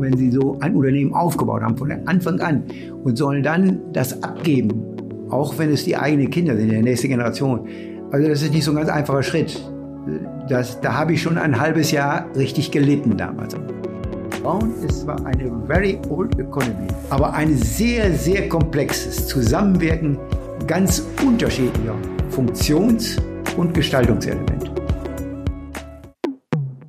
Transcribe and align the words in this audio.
wenn 0.00 0.16
sie 0.16 0.30
so 0.30 0.58
ein 0.60 0.74
Unternehmen 0.74 1.14
aufgebaut 1.14 1.62
haben 1.62 1.76
von 1.76 1.90
Anfang 2.06 2.40
an 2.40 2.64
und 3.04 3.16
sollen 3.16 3.42
dann 3.42 3.80
das 3.92 4.22
abgeben, 4.22 4.82
auch 5.30 5.58
wenn 5.58 5.70
es 5.70 5.84
die 5.84 5.96
eigenen 5.96 6.30
Kinder 6.30 6.56
sind, 6.56 6.70
die 6.70 6.82
nächste 6.82 7.08
Generation. 7.08 7.66
Also 8.10 8.28
das 8.28 8.42
ist 8.42 8.52
nicht 8.52 8.64
so 8.64 8.72
ein 8.72 8.76
ganz 8.76 8.88
einfacher 8.88 9.22
Schritt. 9.22 9.60
Das, 10.48 10.80
da 10.80 10.94
habe 10.94 11.12
ich 11.12 11.22
schon 11.22 11.38
ein 11.38 11.60
halbes 11.60 11.90
Jahr 11.90 12.26
richtig 12.36 12.70
gelitten 12.70 13.16
damals. 13.16 13.54
Frauen 14.42 14.72
ist 14.82 15.02
zwar 15.02 15.24
eine 15.26 15.52
very 15.66 15.98
old 16.08 16.38
economy, 16.38 16.88
aber 17.10 17.34
ein 17.34 17.56
sehr, 17.56 18.12
sehr 18.12 18.48
komplexes 18.48 19.26
Zusammenwirken 19.26 20.16
ganz 20.66 21.04
unterschiedlicher 21.26 21.96
Funktions- 22.30 23.16
und 23.56 23.74
Gestaltungselemente. 23.74 24.70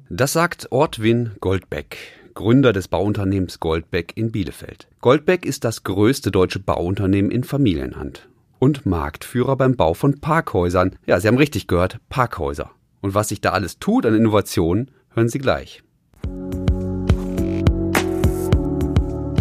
Das 0.09 0.33
sagt 0.33 0.71
Ortwin 0.71 1.31
Goldbeck, 1.39 1.97
Gründer 2.33 2.73
des 2.73 2.87
Bauunternehmens 2.87 3.59
Goldbeck 3.59 4.13
in 4.15 4.31
Bielefeld. 4.31 4.87
Goldbeck 5.01 5.45
ist 5.45 5.63
das 5.63 5.83
größte 5.83 6.31
deutsche 6.31 6.59
Bauunternehmen 6.59 7.31
in 7.31 7.43
Familienhand 7.43 8.29
und 8.59 8.85
Marktführer 8.85 9.55
beim 9.55 9.75
Bau 9.75 9.93
von 9.93 10.19
Parkhäusern. 10.19 10.95
Ja, 11.05 11.19
Sie 11.19 11.27
haben 11.27 11.37
richtig 11.37 11.67
gehört, 11.67 11.97
Parkhäuser. 12.09 12.71
Und 13.01 13.15
was 13.15 13.29
sich 13.29 13.41
da 13.41 13.51
alles 13.51 13.79
tut 13.79 14.05
an 14.05 14.13
Innovationen, 14.13 14.91
hören 15.13 15.29
Sie 15.29 15.39
gleich. 15.39 15.83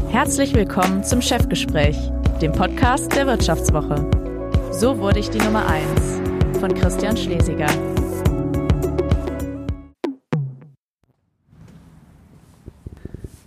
Herzlich 0.09 0.55
willkommen 0.55 1.05
zum 1.05 1.23
Chefgespräch, 1.23 1.97
dem 2.41 2.52
Podcast 2.52 3.15
der 3.15 3.27
Wirtschaftswoche. 3.27 4.11
So 4.73 4.99
wurde 4.99 5.21
ich 5.21 5.30
die 5.30 5.38
Nummer 5.38 5.66
1 5.66 6.59
von 6.59 6.75
Christian 6.75 7.16
Schlesiger. 7.16 7.69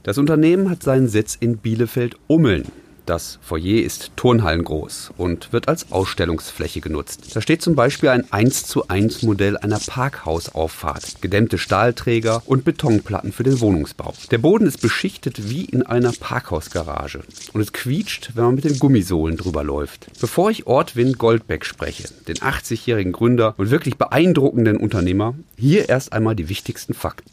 Das 0.03 0.17
Unternehmen 0.17 0.69
hat 0.69 0.83
seinen 0.83 1.07
Sitz 1.07 1.37
in 1.39 1.59
Bielefeld-Ummeln. 1.59 2.65
Das 3.05 3.39
Foyer 3.41 3.81
ist 3.81 4.11
turnhallengroß 4.17 5.11
und 5.15 5.53
wird 5.53 5.69
als 5.69 5.93
Ausstellungsfläche 5.93 6.81
genutzt. 6.81 7.33
Da 7.33 7.41
steht 7.41 7.61
zum 7.61 7.75
Beispiel 7.75 8.09
ein 8.09 8.25
1 8.29 8.65
zu 8.65 8.89
1 8.89 9.23
Modell 9.23 9.55
einer 9.55 9.79
Parkhausauffahrt, 9.79 11.21
gedämmte 11.21 11.57
Stahlträger 11.57 12.43
und 12.45 12.65
Betonplatten 12.65 13.31
für 13.31 13.43
den 13.43 13.61
Wohnungsbau. 13.61 14.13
Der 14.31 14.39
Boden 14.39 14.67
ist 14.67 14.81
beschichtet 14.81 15.49
wie 15.49 15.63
in 15.63 15.83
einer 15.83 16.11
Parkhausgarage 16.11 17.21
und 17.53 17.61
es 17.61 17.71
quietscht, 17.71 18.31
wenn 18.35 18.43
man 18.43 18.55
mit 18.55 18.65
den 18.65 18.79
Gummisohlen 18.79 19.37
drüber 19.37 19.63
läuft. 19.63 20.07
Bevor 20.19 20.51
ich 20.51 20.67
Ortwin 20.67 21.13
Goldbeck 21.13 21.63
spreche, 21.63 22.09
den 22.27 22.37
80-jährigen 22.37 23.13
Gründer 23.13 23.53
und 23.55 23.71
wirklich 23.71 23.97
beeindruckenden 23.97 24.75
Unternehmer, 24.75 25.35
hier 25.57 25.87
erst 25.87 26.11
einmal 26.11 26.35
die 26.35 26.49
wichtigsten 26.49 26.93
Fakten. 26.93 27.31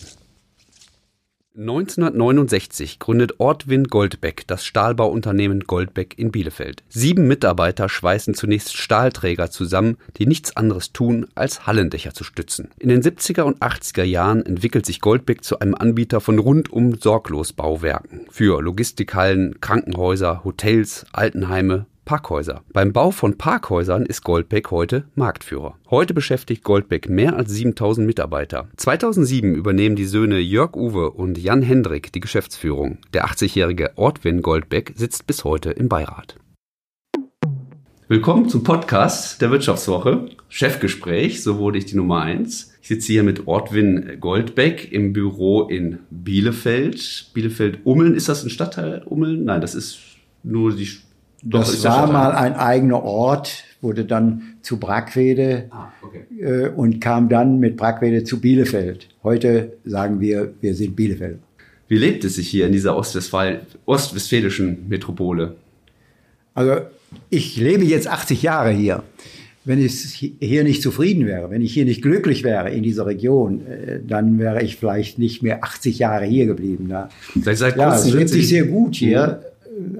1969 1.57 3.01
gründet 3.01 3.41
Ortwin 3.41 3.85
Goldbeck 3.85 4.47
das 4.47 4.65
Stahlbauunternehmen 4.65 5.65
Goldbeck 5.65 6.17
in 6.17 6.31
Bielefeld. 6.31 6.85
Sieben 6.89 7.27
Mitarbeiter 7.27 7.89
schweißen 7.89 8.35
zunächst 8.35 8.77
Stahlträger 8.77 9.51
zusammen, 9.51 9.97
die 10.17 10.27
nichts 10.27 10.57
anderes 10.57 10.93
tun, 10.93 11.27
als 11.35 11.67
Hallendächer 11.67 12.15
zu 12.15 12.23
stützen. 12.23 12.69
In 12.79 12.89
den 12.89 13.03
70er 13.03 13.43
und 13.43 13.59
80er 13.59 14.05
Jahren 14.05 14.47
entwickelt 14.47 14.87
sich 14.87 15.01
Goldbeck 15.01 15.43
zu 15.43 15.59
einem 15.59 15.75
Anbieter 15.75 16.21
von 16.21 16.39
rundum 16.39 16.95
sorglos 16.95 17.53
Bauwerken 17.53 18.27
für 18.31 18.63
Logistikhallen, 18.63 19.61
Krankenhäuser, 19.61 20.45
Hotels, 20.45 21.05
Altenheime, 21.13 21.87
Parkhäuser. 22.11 22.65
Beim 22.73 22.93
Bau 22.93 23.13
von 23.13 23.39
Parkhäusern 23.39 24.05
ist 24.05 24.25
Goldbeck 24.25 24.73
heute 24.73 25.05
Marktführer. 25.15 25.77
Heute 25.91 26.13
beschäftigt 26.13 26.65
Goldbeck 26.65 27.09
mehr 27.09 27.37
als 27.37 27.53
7000 27.53 28.05
Mitarbeiter. 28.05 28.69
2007 28.79 29.55
übernehmen 29.55 29.95
die 29.95 30.07
Söhne 30.07 30.41
Jörg 30.41 30.75
Uwe 30.75 31.13
und 31.13 31.39
Jan 31.39 31.63
Hendrik 31.63 32.13
die 32.13 32.19
Geschäftsführung. 32.19 32.99
Der 33.15 33.27
80-jährige 33.27 33.93
Ortwin 33.95 34.43
Goldbeck 34.43 34.95
sitzt 34.97 35.29
bis 35.29 35.45
heute 35.45 35.71
im 35.71 35.89
Beirat. 35.89 36.35
Willkommen 38.09 38.49
zum 38.49 38.65
Podcast 38.65 39.41
der 39.41 39.53
Wirtschaftswoche. 39.53 40.31
Chefgespräch, 40.49 41.45
so 41.45 41.59
wurde 41.59 41.79
ich 41.79 41.85
die 41.85 41.97
Nummer 41.97 42.23
1. 42.23 42.73
Ich 42.83 42.89
sitze 42.89 43.13
hier 43.13 43.23
mit 43.23 43.47
Ortwin 43.47 44.17
Goldbeck 44.19 44.91
im 44.91 45.13
Büro 45.13 45.69
in 45.69 46.01
Bielefeld. 46.11 47.31
Bielefeld-Ummeln, 47.35 48.17
ist 48.17 48.29
das 48.29 48.43
ein 48.43 48.51
Stadtteil 48.51 49.05
Ummeln? 49.05 49.45
Nein, 49.45 49.61
das 49.61 49.77
ist 49.77 50.01
nur 50.43 50.75
die 50.75 50.89
doch, 51.43 51.61
das 51.61 51.85
war 51.85 52.11
mal 52.11 52.33
ein 52.33 52.55
eigener 52.55 53.03
Ort, 53.03 53.65
wurde 53.81 54.05
dann 54.05 54.57
zu 54.63 54.79
Brackwede 54.79 55.67
ah, 55.71 55.89
okay. 56.03 56.25
äh, 56.41 56.69
und 56.69 57.01
kam 57.01 57.29
dann 57.29 57.59
mit 57.59 57.77
Brackwede 57.77 58.25
zu 58.25 58.41
Bielefeld. 58.41 59.09
Heute 59.23 59.75
sagen 59.85 60.21
wir, 60.21 60.53
wir 60.61 60.75
sind 60.75 60.97
Bielefeld. 60.97 61.39
Wie 61.89 61.99
lebt 61.99 62.25
es 62.25 62.37
sich 62.37 62.49
hier 62.49 62.67
in 62.67 62.73
dieser 62.73 62.97
Ostwestfal 62.97 63.63
ostwestfälischen 63.87 64.89
Metropole? 64.89 65.57
Also 66.55 66.83
ich 67.31 67.57
lebe 67.57 67.85
jetzt 67.85 68.07
80 68.07 68.43
Jahre 68.43 68.71
hier. 68.71 69.03
Wenn 69.65 69.85
ich 69.85 70.35
hier 70.41 70.65
nicht 70.65 70.83
zufrieden 70.83 71.27
wäre, 71.27 71.51
wenn 71.51 71.61
ich 71.61 71.75
hier 71.75 71.85
nicht 71.85 72.01
glücklich 72.01 72.45
wäre 72.45 72.71
in 72.71 72.83
dieser 72.83 73.07
Region, 73.07 73.67
äh, 73.67 74.01
dann 74.07 74.39
wäre 74.39 74.63
ich 74.63 74.77
vielleicht 74.77 75.19
nicht 75.19 75.43
mehr 75.43 75.65
80 75.65 75.99
Jahre 75.99 76.25
hier 76.25 76.47
geblieben. 76.47 76.89
Ja, 76.89 77.09
seit 77.43 77.77
ja 77.77 77.95
es 77.95 78.11
lebt 78.11 78.31
sich 78.31 78.49
sehr 78.49 78.65
gut 78.65 78.95
hier. 78.95 79.50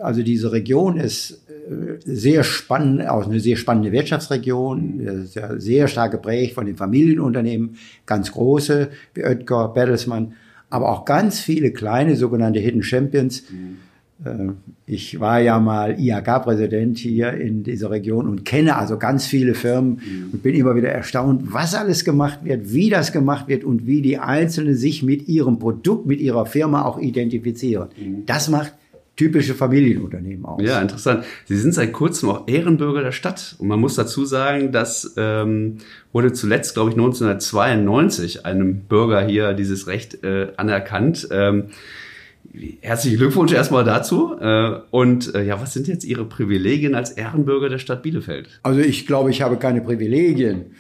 Also 0.01 0.23
diese 0.23 0.53
Region 0.53 0.97
ist 0.97 1.43
äh, 1.49 1.99
sehr 2.05 2.45
spannend, 2.45 3.09
auch 3.09 3.27
eine 3.27 3.41
sehr 3.41 3.57
spannende 3.57 3.93
Wirtschaftsregion, 3.93 5.29
sehr 5.59 5.89
stark 5.89 6.13
geprägt 6.13 6.55
von 6.55 6.67
den 6.67 6.77
Familienunternehmen, 6.77 7.77
ganz 8.07 8.33
große 8.33 8.89
wie 9.15 9.25
Oetker, 9.25 9.69
Bertelsmann, 9.69 10.35
aber 10.71 10.91
auch 10.91 11.05
ganz 11.05 11.41
viele 11.41 11.73
kleine 11.73 12.17
sogenannte 12.17 12.61
Hidden 12.61 12.83
Champions. 12.83 13.45
Mhm. 13.51 13.77
Ich 14.85 15.19
war 15.19 15.41
ja 15.41 15.59
mal 15.59 15.99
IHK-Präsident 15.99 16.99
hier 16.99 17.33
in 17.33 17.63
dieser 17.63 17.91
Region 17.91 18.29
und 18.29 18.45
kenne 18.45 18.77
also 18.77 18.99
ganz 18.99 19.25
viele 19.25 19.55
Firmen 19.55 19.93
mhm. 19.93 20.31
und 20.33 20.43
bin 20.43 20.55
immer 20.55 20.75
wieder 20.77 20.91
erstaunt, 20.91 21.55
was 21.55 21.75
alles 21.75 22.05
gemacht 22.05 22.41
wird, 22.43 22.71
wie 22.71 22.91
das 22.91 23.13
gemacht 23.13 23.49
wird 23.49 23.65
und 23.65 23.87
wie 23.87 24.03
die 24.03 24.19
Einzelnen 24.19 24.75
sich 24.75 25.03
mit 25.03 25.27
ihrem 25.27 25.59
Produkt, 25.59 26.05
mit 26.05 26.21
ihrer 26.21 26.45
Firma 26.45 26.85
auch 26.85 26.99
identifizieren. 26.99 27.89
Mhm. 27.97 28.27
Das 28.27 28.51
macht 28.51 28.75
typische 29.21 29.55
Familienunternehmen 29.55 30.47
aus. 30.47 30.63
Ja, 30.63 30.81
interessant. 30.81 31.25
Sie 31.45 31.59
sind 31.59 31.75
seit 31.75 31.93
kurzem 31.93 32.31
auch 32.31 32.49
Ehrenbürger 32.49 33.03
der 33.03 33.13
Stadt. 33.13 33.55
Und 33.59 33.69
man 33.69 33.79
muss 33.79 33.95
dazu 33.95 34.25
sagen, 34.25 34.73
das 34.73 35.13
ähm, 35.19 35.77
wurde 36.11 36.33
zuletzt, 36.33 36.73
glaube 36.73 36.89
ich, 36.89 36.97
1992 36.97 38.47
einem 38.47 38.81
Bürger 38.81 39.21
hier 39.21 39.53
dieses 39.53 39.87
Recht 39.87 40.25
äh, 40.25 40.53
anerkannt. 40.57 41.29
Ähm, 41.31 41.65
herzlichen 42.81 43.19
Glückwunsch 43.19 43.53
erstmal 43.53 43.85
dazu. 43.85 44.39
Äh, 44.41 44.79
und 44.91 45.35
äh, 45.35 45.45
ja, 45.45 45.61
was 45.61 45.75
sind 45.75 45.87
jetzt 45.87 46.05
Ihre 46.05 46.25
Privilegien 46.25 46.95
als 46.95 47.11
Ehrenbürger 47.11 47.69
der 47.69 47.79
Stadt 47.79 48.03
Bielefeld? 48.03 48.59
Also 48.63 48.81
ich 48.81 49.07
glaube, 49.07 49.29
ich 49.29 49.43
habe 49.43 49.59
keine 49.59 49.83
Privilegien. 49.83 50.77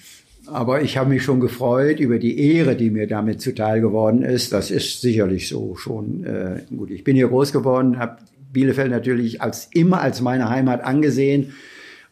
Aber 0.51 0.83
ich 0.83 0.97
habe 0.97 1.11
mich 1.11 1.23
schon 1.23 1.41
gefreut 1.41 2.01
über 2.01 2.19
die 2.19 2.39
Ehre, 2.39 2.75
die 2.75 2.91
mir 2.91 3.07
damit 3.07 3.41
zuteil 3.41 3.81
geworden 3.81 4.23
ist. 4.23 4.53
Das 4.53 4.71
ist 4.71 5.01
sicherlich 5.01 5.49
so 5.49 5.77
schon. 5.77 6.25
Äh, 6.25 6.63
gut, 6.75 6.91
ich 6.91 7.05
bin 7.05 7.17
hier 7.17 7.29
groß 7.29 7.53
geworden, 7.53 7.99
habe 7.99 8.19
Bielefeld 8.53 8.91
natürlich 8.91 9.41
als 9.41 9.69
immer 9.73 10.01
als 10.01 10.21
meine 10.21 10.49
Heimat 10.49 10.83
angesehen 10.83 11.53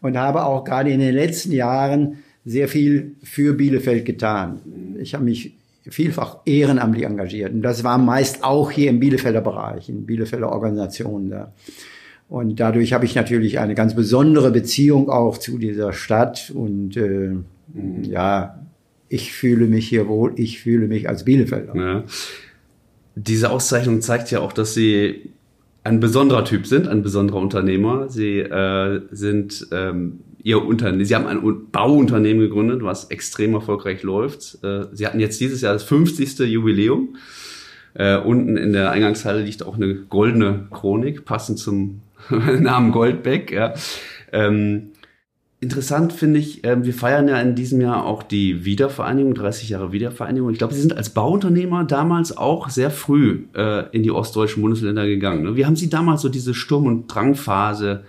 und 0.01 0.17
habe 0.17 0.45
auch 0.45 0.65
gerade 0.65 0.91
in 0.91 1.01
den 1.01 1.15
letzten 1.15 1.53
Jahren 1.53 2.19
sehr 2.45 2.69
viel 2.69 3.17
für 3.23 3.55
Bielefeld 3.55 4.05
getan. 4.05 4.61
Ich 5.01 5.15
habe 5.15 5.25
mich 5.25 5.55
vielfach 5.83 6.39
ehrenamtlich 6.45 7.05
engagiert 7.05 7.53
und 7.53 7.63
das 7.63 7.83
war 7.83 7.99
meist 7.99 8.45
auch 8.45 8.71
hier 8.71 8.91
im 8.91 9.01
Bielefelder 9.01 9.41
Bereich, 9.41 9.89
in 9.89 10.07
Bielefelder 10.07 10.53
Organisationen 10.53 11.31
da. 11.31 11.53
Und 12.29 12.61
dadurch 12.61 12.93
habe 12.93 13.07
ich 13.07 13.15
natürlich 13.15 13.59
eine 13.59 13.75
ganz 13.75 13.95
besondere 13.95 14.51
Beziehung 14.51 15.09
auch 15.09 15.39
zu 15.39 15.57
dieser 15.57 15.95
Stadt 15.95 16.53
und 16.55 16.97
äh, 16.97 17.37
ja, 18.03 18.59
ich 19.09 19.33
fühle 19.33 19.67
mich 19.67 19.89
hier 19.89 20.09
wohl, 20.09 20.33
ich 20.37 20.61
fühle 20.61 20.87
mich 20.87 21.09
als 21.09 21.25
Bielefelder. 21.25 21.77
Ja. 21.77 22.05
Diese 23.15 23.51
Auszeichnung 23.51 24.01
zeigt 24.01 24.31
ja 24.31 24.41
auch, 24.41 24.53
dass 24.53 24.75
Sie 24.75 25.33
ein 25.85 26.01
besonderer 26.01 26.45
Typ 26.45 26.67
sind, 26.67 26.87
ein 26.87 27.03
besonderer 27.03 27.39
Unternehmer. 27.39 28.09
Sie 28.09 28.39
äh, 28.41 29.01
sind 29.11 29.69
ähm, 29.73 30.21
ihr 30.43 30.65
Unternehmen, 30.65 31.05
sie 31.05 31.15
haben 31.15 31.27
ein 31.27 31.71
Bauunternehmen 31.73 32.41
gegründet, 32.41 32.83
was 32.83 33.07
extrem 33.07 33.55
erfolgreich 33.55 34.03
läuft. 34.03 34.63
Äh, 34.63 34.87
sie 34.93 35.07
hatten 35.07 35.21
jetzt 35.21 35.41
dieses 35.41 35.63
Jahr 35.63 35.73
das 35.73 35.85
50. 35.85 36.39
Jubiläum. 36.41 37.17
Äh, 37.95 38.19
unten 38.19 38.57
in 38.57 38.73
der 38.73 38.91
Eingangshalle 38.91 39.43
liegt 39.43 39.63
auch 39.65 39.77
eine 39.77 39.95
goldene 39.95 40.69
Chronik, 40.71 41.25
passend 41.25 41.59
zum 41.59 42.03
Namen 42.31 42.93
Goldbeck. 42.93 43.51
Ja. 43.51 43.75
Ähm, 44.31 44.91
Interessant 45.61 46.13
finde 46.13 46.39
ich, 46.39 46.63
äh, 46.63 46.85
wir 46.85 46.95
feiern 46.95 47.27
ja 47.27 47.41
in 47.41 47.57
diesem 47.57 47.81
Jahr 47.81 48.05
auch 48.05 48.23
die 48.23 48.65
Wiedervereinigung, 48.65 49.35
30 49.35 49.71
Jahre 49.71 49.91
Wiedervereinigung. 49.91 50.51
Ich 50.51 50.59
glaube, 50.59 50.75
Sie 50.75 50.81
sind 50.81 50.97
als 50.97 51.11
Bauunternehmer 51.11 51.85
damals 51.85 52.37
auch 52.37 52.69
sehr 52.71 52.93
früh 52.93 53.47
äh, 53.57 53.91
in 53.91 54.05
die 54.05 54.13
ostdeutschen 54.13 54.63
Bundesländer 54.63 55.05
gegangen. 55.07 55.43
Ne? 55.43 55.57
Wie 55.57 55.67
haben 55.67 55.75
Sie 55.75 55.91
damals 55.91 56.23
so 56.23 56.29
diese 56.29 56.55
Sturm- 56.55 56.87
und 56.87 57.09
Drangphase 57.09 58.05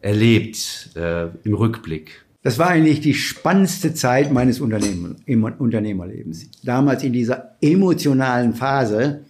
erlebt 0.00 0.90
äh, 0.94 1.26
im 1.42 1.54
Rückblick? 1.54 2.22
Das 2.44 2.60
war 2.60 2.68
eigentlich 2.68 3.00
die 3.00 3.14
spannendste 3.14 3.94
Zeit 3.94 4.32
meines 4.32 4.60
Unternehmen, 4.60 5.16
Unternehmerlebens. 5.58 6.50
Damals 6.62 7.02
in 7.02 7.12
dieser 7.12 7.56
emotionalen 7.60 8.54
Phase 8.54 9.24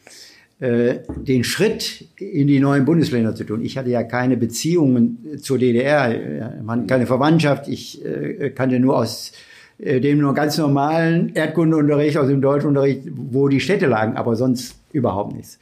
den 0.62 1.43
Schritt 1.43 2.05
in 2.19 2.47
die 2.47 2.61
neuen 2.61 2.85
Bundesländer 2.85 3.35
zu 3.35 3.43
tun. 3.43 3.64
Ich 3.64 3.76
hatte 3.76 3.91
ja 3.91 4.05
keine 4.05 4.37
Beziehungen 4.37 5.41
zur 5.41 5.59
DDR, 5.59 6.53
man 6.62 6.87
keine 6.87 7.06
Verwandtschaft. 7.06 7.67
Ich 7.67 8.05
äh, 8.05 8.50
kannte 8.50 8.79
nur 8.79 8.97
aus 8.97 9.32
äh, 9.82 10.00
dem 10.00 10.19
nur 10.19 10.35
ganz 10.35 10.59
normalen 10.59 11.35
Erdkundeunterricht 11.35 12.17
aus 12.17 12.29
dem 12.29 12.41
Deutschunterricht, 12.41 13.03
wo 13.14 13.49
die 13.49 13.61
Städte 13.61 13.87
lagen, 13.87 14.17
aber 14.17 14.37
sonst 14.37 14.76
überhaupt 14.93 15.35
nichts. 15.35 15.59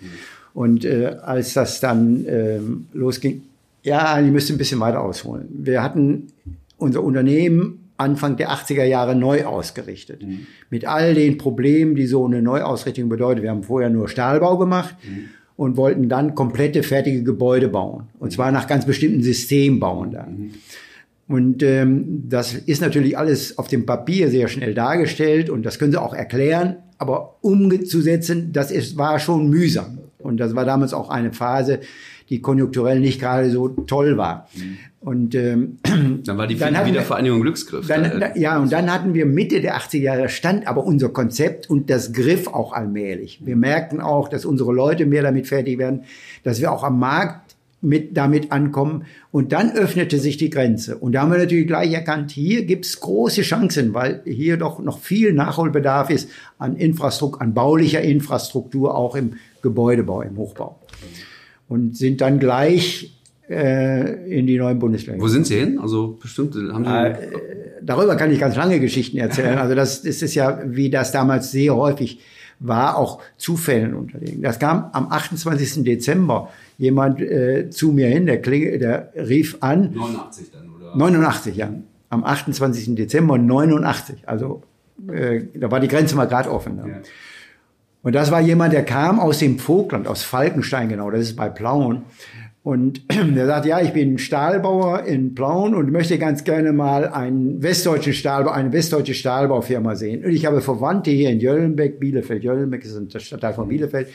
Und 0.53 0.85
äh, 0.85 1.17
als 1.23 1.55
das 1.55 1.81
dann 1.81 2.27
äh, 2.27 2.59
losging, 2.93 3.43
ja, 3.83 4.21
ich 4.21 4.31
müsste 4.31 4.53
ein 4.53 4.59
bisschen 4.59 4.81
weiter 4.81 5.01
ausholen. 5.01 5.49
Wir 5.51 5.83
hatten 5.83 6.29
unser 6.77 7.03
Unternehmen 7.03 7.80
Anfang 8.01 8.37
der 8.37 8.51
80er 8.51 8.85
Jahre 8.85 9.15
neu 9.15 9.45
ausgerichtet. 9.45 10.23
Mhm. 10.23 10.47
Mit 10.71 10.87
all 10.87 11.15
den 11.15 11.39
Problemen, 11.39 11.95
die 11.95 12.07
so 12.07 12.27
eine 12.27 12.43
Neuausrichtung 12.43 13.09
bedeutet. 13.09 13.43
Wir 13.43 13.51
haben 13.51 13.63
vorher 13.63 13.91
nur 13.91 14.09
Stahlbau 14.09 14.59
gemacht 14.59 14.97
mhm. 15.03 15.29
und 15.57 15.77
wollten 15.77 16.09
dann 16.09 16.35
komplette 16.35 16.83
fertige 16.83 17.23
Gebäude 17.23 17.69
bauen. 17.69 18.09
Und 18.19 18.33
zwar 18.33 18.51
nach 18.51 18.67
ganz 18.67 18.87
bestimmten 18.87 19.23
Systemen 19.23 19.79
bauen 19.79 20.11
dann. 20.11 20.37
Mhm. 20.37 20.51
Und 21.29 21.63
ähm, 21.63 22.25
das 22.29 22.55
ist 22.55 22.83
natürlich 22.83 23.17
alles 23.17 23.57
auf 23.57 23.69
dem 23.69 23.87
Papier 23.87 24.31
sehr 24.31 24.49
schnell 24.49 24.75
dargestellt 24.75 25.49
und 25.49 25.65
das 25.65 25.79
können 25.79 25.93
Sie 25.93 26.01
auch 26.01 26.13
erklären, 26.13 26.79
aber 26.99 27.37
umzusetzen, 27.41 28.53
das 28.53 28.73
ist, 28.73 28.99
war 28.99 29.21
schon 29.21 29.49
mühsam. 29.49 29.99
Und 30.19 30.39
das 30.39 30.57
war 30.57 30.65
damals 30.65 30.93
auch 30.93 31.09
eine 31.09 31.33
Phase, 31.33 31.81
die 32.31 32.41
konjunkturell 32.41 33.01
nicht 33.01 33.21
gerade 33.21 33.51
so 33.51 33.69
toll 33.69 34.17
war. 34.17 34.49
Mhm. 34.55 34.79
Und 35.01 35.35
ähm, 35.35 35.79
dann 36.25 36.39
war 36.39 36.47
die 36.47 36.57
dann 36.57 36.87
Wiedervereinigung 36.87 37.41
Glücksgriff. 37.41 37.87
Dann, 37.87 38.21
da, 38.21 38.37
ja, 38.37 38.59
und 38.59 38.71
dann 38.71 38.93
hatten 38.93 39.15
wir 39.15 39.27
Mitte 39.27 39.61
der 39.61 39.77
80er 39.77 39.99
Jahre 39.99 40.29
stand 40.29 40.67
aber 40.67 40.85
unser 40.85 41.09
Konzept 41.09 41.69
und 41.69 41.91
das 41.91 42.13
griff 42.13 42.47
auch 42.49 42.73
allmählich. 42.73 43.41
Wir 43.45 43.57
merkten 43.57 44.01
auch, 44.01 44.29
dass 44.29 44.45
unsere 44.45 44.73
Leute 44.73 45.07
mehr 45.07 45.23
damit 45.23 45.49
fertig 45.49 45.79
werden, 45.79 46.05
dass 46.45 46.61
wir 46.61 46.71
auch 46.71 46.85
am 46.85 46.99
Markt 46.99 47.57
mit 47.81 48.15
damit 48.17 48.53
ankommen. 48.53 49.07
Und 49.33 49.53
dann 49.53 49.73
öffnete 49.73 50.19
sich 50.19 50.37
die 50.37 50.51
Grenze. 50.51 50.99
Und 50.99 51.13
da 51.13 51.23
haben 51.23 51.33
wir 51.33 51.39
natürlich 51.39 51.67
gleich 51.67 51.93
erkannt, 51.93 52.31
hier 52.31 52.65
gibt's 52.65 53.01
große 53.01 53.43
Chancen, 53.43 53.95
weil 53.95 54.23
hier 54.25 54.59
doch 54.59 54.81
noch 54.81 55.01
viel 55.01 55.33
Nachholbedarf 55.33 56.11
ist 56.11 56.29
an 56.59 56.77
Infrastruktur, 56.77 57.41
an 57.41 57.55
baulicher 57.55 58.03
Infrastruktur, 58.03 58.95
auch 58.95 59.17
im 59.17 59.35
Gebäudebau, 59.63 60.23
im 60.23 60.37
Hochbau. 60.37 60.79
Und 61.71 61.97
sind 61.97 62.21
dann 62.21 62.39
gleich 62.39 63.17
äh, 63.49 64.39
in 64.39 64.47
die 64.47 64.59
neuen 64.59 64.79
Bundesländer. 64.79 65.23
Wo 65.23 65.29
sind 65.29 65.47
Sie 65.47 65.59
hin? 65.59 65.79
Also 65.79 66.19
bestimmt 66.21 66.55
haben 66.55 66.85
Sie. 66.85 66.91
Äh, 66.91 67.15
darüber 67.83 68.17
kann 68.17 68.31
ich 68.31 68.39
ganz 68.39 68.57
lange 68.57 68.79
Geschichten 68.81 69.17
erzählen. 69.17 69.59
Also 69.59 69.75
das, 69.75 70.03
das 70.03 70.21
ist 70.21 70.35
ja, 70.35 70.61
wie 70.67 70.91
das 70.91 71.13
damals 71.13 71.51
sehr 71.51 71.75
häufig 71.75 72.21
war, 72.61 72.99
auch 72.99 73.21
Zufällen 73.39 73.95
unterlegen. 73.95 74.43
Das 74.43 74.59
kam 74.59 74.91
am 74.93 75.11
28. 75.11 75.83
Dezember 75.83 76.51
jemand 76.77 77.21
äh, 77.21 77.71
zu 77.71 77.93
mir 77.93 78.09
hin, 78.09 78.27
der, 78.27 78.43
kling, 78.43 78.79
der 78.79 79.13
rief 79.17 79.57
an. 79.61 79.95
89 79.95 80.51
dann, 80.53 80.69
oder? 80.71 80.97
89, 80.97 81.57
ja. 81.57 81.73
Am 82.11 82.25
28. 82.25 82.95
Dezember 82.97 83.39
89. 83.39 84.29
Also 84.29 84.63
äh, 85.09 85.43
da 85.55 85.71
war 85.71 85.81
die 85.81 85.89
Grenze 85.89 86.17
mal 86.17 86.27
gerade 86.27 86.51
offen. 86.51 86.79
Ja. 86.79 86.85
Und 88.03 88.15
das 88.15 88.31
war 88.31 88.41
jemand, 88.41 88.73
der 88.73 88.85
kam 88.85 89.21
aus 89.21 89.39
dem 89.39 89.59
Vogtland, 89.59 90.09
aus 90.09 90.23
Falkenstein 90.23 90.89
genau, 90.89 91.11
das 91.11 91.21
ist 91.21 91.37
bei 91.37 91.49
Plauen. 91.49 92.05
Und 92.63 93.03
der 93.37 93.47
sagt, 93.47 93.67
ja, 93.67 93.81
ich 93.81 93.93
bin 93.93 94.19
Stahlbauer 94.19 95.05
in 95.05 95.35
Plauen 95.35 95.75
und 95.75 95.91
möchte 95.91 96.19
ganz 96.19 96.45
gerne 96.45 96.73
mal 96.73 97.09
einen 97.09 97.63
westdeutschen 97.63 98.13
Stahlbau, 98.13 98.51
eine 98.51 98.73
westdeutsche 98.73 99.15
Stahlbaufirma 99.15 99.97
sehen. 99.97 100.25
Und 100.25 100.31
ich 100.31 100.47
habe 100.47 100.61
Verwandte 100.61 101.11
hier 101.11 101.31
in 101.31 101.41
Jöllenbeck, 101.41 102.01
Bielefeld. 102.01 102.43
Jöllenbeck 102.43 102.85
ist 102.85 102.97
ein 102.97 103.09
Stadtteil 103.11 103.55
von 103.55 103.69
Bielefeld. 103.69 104.09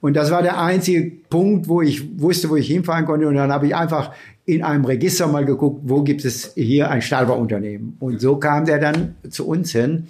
Und 0.00 0.16
das 0.16 0.30
war 0.30 0.42
der 0.42 0.58
einzige 0.58 1.10
Punkt, 1.28 1.68
wo 1.68 1.82
ich 1.82 2.20
wusste, 2.20 2.48
wo 2.48 2.56
ich 2.56 2.68
hinfahren 2.68 3.04
konnte. 3.04 3.28
Und 3.28 3.34
dann 3.34 3.52
habe 3.52 3.66
ich 3.66 3.74
einfach 3.74 4.12
in 4.46 4.62
einem 4.62 4.84
Register 4.84 5.26
mal 5.26 5.44
geguckt, 5.44 5.82
wo 5.84 6.02
gibt 6.02 6.24
es 6.24 6.54
hier 6.54 6.90
ein 6.90 7.02
Stahlbauunternehmen. 7.02 7.96
Und 8.00 8.20
so 8.20 8.36
kam 8.36 8.64
der 8.64 8.78
dann 8.78 9.16
zu 9.28 9.46
uns 9.46 9.72
hin. 9.72 10.06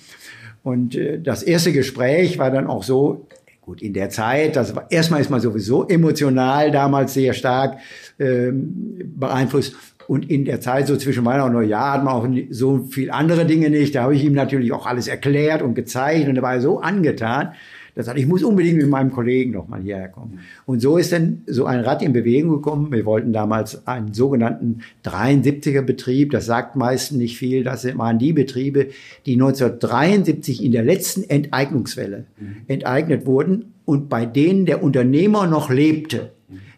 Und 0.62 0.94
äh, 0.94 1.20
das 1.20 1.42
erste 1.42 1.72
Gespräch 1.72 2.38
war 2.38 2.50
dann 2.50 2.66
auch 2.66 2.82
so, 2.82 3.26
gut, 3.60 3.82
in 3.82 3.92
der 3.92 4.10
Zeit, 4.10 4.56
das 4.56 4.74
war, 4.74 4.90
erstmal 4.90 5.20
ist 5.20 5.30
man 5.30 5.40
sowieso 5.40 5.86
emotional 5.86 6.70
damals 6.70 7.14
sehr 7.14 7.34
stark 7.34 7.78
ähm, 8.18 9.14
beeinflusst. 9.16 9.74
Und 10.06 10.28
in 10.28 10.44
der 10.44 10.60
Zeit 10.60 10.88
so 10.88 10.96
zwischen 10.96 11.24
Weihnachten 11.24 11.50
und 11.50 11.62
Neujahr 11.62 11.92
hat 11.92 12.04
man 12.04 12.14
auch 12.14 12.26
so 12.50 12.78
viel 12.90 13.12
andere 13.12 13.46
Dinge 13.46 13.70
nicht. 13.70 13.94
Da 13.94 14.02
habe 14.02 14.16
ich 14.16 14.24
ihm 14.24 14.32
natürlich 14.32 14.72
auch 14.72 14.86
alles 14.86 15.06
erklärt 15.06 15.62
und 15.62 15.74
gezeigt 15.74 16.28
und 16.28 16.34
er 16.36 16.42
war 16.42 16.60
so 16.60 16.80
angetan. 16.80 17.52
Das 17.94 18.06
sagt, 18.06 18.18
ich 18.18 18.26
muss 18.26 18.42
unbedingt 18.42 18.78
mit 18.78 18.88
meinem 18.88 19.10
Kollegen 19.10 19.52
noch 19.52 19.68
mal 19.68 19.80
hierher 19.80 20.08
kommen. 20.08 20.40
Und 20.66 20.80
so 20.80 20.96
ist 20.96 21.12
dann 21.12 21.42
so 21.46 21.66
ein 21.66 21.80
Rad 21.80 22.02
in 22.02 22.12
Bewegung 22.12 22.50
gekommen. 22.50 22.92
Wir 22.92 23.04
wollten 23.04 23.32
damals 23.32 23.86
einen 23.86 24.14
sogenannten 24.14 24.80
73er 25.04 25.82
Betrieb. 25.82 26.30
Das 26.30 26.46
sagt 26.46 26.76
meistens 26.76 27.18
nicht 27.18 27.36
viel. 27.38 27.64
Das 27.64 27.84
waren 27.96 28.18
die 28.18 28.32
Betriebe, 28.32 28.88
die 29.26 29.34
1973 29.34 30.64
in 30.64 30.72
der 30.72 30.82
letzten 30.82 31.28
Enteignungswelle 31.28 32.26
enteignet 32.68 33.26
wurden 33.26 33.74
und 33.84 34.08
bei 34.08 34.26
denen 34.26 34.66
der 34.66 34.82
Unternehmer 34.82 35.46
noch 35.46 35.70
lebte. 35.70 36.32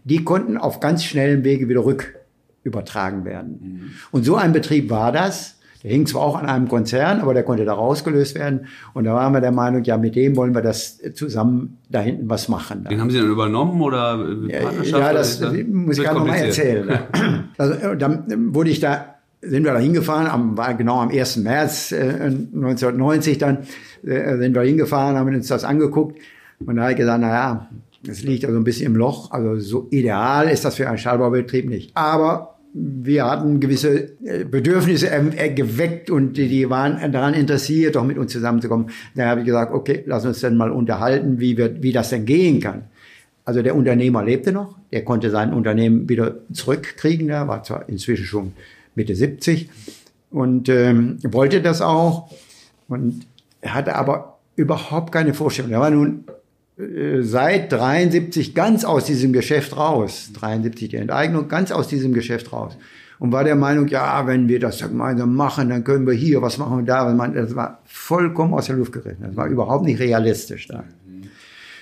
Die 0.05 0.25
konnten 0.25 0.57
auf 0.57 0.81
ganz 0.81 1.05
schnellen 1.05 1.45
Wege 1.45 1.69
wieder 1.69 1.85
rückübertragen 1.85 3.25
werden. 3.25 3.93
Und 4.11 4.25
so 4.25 4.37
ein 4.37 4.53
Betrieb 4.53 4.91
war 4.91 5.13
das. 5.13 5.59
Der 5.83 5.91
hing 5.91 6.07
zwar 6.07 6.23
auch 6.23 6.37
an 6.37 6.47
einem 6.47 6.69
Konzern, 6.69 7.21
aber 7.21 7.35
der 7.35 7.43
konnte 7.43 7.65
da 7.65 7.75
rausgelöst 7.75 8.37
werden. 8.37 8.67
Und 8.95 9.05
da 9.05 9.15
waren 9.15 9.33
wir 9.33 9.41
der 9.41 9.53
Meinung, 9.53 9.83
ja, 9.83 9.97
mit 9.97 10.15
dem 10.15 10.37
wollen 10.37 10.55
wir 10.55 10.63
das 10.63 11.01
zusammen 11.15 11.79
da 11.91 12.01
hinten 12.01 12.31
was 12.31 12.49
machen. 12.49 12.87
Den 12.89 13.01
haben 13.01 13.11
Sie 13.11 13.19
dann 13.19 13.29
übernommen 13.29 13.81
oder 13.81 14.19
Partnerschaft? 14.19 14.87
Ja, 14.91 15.13
das, 15.13 15.41
das 15.41 15.53
muss 15.69 15.99
ich 15.99 16.05
gerade 16.05 16.19
noch 16.19 16.27
mal 16.27 16.37
erzählen. 16.37 16.99
Also 17.59 17.75
äh, 17.75 17.97
dann 17.97 18.55
wurde 18.55 18.71
ich 18.71 18.81
da 18.81 19.13
sind 19.43 19.65
wir 19.65 19.73
da 19.73 19.79
hingefahren, 19.79 20.29
am, 20.29 20.57
war 20.57 20.73
genau 20.75 21.01
am 21.01 21.11
1. 21.11 21.39
März 21.39 21.93
äh, 21.93 21.97
1990 22.01 23.39
dann, 23.39 23.59
äh, 24.05 24.37
sind 24.39 24.55
wir 24.55 24.63
hingefahren, 24.63 25.17
haben 25.17 25.35
uns 25.35 25.49
das 25.49 25.65
angeguckt 25.65 26.19
und 26.65 26.77
da 26.77 26.83
habe 26.83 26.93
ich 26.93 26.99
gesagt, 26.99 27.21
na 27.21 27.29
ja, 27.29 27.69
es 28.07 28.23
liegt 28.23 28.45
also 28.45 28.57
ein 28.57 28.65
bisschen 28.65 28.87
im 28.87 28.97
Loch, 28.97 29.31
also 29.33 29.59
so 29.59 29.89
ideal 29.91 30.49
ist 30.49 30.65
das 30.65 30.77
für 30.77 30.89
einen 30.89 30.99
Stahlbaubetrieb 30.99 31.69
nicht. 31.69 31.97
Aber 31.97 32.52
wir 32.75 33.25
hatten 33.25 33.61
gewisse 33.61 34.17
äh, 34.25 34.45
Bedürfnisse 34.45 35.09
geweckt 35.55 36.11
und 36.11 36.37
die, 36.37 36.71
waren 36.71 37.13
daran 37.13 37.35
interessiert, 37.35 37.97
auch 37.97 38.05
mit 38.05 38.19
uns 38.19 38.33
zusammenzukommen. 38.33 38.91
Da 39.15 39.27
habe 39.27 39.41
ich 39.41 39.47
gesagt, 39.47 39.75
okay, 39.75 40.03
lass 40.07 40.25
uns 40.25 40.41
dann 40.41 40.57
mal 40.57 40.71
unterhalten, 40.71 41.39
wie, 41.39 41.57
wir, 41.57 41.83
wie 41.83 41.93
das 41.93 42.11
denn 42.11 42.25
gehen 42.25 42.61
kann. 42.61 42.85
Also 43.45 43.61
der 43.63 43.75
Unternehmer 43.75 44.25
lebte 44.25 44.53
noch, 44.53 44.77
der 44.93 45.05
konnte 45.05 45.31
sein 45.31 45.53
Unternehmen 45.53 46.09
wieder 46.09 46.37
zurückkriegen, 46.53 47.27
der 47.27 47.49
war 47.49 47.63
zwar 47.65 47.89
inzwischen 47.89 48.25
schon 48.25 48.53
Mitte 48.95 49.15
70 49.15 49.69
und 50.31 50.69
ähm, 50.69 51.19
wollte 51.25 51.61
das 51.61 51.83
auch 51.83 52.31
und 52.89 53.27
hatte 53.65 53.97
aber 53.97 54.39
überhaupt 54.55 55.13
keine 55.13 55.35
Vorstellung. 55.35 55.73
Er 55.73 55.81
war 55.81 55.91
nun 55.91 56.25
äh, 56.29 56.33
seit 57.23 57.73
73 57.73 58.55
ganz 58.55 58.85
aus 58.85 59.05
diesem 59.05 59.33
Geschäft 59.33 59.77
raus, 59.77 60.31
73 60.35 60.89
die 60.89 60.97
Enteignung, 60.97 61.49
ganz 61.49 61.71
aus 61.71 61.89
diesem 61.89 62.13
Geschäft 62.13 62.53
raus. 62.53 62.77
Und 63.19 63.31
war 63.31 63.45
der 63.45 63.55
Meinung, 63.55 63.87
ja, 63.87 64.27
wenn 64.27 64.49
wir 64.49 64.59
das 64.59 64.81
gemeinsam 64.81 65.37
machen, 65.37 65.69
dann 65.69 65.85
können 65.85 66.07
wir 66.07 66.15
hier, 66.15 66.43
was 66.43 66.59
machen 66.59 66.79
wir 66.79 66.85
da? 66.85 67.13
Das 67.29 67.55
war 67.55 67.79
vollkommen 67.85 68.53
aus 68.53 68.67
der 68.67 68.77
Luft 68.77 68.93
gerissen. 68.93 69.23
Das 69.23 69.37
war 69.37 69.47
überhaupt 69.47 69.85
nicht 69.85 70.01
realistisch 70.01 70.67
da. 70.67 70.83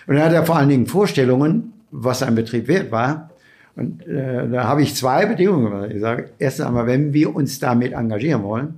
Und 0.07 0.17
dann 0.17 0.25
hat 0.25 0.33
er 0.33 0.45
vor 0.45 0.57
allen 0.57 0.69
Dingen 0.69 0.87
Vorstellungen, 0.87 1.73
was 1.91 2.23
ein 2.23 2.35
Betrieb 2.35 2.69
wert 2.69 2.91
war. 2.91 3.31
Und 3.77 4.07
äh, 4.07 4.49
da 4.51 4.65
habe 4.65 4.83
ich 4.83 4.95
zwei 4.95 5.25
Bedingungen. 5.25 5.91
Ich 5.91 6.01
sage, 6.01 6.31
erstens 6.39 6.67
einmal, 6.67 6.87
wenn 6.87 7.15
wir 7.15 7.35
uns 7.35 7.59
damit 7.59 7.93
engagieren 7.93 8.43
wollen, 8.43 8.75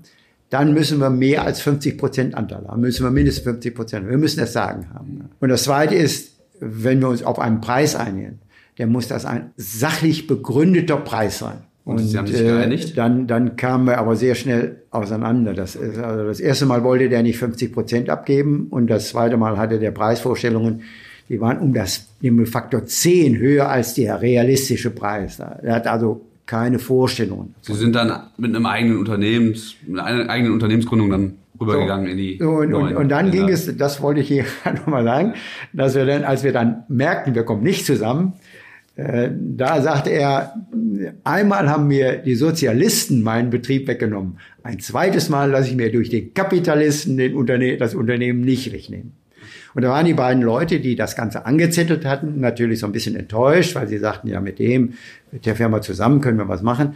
dann 0.53 0.75
müssen 0.75 0.99
wir 0.99 1.09
mehr 1.09 1.45
als 1.45 1.63
50 1.63 1.97
Prozent 1.97 2.35
Anteil 2.35 2.67
haben, 2.69 2.83
müssen 2.83 3.05
wir 3.05 3.11
mindestens 3.11 3.45
50 3.45 3.75
Prozent. 3.75 4.09
Wir 4.09 4.19
müssen 4.19 4.39
das 4.39 4.53
Sagen 4.53 4.89
haben. 4.93 5.31
Und 5.41 5.49
das 5.49 5.63
Zweite 5.63 5.95
ist, 5.95 6.37
wenn 6.61 7.01
wir 7.01 7.09
uns 7.09 7.23
auf 7.23 7.39
einen 7.39 7.63
Preis 7.63 7.97
einigen, 7.97 8.39
dann 8.77 8.91
muss 8.91 9.09
das 9.09 9.25
ein 9.25 9.53
sachlich 9.57 10.27
begründeter 10.27 10.99
Preis 10.99 11.39
sein. 11.39 11.63
Und, 11.85 11.97
und 11.97 12.07
Sie 12.07 12.19
haben 12.19 12.27
sich 12.27 12.41
äh, 12.41 12.45
geeinigt? 12.45 12.99
Dann, 12.99 13.27
dann 13.27 13.57
kamen 13.57 13.87
wir 13.87 13.97
aber 13.97 14.15
sehr 14.15 14.35
schnell 14.35 14.83
auseinander. 14.91 15.55
Das, 15.55 15.75
also 15.75 16.27
das 16.27 16.39
erste 16.39 16.67
Mal 16.67 16.85
wollte 16.85 17.09
der 17.09 17.23
nicht 17.23 17.39
50 17.39 17.73
Prozent 17.73 18.11
abgeben 18.11 18.67
und 18.69 18.89
das 18.89 19.09
zweite 19.09 19.39
Mal 19.39 19.57
hatte 19.57 19.79
der 19.79 19.91
Preisvorstellungen, 19.91 20.83
die 21.31 21.41
waren 21.41 21.61
um 21.61 21.73
das 21.73 22.09
um 22.23 22.45
Faktor 22.45 22.85
10 22.85 23.39
höher 23.39 23.71
als 23.71 23.95
der 23.95 24.21
realistische 24.21 24.91
Preis. 24.91 25.39
Er 25.39 25.75
hat 25.75 25.87
also 25.87 26.27
keine 26.53 26.79
Vorstellungen. 26.79 27.55
Sie 27.63 27.73
sind 27.73 27.95
dann 27.97 28.25
mit 28.37 28.55
einem 28.55 28.67
eigenen 28.67 28.99
Unternehmens, 28.99 29.75
mit 29.87 29.99
einer 29.99 30.29
eigenen 30.29 30.53
Unternehmensgründung 30.53 31.09
dann 31.09 31.33
rübergegangen 31.59 32.05
so, 32.05 32.11
in 32.13 32.19
die. 32.19 32.43
Und, 32.43 32.75
und, 32.75 32.95
und, 32.95 33.09
dann 33.09 33.31
ging 33.31 33.49
es, 33.49 33.75
das 33.75 34.03
wollte 34.03 34.21
ich 34.21 34.29
hier 34.29 34.45
nochmal 34.77 35.03
sagen, 35.03 35.33
dass 35.73 35.95
wir 35.95 36.05
dann, 36.05 36.25
als 36.25 36.45
wir 36.45 36.53
dann 36.53 36.85
merkten, 36.89 37.35
wir 37.35 37.45
kommen 37.45 37.63
nicht 37.63 37.87
zusammen, 37.87 38.35
äh, 38.97 39.31
da 39.33 39.81
sagte 39.81 40.11
er, 40.11 40.53
einmal 41.25 41.71
haben 41.71 41.89
mir 41.89 42.19
die 42.19 42.35
Sozialisten 42.35 43.23
meinen 43.23 43.49
Betrieb 43.49 43.89
weggenommen. 43.89 44.37
Ein 44.63 44.79
zweites 44.79 45.31
Mal 45.31 45.51
lasse 45.51 45.71
ich 45.71 45.77
mir 45.77 45.91
durch 45.91 46.11
den 46.11 46.35
Kapitalisten 46.35 47.17
den 47.17 47.35
Unterne 47.35 47.79
das 47.79 47.95
Unternehmen 47.95 48.43
nicht 48.43 48.75
wegnehmen. 48.75 49.15
Und 49.75 49.83
da 49.83 49.91
waren 49.91 50.07
die 50.07 50.15
beiden 50.15 50.43
Leute, 50.43 50.81
die 50.81 50.97
das 50.97 51.17
Ganze 51.17 51.47
angezettelt 51.47 52.05
hatten, 52.05 52.41
natürlich 52.41 52.81
so 52.81 52.87
ein 52.87 52.93
bisschen 52.93 53.17
enttäuscht, 53.17 53.75
weil 53.75 53.89
sie 53.89 53.99
sagten, 53.99 54.29
ja, 54.29 54.41
mit 54.41 54.59
dem, 54.59 54.95
mit 55.31 55.47
der 55.47 55.57
Firma 55.57 55.81
zusammen 55.81 56.21
können 56.21 56.39
wir 56.39 56.49
was 56.49 56.63
machen. 56.63 56.95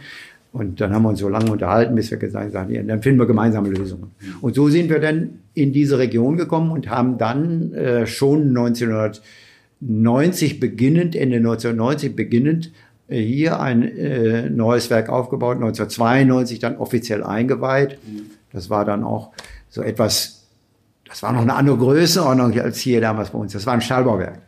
Und 0.53 0.79
dann 0.81 0.93
haben 0.93 1.03
wir 1.03 1.09
uns 1.09 1.19
so 1.19 1.29
lange 1.29 1.51
unterhalten, 1.51 1.93
bis 1.95 2.09
wir 2.09 2.17
gesagt 2.17 2.55
haben, 2.55 2.73
ja, 2.73 2.81
dann 2.81 3.01
finden 3.01 3.19
wir 3.19 3.27
gemeinsame 3.27 3.69
Lösungen. 3.69 4.11
Und 4.41 4.55
so 4.55 4.69
sind 4.69 4.89
wir 4.89 4.99
dann 4.99 5.39
in 5.53 5.73
diese 5.73 5.99
Region 5.99 6.37
gekommen 6.37 6.71
und 6.71 6.89
haben 6.89 7.17
dann 7.17 7.73
äh, 7.73 8.07
schon 8.07 8.57
1990 8.57 10.59
beginnend, 10.59 11.15
Ende 11.15 11.37
1990 11.37 12.15
beginnend, 12.15 12.71
äh, 13.07 13.21
hier 13.21 13.59
ein 13.59 13.83
äh, 13.83 14.49
neues 14.49 14.89
Werk 14.89 15.09
aufgebaut, 15.09 15.57
1992 15.57 16.59
dann 16.59 16.77
offiziell 16.77 17.23
eingeweiht. 17.23 17.99
Das 18.51 18.69
war 18.69 18.85
dann 18.85 19.03
auch 19.03 19.31
so 19.69 19.83
etwas 19.83 20.36
das 21.07 21.23
war 21.23 21.31
noch 21.31 21.41
eine 21.41 21.55
andere 21.55 21.77
Größenordnung 21.77 22.59
als 22.59 22.79
hier 22.79 23.01
damals 23.01 23.31
bei 23.31 23.39
uns. 23.39 23.53
Das 23.53 23.65
war 23.65 23.73
ein 23.73 23.81
Stahlbauwerk. 23.81 24.41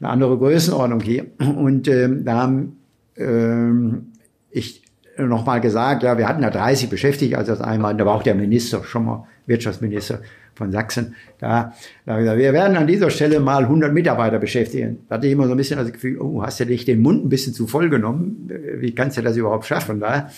Eine 0.00 0.08
andere 0.08 0.36
Größenordnung 0.38 1.00
hier. 1.00 1.26
Und 1.38 1.88
ähm, 1.88 2.24
da 2.24 2.42
haben 2.42 2.78
ähm, 3.16 4.12
ich 4.50 4.82
nochmal 5.16 5.60
gesagt, 5.60 6.02
ja, 6.02 6.16
wir 6.18 6.28
hatten 6.28 6.42
da 6.42 6.50
30 6.50 6.88
Beschäftigte, 6.88 7.36
als 7.36 7.48
das 7.48 7.60
einmal, 7.60 7.96
da 7.96 8.06
war 8.06 8.14
auch 8.14 8.22
der 8.22 8.34
Minister, 8.34 8.84
schon 8.84 9.04
mal 9.04 9.26
Wirtschaftsminister 9.46 10.20
von 10.54 10.72
Sachsen, 10.72 11.14
da, 11.38 11.72
da 12.04 12.12
haben 12.12 12.18
wir 12.18 12.22
gesagt, 12.22 12.38
wir 12.38 12.52
werden 12.52 12.76
an 12.76 12.86
dieser 12.86 13.10
Stelle 13.10 13.40
mal 13.40 13.64
100 13.64 13.92
Mitarbeiter 13.92 14.38
beschäftigen. 14.38 14.98
Da 15.08 15.16
hatte 15.16 15.26
ich 15.26 15.32
immer 15.32 15.46
so 15.46 15.52
ein 15.52 15.56
bisschen 15.56 15.78
das 15.78 15.92
Gefühl, 15.92 16.20
oh, 16.20 16.42
hast 16.42 16.60
du 16.60 16.66
dich 16.66 16.84
den 16.84 17.00
Mund 17.00 17.24
ein 17.24 17.28
bisschen 17.28 17.54
zu 17.54 17.66
voll 17.66 17.88
genommen? 17.88 18.50
Wie 18.78 18.94
kannst 18.94 19.16
du 19.16 19.22
das 19.22 19.36
überhaupt 19.36 19.66
schaffen? 19.66 20.00
Da? 20.00 20.30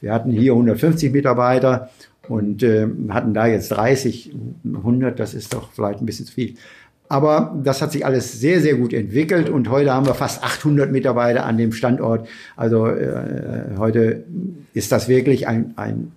Wir 0.00 0.12
hatten 0.12 0.30
hier 0.30 0.52
150 0.52 1.12
Mitarbeiter 1.12 1.90
und 2.28 2.62
äh, 2.62 2.86
hatten 3.08 3.34
da 3.34 3.46
jetzt 3.46 3.68
30, 3.70 4.34
100, 4.64 5.18
das 5.18 5.34
ist 5.34 5.54
doch 5.54 5.72
vielleicht 5.72 6.00
ein 6.00 6.06
bisschen 6.06 6.26
zu 6.26 6.32
viel. 6.32 6.54
Aber 7.08 7.54
das 7.62 7.82
hat 7.82 7.92
sich 7.92 8.06
alles 8.06 8.40
sehr, 8.40 8.60
sehr 8.60 8.76
gut 8.76 8.92
entwickelt 8.92 9.50
und 9.50 9.68
heute 9.68 9.92
haben 9.92 10.06
wir 10.06 10.14
fast 10.14 10.42
800 10.42 10.90
Mitarbeiter 10.90 11.44
an 11.44 11.58
dem 11.58 11.72
Standort. 11.72 12.26
Also 12.56 12.86
äh, 12.86 13.76
heute 13.76 14.24
ist 14.72 14.90
das 14.90 15.08
wirklich 15.08 15.46
ein, 15.46 15.74
ein 15.76 16.12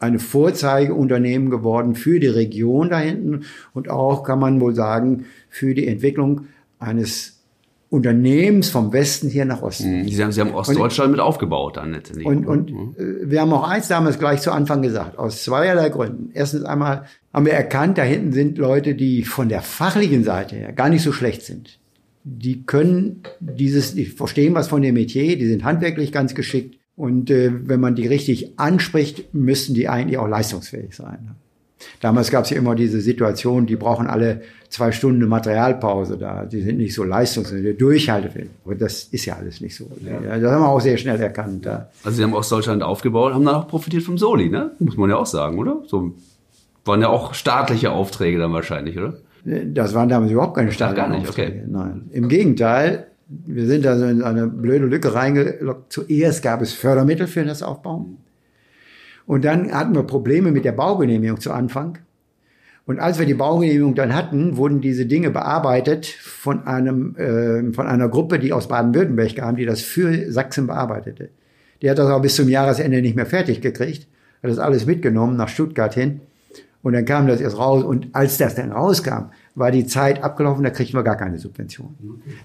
eine 0.00 0.18
Vorzeigeunternehmen 0.18 1.50
geworden 1.50 1.94
für 1.94 2.20
die 2.20 2.28
Region 2.28 2.90
da 2.90 3.00
hinten 3.00 3.46
und 3.74 3.90
auch, 3.90 4.22
kann 4.22 4.38
man 4.38 4.60
wohl 4.60 4.74
sagen, 4.74 5.26
für 5.50 5.74
die 5.74 5.88
Entwicklung 5.88 6.46
eines 6.78 7.37
Unternehmens 7.90 8.68
vom 8.68 8.92
Westen 8.92 9.30
hier 9.30 9.46
nach 9.46 9.62
Osten. 9.62 10.02
Mhm. 10.02 10.08
Sie 10.08 10.22
haben, 10.22 10.32
Sie 10.32 10.40
haben 10.40 10.54
Ostdeutschland 10.54 11.06
und, 11.06 11.12
mit 11.12 11.20
aufgebaut 11.20 11.78
dann 11.78 11.92
letztendlich. 11.92 12.26
Und, 12.26 12.46
und 12.46 12.70
mhm. 12.70 12.94
Äh, 12.98 13.30
wir 13.30 13.40
haben 13.40 13.52
auch 13.52 13.66
eins 13.66 13.88
damals 13.88 14.18
gleich 14.18 14.42
zu 14.42 14.52
Anfang 14.52 14.82
gesagt, 14.82 15.18
aus 15.18 15.42
zweierlei 15.42 15.88
Gründen. 15.88 16.30
Erstens 16.34 16.64
einmal 16.64 17.04
haben 17.32 17.46
wir 17.46 17.54
erkannt, 17.54 17.96
da 17.96 18.02
hinten 18.02 18.32
sind 18.32 18.58
Leute, 18.58 18.94
die 18.94 19.22
von 19.22 19.48
der 19.48 19.62
fachlichen 19.62 20.22
Seite 20.22 20.56
her 20.56 20.72
gar 20.72 20.90
nicht 20.90 21.02
so 21.02 21.12
schlecht 21.12 21.42
sind. 21.42 21.78
Die 22.24 22.64
können 22.64 23.22
dieses, 23.40 23.94
die 23.94 24.04
verstehen 24.04 24.54
was 24.54 24.68
von 24.68 24.82
dem 24.82 24.94
Metier, 24.94 25.38
die 25.38 25.46
sind 25.46 25.64
handwerklich 25.64 26.12
ganz 26.12 26.34
geschickt. 26.34 26.78
Und 26.94 27.30
äh, 27.30 27.50
wenn 27.68 27.80
man 27.80 27.94
die 27.94 28.06
richtig 28.06 28.58
anspricht, 28.58 29.32
müssten 29.32 29.72
die 29.72 29.88
eigentlich 29.88 30.18
auch 30.18 30.28
leistungsfähig 30.28 30.94
sein. 30.94 31.36
Damals 32.00 32.30
gab 32.30 32.44
es 32.44 32.50
ja 32.50 32.56
immer 32.56 32.74
diese 32.74 33.00
Situation, 33.00 33.66
die 33.66 33.76
brauchen 33.76 34.06
alle 34.06 34.42
zwei 34.68 34.92
Stunden 34.92 35.20
eine 35.20 35.26
Materialpause 35.28 36.18
da. 36.18 36.44
Die 36.44 36.60
sind 36.60 36.78
nicht 36.78 36.94
so 36.94 37.04
leistungsfähig, 37.04 37.78
durchhaltefähig. 37.78 38.48
Aber 38.64 38.74
das 38.74 39.04
ist 39.04 39.24
ja 39.24 39.36
alles 39.36 39.60
nicht 39.60 39.76
so. 39.76 39.90
Ja. 40.04 40.38
Das 40.38 40.50
haben 40.52 40.62
wir 40.62 40.68
auch 40.68 40.80
sehr 40.80 40.96
schnell 40.96 41.20
erkannt. 41.20 41.64
Ja. 41.64 41.88
Also 42.04 42.16
sie 42.16 42.22
haben 42.22 42.34
Ostdeutschland 42.34 42.82
aufgebaut, 42.82 43.34
haben 43.34 43.44
dann 43.44 43.54
auch 43.54 43.68
profitiert 43.68 44.02
vom 44.02 44.18
Soli, 44.18 44.48
ne? 44.48 44.72
Muss 44.78 44.96
man 44.96 45.10
ja 45.10 45.16
auch 45.16 45.26
sagen, 45.26 45.58
oder? 45.58 45.82
So 45.86 46.14
waren 46.84 47.00
ja 47.00 47.08
auch 47.08 47.34
staatliche 47.34 47.92
Aufträge 47.92 48.38
dann 48.38 48.52
wahrscheinlich, 48.52 48.98
oder? 48.98 49.14
Das 49.44 49.94
waren 49.94 50.08
damals 50.08 50.32
überhaupt 50.32 50.56
keine 50.56 50.72
staatlichen 50.72 51.04
Ach, 51.04 51.08
gar 51.10 51.16
nicht, 51.16 51.28
Aufträge. 51.28 51.58
Okay. 51.58 51.64
Nein. 51.68 52.10
Im 52.12 52.28
Gegenteil, 52.28 53.06
wir 53.28 53.66
sind 53.66 53.84
da 53.84 53.96
so 53.96 54.04
in 54.06 54.22
eine 54.22 54.46
blöde 54.46 54.86
Lücke 54.86 55.14
reingelockt. 55.14 55.92
Zuerst 55.92 56.42
gab 56.42 56.60
es 56.60 56.72
Fördermittel 56.72 57.26
für 57.26 57.44
das 57.44 57.62
Aufbauen. 57.62 58.18
Und 59.28 59.44
dann 59.44 59.72
hatten 59.72 59.94
wir 59.94 60.04
Probleme 60.04 60.52
mit 60.52 60.64
der 60.64 60.72
Baugenehmigung 60.72 61.38
zu 61.38 61.52
Anfang. 61.52 61.98
Und 62.86 62.98
als 62.98 63.18
wir 63.18 63.26
die 63.26 63.34
Baugenehmigung 63.34 63.94
dann 63.94 64.14
hatten, 64.14 64.56
wurden 64.56 64.80
diese 64.80 65.04
Dinge 65.04 65.30
bearbeitet 65.30 66.06
von 66.06 66.66
einem 66.66 67.14
äh, 67.16 67.74
von 67.74 67.86
einer 67.86 68.08
Gruppe, 68.08 68.38
die 68.38 68.54
aus 68.54 68.68
Baden-Württemberg 68.68 69.36
kam, 69.36 69.56
die 69.56 69.66
das 69.66 69.82
für 69.82 70.32
Sachsen 70.32 70.66
bearbeitete. 70.66 71.28
Die 71.82 71.90
hat 71.90 71.98
das 71.98 72.10
auch 72.10 72.22
bis 72.22 72.36
zum 72.36 72.48
Jahresende 72.48 73.02
nicht 73.02 73.16
mehr 73.16 73.26
fertig 73.26 73.60
gekriegt, 73.60 74.08
hat 74.42 74.50
das 74.50 74.58
alles 74.58 74.86
mitgenommen 74.86 75.36
nach 75.36 75.50
Stuttgart 75.50 75.92
hin. 75.92 76.22
Und 76.82 76.94
dann 76.94 77.04
kam 77.04 77.26
das 77.26 77.42
erst 77.42 77.58
raus. 77.58 77.84
Und 77.84 78.08
als 78.14 78.38
das 78.38 78.54
dann 78.54 78.72
rauskam, 78.72 79.26
war 79.54 79.70
die 79.70 79.86
Zeit 79.86 80.24
abgelaufen, 80.24 80.64
da 80.64 80.70
kriegten 80.70 80.98
wir 80.98 81.04
gar 81.04 81.18
keine 81.18 81.38
Subvention. 81.38 81.94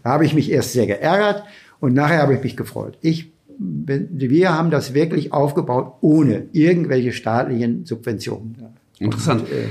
Da 0.04 0.10
habe 0.10 0.26
ich 0.26 0.34
mich 0.34 0.52
erst 0.52 0.74
sehr 0.74 0.86
geärgert 0.86 1.46
und 1.80 1.94
nachher 1.94 2.22
habe 2.22 2.34
ich 2.34 2.44
mich 2.44 2.58
gefreut. 2.58 2.98
Ich 3.00 3.33
wir 3.58 4.54
haben 4.54 4.72
das 4.72 4.94
wirklich 4.94 5.34
aufgebaut 5.34 5.94
ohne 6.02 6.48
irgendwelche 6.52 7.12
staatlichen 7.12 7.86
Subventionen. 7.86 8.56
Interessant. 9.00 9.42
Und, 9.42 9.52
äh, 9.52 9.68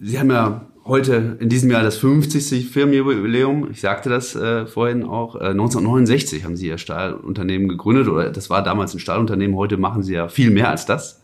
Sie 0.00 0.18
haben 0.18 0.30
ja 0.30 0.66
heute 0.84 1.36
in 1.38 1.48
diesem 1.48 1.70
Jahr 1.70 1.82
das 1.82 1.96
50. 1.96 2.68
Firmenjubiläum. 2.68 3.68
Ich 3.70 3.80
sagte 3.80 4.08
das 4.08 4.34
äh, 4.34 4.66
vorhin 4.66 5.04
auch. 5.04 5.36
Äh, 5.36 5.50
1969 5.50 6.44
haben 6.44 6.56
Sie 6.56 6.66
Ihr 6.68 6.78
Stahlunternehmen 6.78 7.68
gegründet 7.68 8.08
oder 8.08 8.30
das 8.30 8.50
war 8.50 8.62
damals 8.62 8.94
ein 8.94 8.98
Stahlunternehmen. 8.98 9.56
Heute 9.56 9.76
machen 9.76 10.02
Sie 10.02 10.14
ja 10.14 10.28
viel 10.28 10.50
mehr 10.50 10.70
als 10.70 10.86
das. 10.86 11.22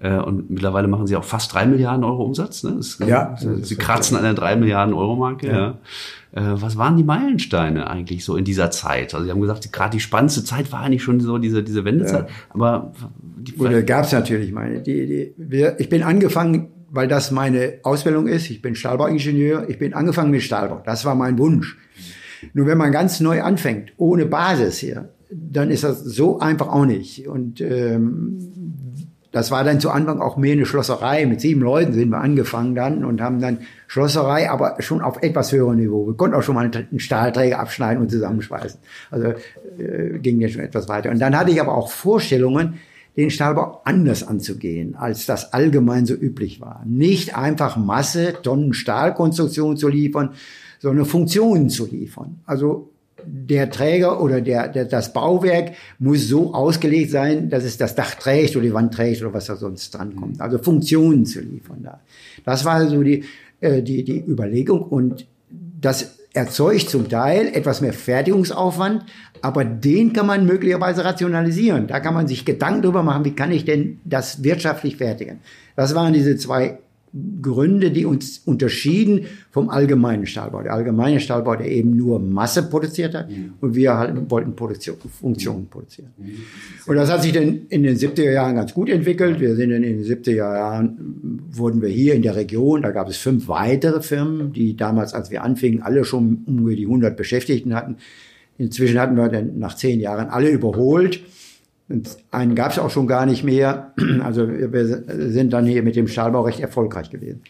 Äh, 0.00 0.16
und 0.16 0.50
mittlerweile 0.50 0.88
machen 0.88 1.06
Sie 1.06 1.16
auch 1.16 1.24
fast 1.24 1.52
drei 1.52 1.66
Milliarden 1.66 2.04
Euro 2.04 2.24
Umsatz. 2.24 2.62
Ne? 2.62 2.74
Das, 2.76 2.98
ja. 3.06 3.36
Sie 3.36 3.76
kratzen 3.76 4.16
an 4.16 4.22
der 4.22 4.34
drei 4.34 4.56
Milliarden 4.56 4.94
Euro 4.94 5.16
Marke. 5.16 5.46
Ja. 5.46 5.52
ja. 5.52 5.78
Äh, 6.32 6.40
was 6.42 6.76
waren 6.76 6.96
die 6.96 7.04
Meilensteine 7.04 7.88
eigentlich 7.88 8.24
so 8.24 8.36
in 8.36 8.44
dieser 8.44 8.70
Zeit? 8.70 9.14
Also 9.14 9.24
Sie 9.24 9.30
haben 9.30 9.40
gesagt, 9.40 9.72
gerade 9.72 9.90
die 9.90 10.00
spannendste 10.00 10.44
Zeit 10.44 10.70
war 10.72 10.80
eigentlich 10.80 11.02
schon 11.02 11.20
so 11.20 11.38
diese, 11.38 11.62
diese 11.62 11.84
Wendezeit. 11.84 12.28
Ja. 12.28 12.34
Aber 12.50 12.92
die 13.38 13.56
Oder 13.56 13.82
gab 13.82 14.04
es 14.04 14.12
natürlich 14.12 14.52
meine. 14.52 14.80
Die, 14.80 15.06
die, 15.06 15.34
wir, 15.36 15.78
ich 15.80 15.88
bin 15.88 16.02
angefangen, 16.02 16.68
weil 16.90 17.08
das 17.08 17.30
meine 17.30 17.74
Ausbildung 17.82 18.26
ist. 18.26 18.50
Ich 18.50 18.62
bin 18.62 18.74
Stahlbauingenieur. 18.74 19.68
Ich 19.68 19.78
bin 19.78 19.92
angefangen 19.94 20.30
mit 20.30 20.42
Stahlbau. 20.42 20.82
Das 20.84 21.04
war 21.04 21.14
mein 21.14 21.38
Wunsch. 21.38 21.76
Nur 22.54 22.66
wenn 22.66 22.78
man 22.78 22.92
ganz 22.92 23.20
neu 23.20 23.42
anfängt, 23.42 23.92
ohne 23.96 24.26
Basis 24.26 24.78
hier, 24.78 25.10
dann 25.30 25.70
ist 25.70 25.84
das 25.84 26.02
so 26.02 26.38
einfach 26.38 26.68
auch 26.68 26.86
nicht. 26.86 27.28
Und 27.28 27.60
ähm, 27.60 28.38
das 29.32 29.50
war 29.50 29.62
dann 29.62 29.78
zu 29.78 29.90
Anfang 29.90 30.20
auch 30.20 30.36
mehr 30.36 30.52
eine 30.52 30.66
Schlosserei. 30.66 31.24
Mit 31.26 31.40
sieben 31.40 31.60
Leuten 31.60 31.92
sind 31.92 32.10
wir 32.10 32.18
angefangen 32.18 32.74
dann 32.74 33.04
und 33.04 33.20
haben 33.20 33.40
dann 33.40 33.58
Schlosserei, 33.86 34.50
aber 34.50 34.76
schon 34.80 35.00
auf 35.00 35.22
etwas 35.22 35.52
höherem 35.52 35.76
Niveau. 35.76 36.06
Wir 36.06 36.14
konnten 36.14 36.34
auch 36.34 36.42
schon 36.42 36.56
mal 36.56 36.68
einen 36.68 36.98
Stahlträger 36.98 37.60
abschneiden 37.60 38.02
und 38.02 38.10
zusammenschweißen. 38.10 38.80
Also 39.10 39.34
äh, 39.78 40.18
ging 40.18 40.40
ja 40.40 40.48
schon 40.48 40.62
etwas 40.62 40.88
weiter. 40.88 41.10
Und 41.10 41.20
dann 41.20 41.36
hatte 41.38 41.52
ich 41.52 41.60
aber 41.60 41.76
auch 41.76 41.90
Vorstellungen, 41.90 42.80
den 43.16 43.30
Stahlbau 43.30 43.82
anders 43.84 44.26
anzugehen, 44.26 44.94
als 44.96 45.26
das 45.26 45.52
allgemein 45.52 46.06
so 46.06 46.14
üblich 46.14 46.60
war. 46.60 46.82
Nicht 46.86 47.36
einfach 47.36 47.76
Masse, 47.76 48.34
Tonnen 48.42 48.72
Stahlkonstruktion 48.72 49.76
zu 49.76 49.88
liefern, 49.88 50.30
sondern 50.78 51.06
Funktionen 51.06 51.68
zu 51.68 51.86
liefern. 51.86 52.40
Also 52.46 52.90
der 53.26 53.70
Träger 53.70 54.22
oder 54.22 54.40
der, 54.40 54.68
der, 54.68 54.84
das 54.84 55.12
Bauwerk 55.12 55.72
muss 55.98 56.28
so 56.28 56.54
ausgelegt 56.54 57.10
sein, 57.10 57.50
dass 57.50 57.64
es 57.64 57.76
das 57.76 57.94
Dach 57.94 58.14
trägt 58.14 58.56
oder 58.56 58.64
die 58.64 58.74
Wand 58.74 58.94
trägt 58.94 59.22
oder 59.22 59.34
was 59.34 59.46
da 59.46 59.56
sonst 59.56 59.90
dran 59.90 60.16
kommt. 60.16 60.40
Also 60.40 60.58
Funktionen 60.58 61.26
zu 61.26 61.40
liefern 61.40 61.82
da. 61.82 62.00
Das 62.44 62.64
war 62.64 62.86
so 62.88 63.02
die, 63.02 63.24
äh, 63.60 63.82
die, 63.82 64.04
die 64.04 64.24
Überlegung 64.26 64.82
und 64.82 65.26
das 65.80 66.16
erzeugt 66.32 66.90
zum 66.90 67.08
Teil 67.08 67.48
etwas 67.48 67.80
mehr 67.80 67.92
Fertigungsaufwand, 67.92 69.04
aber 69.42 69.64
den 69.64 70.12
kann 70.12 70.26
man 70.26 70.46
möglicherweise 70.46 71.04
rationalisieren. 71.04 71.86
Da 71.86 72.00
kann 72.00 72.14
man 72.14 72.28
sich 72.28 72.44
Gedanken 72.44 72.82
darüber 72.82 73.02
machen, 73.02 73.24
wie 73.24 73.34
kann 73.34 73.50
ich 73.50 73.64
denn 73.64 74.00
das 74.04 74.42
wirtschaftlich 74.44 74.96
fertigen. 74.96 75.40
Das 75.76 75.94
waren 75.94 76.12
diese 76.12 76.36
zwei 76.36 76.78
Gründe, 77.42 77.90
die 77.90 78.04
uns 78.04 78.38
unterschieden 78.44 79.26
vom 79.50 79.68
allgemeinen 79.68 80.26
Stahlbau. 80.26 80.62
Der 80.62 80.72
allgemeine 80.72 81.18
Stahlbau, 81.18 81.56
der 81.56 81.68
eben 81.68 81.96
nur 81.96 82.20
Masse 82.20 82.62
produziert 82.62 83.14
hat 83.14 83.28
mhm. 83.28 83.54
und 83.60 83.74
wir 83.74 83.96
halt 83.96 84.30
wollten 84.30 84.54
Produktion, 84.54 84.96
Funktionen 85.20 85.66
produzieren. 85.68 86.10
Mhm. 86.16 86.30
Und 86.86 86.96
das 86.96 87.10
hat 87.10 87.22
sich 87.22 87.32
dann 87.32 87.62
in 87.68 87.82
den 87.82 87.96
70er 87.96 88.30
Jahren 88.30 88.54
ganz 88.54 88.72
gut 88.74 88.88
entwickelt. 88.88 89.40
Wir 89.40 89.56
sind 89.56 89.70
dann 89.70 89.82
in 89.82 90.02
den 90.02 90.04
70er 90.04 90.36
Jahren, 90.36 91.42
wurden 91.50 91.82
wir 91.82 91.88
hier 91.88 92.14
in 92.14 92.22
der 92.22 92.36
Region, 92.36 92.82
da 92.82 92.92
gab 92.92 93.08
es 93.08 93.16
fünf 93.16 93.48
weitere 93.48 94.00
Firmen, 94.02 94.52
die 94.52 94.76
damals, 94.76 95.12
als 95.12 95.32
wir 95.32 95.42
anfingen, 95.42 95.82
alle 95.82 96.04
schon 96.04 96.44
um 96.46 96.68
die 96.68 96.84
100 96.84 97.16
Beschäftigten 97.16 97.74
hatten. 97.74 97.96
Inzwischen 98.56 99.00
hatten 99.00 99.16
wir 99.16 99.28
dann 99.28 99.58
nach 99.58 99.74
zehn 99.74 99.98
Jahren 99.98 100.28
alle 100.28 100.50
überholt. 100.50 101.20
Und 101.90 102.16
einen 102.30 102.54
gab 102.54 102.70
es 102.70 102.78
auch 102.78 102.90
schon 102.90 103.06
gar 103.06 103.26
nicht 103.26 103.44
mehr. 103.44 103.92
Also 104.22 104.48
wir 104.48 105.30
sind 105.30 105.52
dann 105.52 105.66
hier 105.66 105.82
mit 105.82 105.96
dem 105.96 106.08
Stahlbau 106.08 106.42
recht 106.42 106.60
erfolgreich 106.60 107.10
gewesen. 107.10 107.42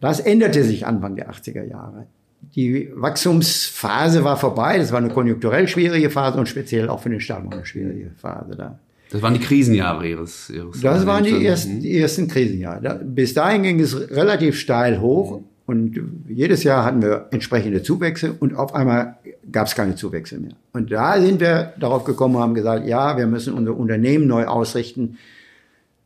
Das 0.00 0.20
änderte 0.20 0.64
sich 0.64 0.86
Anfang 0.86 1.16
der 1.16 1.30
80er 1.30 1.64
Jahre. 1.64 2.06
Die 2.54 2.90
Wachstumsphase 2.94 4.24
war 4.24 4.36
vorbei. 4.36 4.78
Das 4.78 4.92
war 4.92 4.98
eine 4.98 5.10
konjunkturell 5.10 5.68
schwierige 5.68 6.10
Phase 6.10 6.38
und 6.38 6.48
speziell 6.48 6.88
auch 6.88 7.00
für 7.00 7.10
den 7.10 7.20
Stahlbau 7.20 7.50
eine 7.50 7.66
schwierige 7.66 8.10
Phase 8.16 8.56
da. 8.56 8.78
Das 9.10 9.22
waren 9.22 9.34
die 9.34 9.40
Krisenjahre 9.40 10.06
Ihres, 10.06 10.50
Ihres 10.50 10.80
Das 10.80 11.06
waren 11.06 11.24
die 11.24 11.44
ersten, 11.44 11.80
die 11.80 11.98
ersten 11.98 12.28
Krisenjahre. 12.28 13.00
Bis 13.04 13.32
dahin 13.34 13.62
ging 13.62 13.80
es 13.80 14.10
relativ 14.10 14.58
steil 14.58 15.00
hoch. 15.00 15.42
Und 15.66 16.00
jedes 16.26 16.62
Jahr 16.64 16.84
hatten 16.84 17.02
wir 17.02 17.28
entsprechende 17.30 17.82
Zuwächse 17.82 18.32
und 18.32 18.54
auf 18.54 18.74
einmal 18.74 19.17
gab 19.52 19.66
es 19.66 19.74
keine 19.74 19.94
Zuwächse 19.94 20.38
mehr. 20.38 20.52
Und 20.72 20.90
da 20.90 21.20
sind 21.20 21.40
wir 21.40 21.74
darauf 21.78 22.04
gekommen 22.04 22.36
und 22.36 22.42
haben 22.42 22.54
gesagt, 22.54 22.86
ja, 22.86 23.16
wir 23.16 23.26
müssen 23.26 23.54
unser 23.54 23.76
Unternehmen 23.76 24.26
neu 24.26 24.46
ausrichten. 24.46 25.18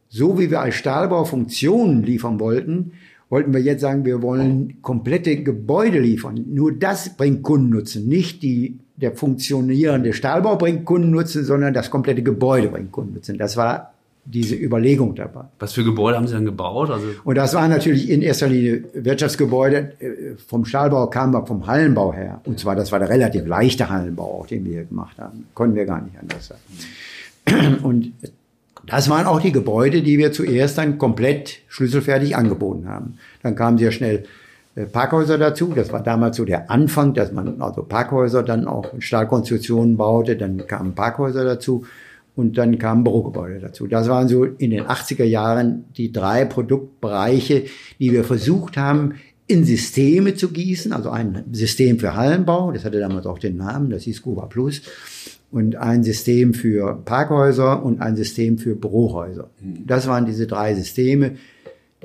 So 0.08 0.38
wie 0.38 0.50
wir 0.50 0.61
als 0.61 0.75
Stahlbau 0.75 1.25
Funktionen 1.25 2.02
liefern 2.02 2.38
wollten, 2.40 2.92
wollten 3.30 3.54
wir 3.54 3.62
jetzt 3.62 3.80
sagen, 3.80 4.04
wir 4.04 4.20
wollen 4.20 4.82
komplette 4.82 5.42
Gebäude 5.42 5.99
liefern. 5.99 6.44
Nur 6.49 6.72
das 6.72 7.16
bringt 7.16 7.42
Kundennutzen, 7.42 8.06
nicht 8.06 8.42
die, 8.42 8.78
der 8.96 9.16
funktionierende 9.16 10.12
Stahlbau 10.12 10.56
bringt 10.56 10.84
Kundennutzen, 10.84 11.44
sondern 11.44 11.72
das 11.72 11.90
komplette 11.90 12.22
Gebäude 12.22 12.68
bringt 12.68 12.92
Kundennutzen. 12.92 13.38
Das 13.38 13.56
war 13.56 13.91
diese 14.24 14.54
Überlegung 14.54 15.14
dabei. 15.14 15.44
Was 15.58 15.72
für 15.72 15.82
Gebäude 15.82 16.16
haben 16.16 16.28
Sie 16.28 16.34
dann 16.34 16.44
gebaut? 16.44 16.90
Also 16.90 17.06
und 17.24 17.34
das 17.34 17.54
waren 17.54 17.70
natürlich 17.70 18.08
in 18.08 18.22
erster 18.22 18.48
Linie 18.48 18.84
Wirtschaftsgebäude. 18.94 19.92
Äh, 19.98 20.36
vom 20.46 20.64
Stahlbau 20.64 21.08
kamen 21.08 21.32
wir 21.32 21.44
vom 21.44 21.66
Hallenbau 21.66 22.12
her. 22.12 22.40
Und 22.44 22.60
zwar, 22.60 22.76
das 22.76 22.92
war 22.92 23.00
der 23.00 23.08
relativ 23.08 23.46
leichte 23.46 23.88
Hallenbau, 23.88 24.40
auch 24.40 24.46
den 24.46 24.64
wir 24.64 24.84
gemacht 24.84 25.18
haben. 25.18 25.46
Konnten 25.54 25.74
wir 25.74 25.86
gar 25.86 26.00
nicht 26.00 26.16
anders 26.18 26.48
sagen. 26.48 27.78
Und 27.82 28.12
das 28.86 29.10
waren 29.10 29.26
auch 29.26 29.40
die 29.40 29.52
Gebäude, 29.52 30.02
die 30.02 30.18
wir 30.18 30.32
zuerst 30.32 30.78
dann 30.78 30.98
komplett 30.98 31.58
schlüsselfertig 31.68 32.36
angeboten 32.36 32.88
haben. 32.88 33.18
Dann 33.42 33.56
kamen 33.56 33.78
sehr 33.78 33.90
schnell 33.90 34.24
äh, 34.76 34.84
Parkhäuser 34.86 35.36
dazu. 35.36 35.72
Das 35.74 35.92
war 35.92 36.02
damals 36.02 36.36
so 36.36 36.44
der 36.44 36.70
Anfang, 36.70 37.12
dass 37.14 37.32
man 37.32 37.60
also 37.60 37.82
Parkhäuser 37.82 38.44
dann 38.44 38.68
auch 38.68 38.94
in 38.94 39.00
Stahlkonstruktionen 39.00 39.96
baute. 39.96 40.36
Dann 40.36 40.64
kamen 40.66 40.94
Parkhäuser 40.94 41.44
dazu 41.44 41.84
und 42.34 42.56
dann 42.56 42.78
kamen 42.78 43.04
Bürogebäude 43.04 43.60
dazu. 43.60 43.86
Das 43.86 44.08
waren 44.08 44.28
so 44.28 44.44
in 44.44 44.70
den 44.70 44.84
80er 44.84 45.24
Jahren 45.24 45.84
die 45.96 46.12
drei 46.12 46.44
Produktbereiche, 46.44 47.64
die 47.98 48.12
wir 48.12 48.24
versucht 48.24 48.76
haben, 48.76 49.14
in 49.46 49.64
Systeme 49.64 50.34
zu 50.34 50.50
gießen. 50.50 50.92
Also 50.92 51.10
ein 51.10 51.44
System 51.52 51.98
für 51.98 52.14
Hallenbau, 52.14 52.72
das 52.72 52.84
hatte 52.84 53.00
damals 53.00 53.26
auch 53.26 53.38
den 53.38 53.56
Namen, 53.56 53.90
das 53.90 54.04
hieß 54.04 54.22
Cuba 54.22 54.46
Plus. 54.46 54.82
Und 55.50 55.76
ein 55.76 56.02
System 56.02 56.54
für 56.54 57.02
Parkhäuser 57.04 57.84
und 57.84 58.00
ein 58.00 58.16
System 58.16 58.56
für 58.56 58.74
Bürohäuser. 58.74 59.50
Mhm. 59.60 59.86
Das 59.86 60.06
waren 60.06 60.24
diese 60.24 60.46
drei 60.46 60.74
Systeme 60.74 61.32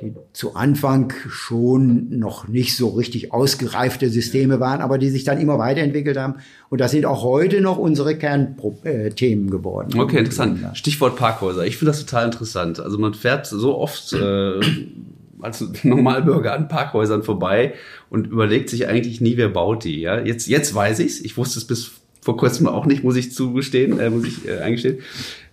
die 0.00 0.14
zu 0.32 0.54
Anfang 0.54 1.12
schon 1.28 2.18
noch 2.18 2.48
nicht 2.48 2.76
so 2.76 2.88
richtig 2.90 3.32
ausgereifte 3.32 4.08
Systeme 4.10 4.60
waren, 4.60 4.80
aber 4.80 4.98
die 4.98 5.10
sich 5.10 5.24
dann 5.24 5.40
immer 5.40 5.58
weiterentwickelt 5.58 6.16
haben. 6.16 6.36
Und 6.68 6.80
das 6.80 6.90
sind 6.90 7.06
auch 7.06 7.22
heute 7.22 7.60
noch 7.60 7.78
unsere 7.78 8.16
Kernthemen 8.16 9.50
geworden. 9.50 9.98
Okay, 9.98 10.18
interessant. 10.18 10.60
Stichwort 10.74 11.16
Parkhäuser. 11.16 11.66
Ich 11.66 11.76
finde 11.76 11.90
das 11.92 12.04
total 12.04 12.26
interessant. 12.26 12.80
Also 12.80 12.98
man 12.98 13.14
fährt 13.14 13.46
so 13.46 13.76
oft 13.76 14.12
äh, 14.12 14.60
als 15.40 15.64
Normalbürger 15.82 16.54
an 16.54 16.68
Parkhäusern 16.68 17.22
vorbei 17.22 17.74
und 18.10 18.26
überlegt 18.26 18.70
sich 18.70 18.88
eigentlich 18.88 19.20
nie, 19.20 19.36
wer 19.36 19.48
baut 19.48 19.84
die. 19.84 20.00
Ja? 20.00 20.20
Jetzt, 20.20 20.46
jetzt 20.46 20.74
weiß 20.74 21.00
ich's. 21.00 21.20
Ich 21.20 21.36
wusste 21.36 21.58
es 21.58 21.66
bis 21.66 21.97
vor 22.28 22.36
kurzem 22.36 22.66
auch 22.66 22.84
nicht, 22.84 23.04
muss 23.04 23.16
ich 23.16 23.32
zugestehen, 23.32 23.98
äh, 23.98 24.10
muss 24.10 24.26
ich 24.26 24.46
äh, 24.46 24.58
eingestehen. 24.58 24.98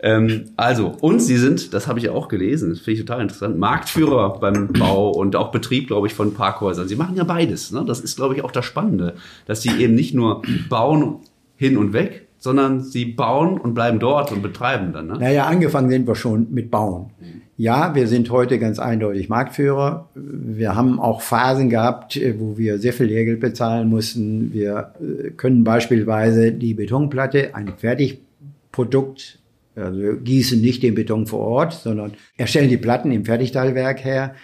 Ähm, 0.02 0.50
also, 0.58 0.88
und 1.00 1.22
sie 1.22 1.38
sind, 1.38 1.74
das 1.74 1.88
habe 1.88 2.00
ich 2.00 2.06
ja 2.06 2.12
auch 2.12 2.28
gelesen, 2.28 2.76
finde 2.76 2.92
ich 2.92 3.00
total 3.00 3.22
interessant, 3.22 3.58
Marktführer 3.58 4.40
beim 4.42 4.74
Bau 4.74 5.10
und 5.10 5.38
auch 5.38 5.52
Betrieb, 5.52 5.88
glaube 5.88 6.08
ich, 6.08 6.14
von 6.14 6.34
Parkhäusern. 6.34 6.90
Sie 6.90 6.98
machen 6.98 7.16
ja 7.16 7.24
beides. 7.24 7.72
Ne? 7.72 7.86
Das 7.88 8.02
ist, 8.02 8.18
glaube 8.18 8.36
ich, 8.36 8.44
auch 8.44 8.52
das 8.52 8.66
Spannende, 8.66 9.16
dass 9.46 9.62
sie 9.62 9.70
eben 9.70 9.96
nicht 9.96 10.14
nur 10.14 10.42
bauen 10.68 11.20
hin 11.56 11.78
und 11.78 11.94
weg, 11.94 12.28
sondern 12.40 12.82
sie 12.82 13.06
bauen 13.06 13.58
und 13.58 13.74
bleiben 13.74 14.00
dort 14.00 14.34
und 14.34 14.42
betreiben 14.42 14.92
dann. 14.92 15.08
Ne? 15.08 15.18
Naja, 15.18 15.46
angefangen 15.46 15.90
sind 15.90 16.06
wir 16.06 16.16
schon 16.16 16.48
mit 16.52 16.72
Bauen. 16.72 17.12
Ja, 17.58 17.96
wir 17.96 18.08
sind 18.08 18.32
heute 18.32 18.60
ganz 18.60 18.80
eindeutig 18.80 19.30
Marktführer. 19.30 20.10
Wir 20.14 20.76
haben 20.76 21.00
auch 21.00 21.22
Phasen 21.22 21.70
gehabt, 21.70 22.18
äh, 22.18 22.38
wo 22.38 22.58
wir 22.58 22.80
sehr 22.80 22.92
viel 22.92 23.06
Lehrgeld 23.06 23.40
bezahlen 23.40 23.88
mussten. 23.88 24.52
Wir 24.52 24.94
äh, 25.00 25.30
können 25.30 25.64
beispielsweise 25.64 26.52
die 26.52 26.74
Betonplatte, 26.74 27.56
ein 27.56 27.72
Fertigprodukt, 27.78 29.40
also 29.74 30.18
gießen 30.22 30.60
nicht 30.60 30.84
den 30.84 30.96
Beton 30.96 31.28
vor 31.28 31.40
Ort, 31.40 31.74
sondern 31.74 32.14
erstellen 32.36 32.70
die 32.70 32.78
Platten 32.78 33.12
im 33.12 33.24
Fertigteilwerk 33.24 34.04
her. 34.04 34.36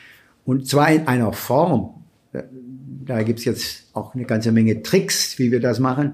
Und 0.46 0.68
zwar 0.68 0.90
in 0.90 1.06
einer 1.08 1.34
Form, 1.34 2.06
äh, 2.32 2.44
da 3.06 3.24
gibt's 3.24 3.44
jetzt 3.44 3.90
auch 3.94 4.16
eine 4.16 4.24
ganze 4.24 4.54
Menge 4.54 4.84
Tricks, 4.84 5.38
wie 5.38 5.52
wir 5.52 5.60
das 5.60 5.80
machen, 5.80 6.14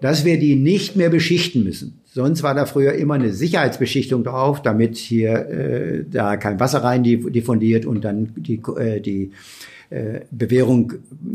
dass 0.00 0.24
wir 0.24 0.38
die 0.38 0.56
nicht 0.56 0.96
mehr 0.96 1.10
beschichten 1.10 1.64
müssen. 1.64 1.99
Sonst 2.12 2.42
war 2.42 2.54
da 2.54 2.66
früher 2.66 2.94
immer 2.94 3.14
eine 3.14 3.32
Sicherheitsbeschichtung 3.32 4.24
drauf, 4.24 4.62
damit 4.62 4.96
hier 4.96 5.48
äh, 5.48 6.04
da 6.10 6.36
kein 6.36 6.58
Wasser 6.58 6.82
rein 6.82 7.04
diffundiert 7.04 7.86
und 7.86 8.04
dann 8.04 8.32
die, 8.36 8.60
äh, 8.78 9.00
die 9.00 9.30
äh, 9.90 10.20
Bewährung 10.32 10.92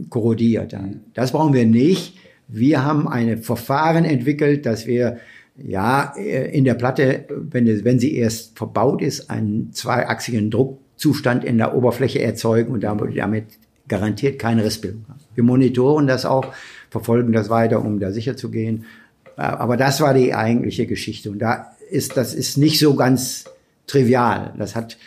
korrodiert. 0.09 0.75
Das 1.13 1.31
brauchen 1.31 1.53
wir 1.53 1.65
nicht. 1.65 2.17
Wir 2.49 2.83
haben 2.83 3.07
ein 3.07 3.37
Verfahren 3.37 4.03
entwickelt, 4.03 4.65
dass 4.65 4.85
wir 4.85 5.17
ja 5.57 6.13
äh, 6.17 6.51
in 6.55 6.65
der 6.65 6.73
Platte, 6.73 7.25
wenn, 7.29 7.85
wenn 7.85 7.99
sie 7.99 8.15
erst 8.17 8.57
verbaut 8.57 9.01
ist, 9.01 9.29
einen 9.29 9.71
zweiachsigen 9.71 10.51
Druckzustand 10.51 11.45
in 11.45 11.57
der 11.57 11.73
Oberfläche 11.73 12.21
erzeugen 12.21 12.73
und 12.73 12.83
damit, 12.83 13.17
damit 13.17 13.45
garantiert 13.87 14.39
keine 14.39 14.65
Rissbildung 14.65 15.05
haben. 15.07 15.19
Wir 15.35 15.43
monitoren 15.43 16.07
das 16.07 16.25
auch, 16.25 16.47
verfolgen 16.89 17.31
das 17.31 17.49
weiter, 17.49 17.83
um 17.83 17.99
da 17.99 18.11
sicher 18.11 18.35
zu 18.35 18.51
gehen. 18.51 18.85
Aber 19.35 19.77
das 19.77 20.01
war 20.01 20.13
die 20.13 20.33
eigentliche 20.33 20.85
Geschichte. 20.85 21.29
Und 21.31 21.39
da 21.39 21.75
ist, 21.89 22.17
das 22.17 22.33
ist 22.33 22.57
nicht 22.57 22.79
so 22.79 22.95
ganz 22.95 23.45
trivial. 23.87 24.53
Das 24.57 24.75
hat 24.75 24.97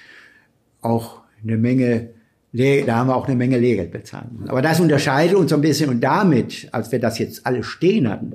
auch 0.81 1.21
eine 1.43 1.57
Menge, 1.57 2.11
da 2.53 2.97
haben 2.97 3.09
wir 3.09 3.17
auch 3.17 3.27
eine 3.27 3.37
Menge 3.37 3.59
Lehrgeld 3.59 3.91
bezahlt. 3.91 4.27
Aber 4.49 4.63
das 4.63 4.81
unterscheidet 4.81 5.37
uns 5.37 5.51
so 5.51 5.57
ein 5.57 5.63
bisschen. 5.63 5.91
Und 5.91 6.01
damit, 6.01 6.69
als 6.73 6.93
wir 6.93 6.99
das 6.99 7.19
jetzt 7.19 7.47
alle 7.47 7.63
stehen 7.63 8.09
hatten, 8.09 8.35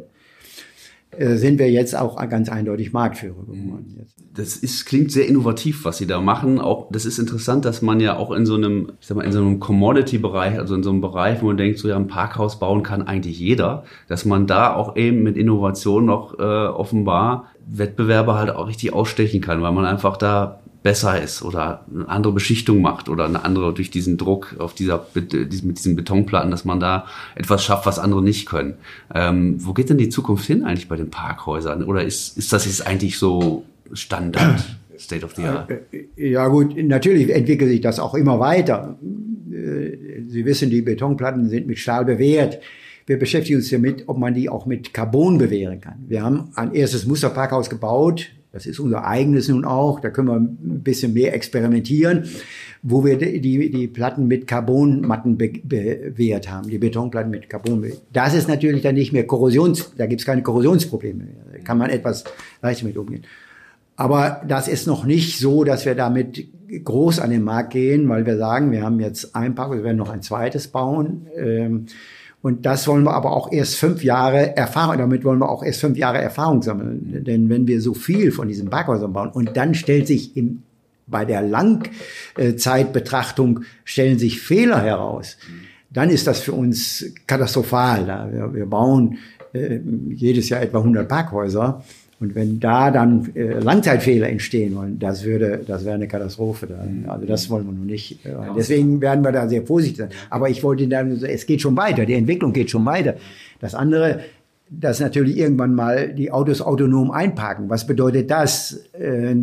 sind 1.19 1.59
wir 1.59 1.69
jetzt 1.69 1.95
auch 1.97 2.17
ganz 2.29 2.49
eindeutig 2.49 2.93
Marktführer 2.93 3.45
geworden. 3.45 3.95
Jetzt. 3.97 4.15
Das 4.35 4.55
ist, 4.55 4.85
klingt 4.85 5.11
sehr 5.11 5.27
innovativ, 5.27 5.85
was 5.85 5.97
Sie 5.97 6.07
da 6.07 6.19
machen. 6.19 6.59
Auch, 6.59 6.89
das 6.91 7.05
ist 7.05 7.19
interessant, 7.19 7.65
dass 7.65 7.81
man 7.81 7.99
ja 7.99 8.17
auch 8.17 8.31
in 8.31 8.45
so 8.45 8.55
einem, 8.55 8.93
ich 8.99 9.07
sag 9.07 9.17
mal, 9.17 9.23
in 9.23 9.31
so 9.31 9.39
einem 9.39 9.59
Commodity-Bereich, 9.59 10.57
also 10.57 10.73
in 10.75 10.83
so 10.83 10.89
einem 10.89 11.01
Bereich, 11.01 11.41
wo 11.41 11.47
man 11.47 11.57
denkt, 11.57 11.77
so 11.79 11.87
ja, 11.87 11.95
ein 11.95 12.07
Parkhaus 12.07 12.59
bauen 12.59 12.81
kann 12.81 13.03
eigentlich 13.03 13.39
jeder, 13.39 13.83
dass 14.07 14.25
man 14.25 14.47
da 14.47 14.73
auch 14.73 14.95
eben 14.95 15.23
mit 15.23 15.37
Innovation 15.37 16.05
noch 16.05 16.39
äh, 16.39 16.41
offenbar 16.41 17.47
Wettbewerber 17.67 18.35
halt 18.35 18.49
auch 18.49 18.67
richtig 18.67 18.93
ausstechen 18.93 19.41
kann, 19.41 19.61
weil 19.61 19.71
man 19.71 19.85
einfach 19.85 20.17
da 20.17 20.59
besser 20.83 21.21
ist 21.21 21.41
oder 21.41 21.85
eine 21.91 22.07
andere 22.09 22.33
Beschichtung 22.33 22.81
macht 22.81 23.09
oder 23.09 23.25
eine 23.25 23.43
andere 23.45 23.73
durch 23.73 23.89
diesen 23.89 24.17
Druck 24.17 24.55
auf 24.59 24.75
dieser 24.75 25.07
mit 25.13 25.31
diesen 25.31 25.95
Betonplatten, 25.95 26.51
dass 26.51 26.65
man 26.65 26.79
da 26.79 27.05
etwas 27.35 27.63
schafft, 27.63 27.85
was 27.85 27.99
andere 27.99 28.21
nicht 28.21 28.45
können. 28.45 28.75
Ähm, 29.15 29.55
wo 29.59 29.73
geht 29.73 29.89
denn 29.89 29.97
die 29.97 30.09
Zukunft 30.09 30.45
hin 30.45 30.63
eigentlich 30.63 30.89
bei 30.89 30.97
den 30.97 31.09
Parkhäusern? 31.09 31.83
Oder 31.83 32.03
ist, 32.03 32.37
ist 32.37 32.51
das 32.51 32.65
jetzt 32.65 32.85
eigentlich 32.85 33.17
so 33.17 33.63
Standard? 33.93 34.63
State 34.99 35.25
of 35.25 35.35
the 35.35 35.43
Art. 35.43 35.71
Äh, 35.71 36.31
ja 36.31 36.47
gut, 36.47 36.77
natürlich 36.77 37.29
entwickelt 37.29 37.69
sich 37.69 37.81
das 37.81 37.99
auch 37.99 38.13
immer 38.13 38.39
weiter. 38.39 38.97
Äh, 39.51 40.23
Sie 40.27 40.45
wissen, 40.45 40.69
die 40.69 40.81
Betonplatten 40.81 41.49
sind 41.49 41.67
mit 41.67 41.79
Stahl 41.79 42.05
bewehrt. 42.05 42.59
Wir 43.05 43.19
beschäftigen 43.19 43.57
uns 43.57 43.69
damit, 43.69 44.03
ob 44.07 44.17
man 44.17 44.33
die 44.33 44.49
auch 44.49 44.65
mit 44.65 44.93
Carbon 44.93 45.37
bewähren 45.37 45.81
kann. 45.81 46.05
Wir 46.07 46.23
haben 46.23 46.51
ein 46.55 46.73
erstes 46.73 47.05
Musterparkhaus 47.05 47.69
gebaut, 47.69 48.29
das 48.53 48.67
ist 48.67 48.79
unser 48.79 49.03
eigenes 49.05 49.49
nun 49.49 49.65
auch. 49.65 49.99
Da 49.99 50.11
können 50.11 50.27
wir 50.27 50.35
ein 50.35 50.83
bisschen 50.83 51.13
mehr 51.13 51.33
experimentieren, 51.33 52.25
wo 52.83 53.03
wir 53.03 53.17
die, 53.17 53.41
die 53.41 53.87
Platten 53.87 54.27
mit 54.27 54.45
Carbonmatten 54.45 55.37
be 55.37 55.53
bewehrt 55.63 56.51
haben, 56.51 56.69
die 56.69 56.77
Betonplatten 56.77 57.31
mit 57.31 57.49
Carbon. 57.49 57.91
Das 58.13 58.35
ist 58.35 58.47
natürlich 58.47 58.83
dann 58.83 58.93
nicht 58.93 59.11
mehr 59.11 59.25
Korrosions, 59.25 59.93
da 59.97 60.05
gibt 60.05 60.21
es 60.21 60.25
keine 60.27 60.43
Korrosionsprobleme. 60.43 61.27
Da 61.51 61.59
kann 61.63 61.79
man 61.79 61.89
etwas 61.89 62.25
leichter 62.61 62.85
mit 62.85 62.95
umgehen. 62.95 63.23
Aber 63.95 64.43
das 64.47 64.67
ist 64.67 64.85
noch 64.85 65.03
nicht 65.03 65.39
so, 65.39 65.63
dass 65.63 65.85
wir 65.85 65.95
damit 65.95 66.47
groß 66.83 67.19
an 67.19 67.31
den 67.31 67.43
Markt 67.43 67.73
gehen, 67.73 68.07
weil 68.07 68.25
wir 68.25 68.37
sagen, 68.37 68.71
wir 68.71 68.83
haben 68.83 68.99
jetzt 68.99 69.35
ein 69.35 69.55
Park, 69.55 69.71
wir 69.71 69.83
werden 69.83 69.97
noch 69.97 70.09
ein 70.09 70.21
zweites 70.21 70.67
bauen. 70.67 71.27
Ähm, 71.35 71.87
und 72.43 72.65
das 72.65 72.87
wollen 72.89 73.05
wir 73.05 73.13
aber 73.13 73.31
auch 73.31 73.53
erst 73.53 73.77
fünf 73.77 74.03
Jahre 74.03 74.57
Erfahrung, 74.57 74.97
damit 74.97 75.23
wollen 75.23 75.39
wir 75.39 75.47
auch 75.47 75.63
erst 75.63 75.79
fünf 75.79 75.97
Jahre 75.97 76.21
Erfahrung 76.21 76.61
sammeln. 76.61 77.23
Denn 77.23 77.47
wenn 77.47 77.67
wir 77.67 77.79
so 77.79 77.93
viel 77.93 78.33
von 78.33 78.49
diesen 78.49 78.69
Parkhäusern 78.69 79.13
bauen 79.13 79.29
und 79.29 79.55
dann 79.55 79.73
stellt 79.73 80.07
sich 80.07 80.35
im, 80.35 80.63
bei 81.07 81.23
der 81.23 81.41
Langzeitbetrachtung 81.41 83.61
stellen 83.85 84.19
sich 84.19 84.41
Fehler 84.41 84.81
heraus, 84.81 85.37
dann 85.89 86.09
ist 86.09 86.27
das 86.27 86.41
für 86.41 86.51
uns 86.51 87.13
katastrophal. 87.27 88.29
Wir, 88.33 88.53
wir 88.53 88.65
bauen 88.65 89.19
äh, 89.53 89.79
jedes 90.09 90.49
Jahr 90.49 90.61
etwa 90.61 90.79
100 90.79 91.07
Parkhäuser 91.07 91.81
und 92.19 92.35
wenn 92.35 92.59
da 92.59 92.91
dann 92.91 93.35
äh, 93.35 93.59
Langzeitfehler 93.59 94.29
entstehen 94.29 94.75
wollen, 94.75 94.99
das 94.99 95.23
würde, 95.23 95.61
das 95.65 95.83
wäre 95.83 95.95
eine 95.95 96.07
Katastrophe. 96.07 96.67
Dann. 96.67 97.01
Mhm. 97.01 97.09
Also 97.09 97.25
das 97.25 97.49
wollen 97.49 97.65
wir 97.65 97.73
noch 97.73 97.85
nicht. 97.85 98.25
Äh, 98.25 98.31
deswegen 98.55 99.01
werden 99.01 99.23
wir 99.23 99.31
da 99.31 99.47
sehr 99.47 99.63
vorsichtig 99.63 99.97
sein. 99.97 100.09
Aber 100.29 100.49
ich 100.49 100.63
wollte 100.63 100.87
dann, 100.87 101.11
es 101.23 101.45
geht 101.45 101.61
schon 101.61 101.75
weiter, 101.75 102.05
die 102.05 102.13
Entwicklung 102.13 102.53
geht 102.53 102.69
schon 102.69 102.85
weiter. 102.85 103.15
Das 103.59 103.75
andere, 103.75 104.21
dass 104.69 104.99
natürlich 104.99 105.37
irgendwann 105.37 105.75
mal 105.75 106.13
die 106.13 106.31
Autos 106.31 106.61
autonom 106.61 107.11
einparken. 107.11 107.69
Was 107.69 107.85
bedeutet 107.85 108.31
das? 108.31 108.83
Äh, 108.93 109.35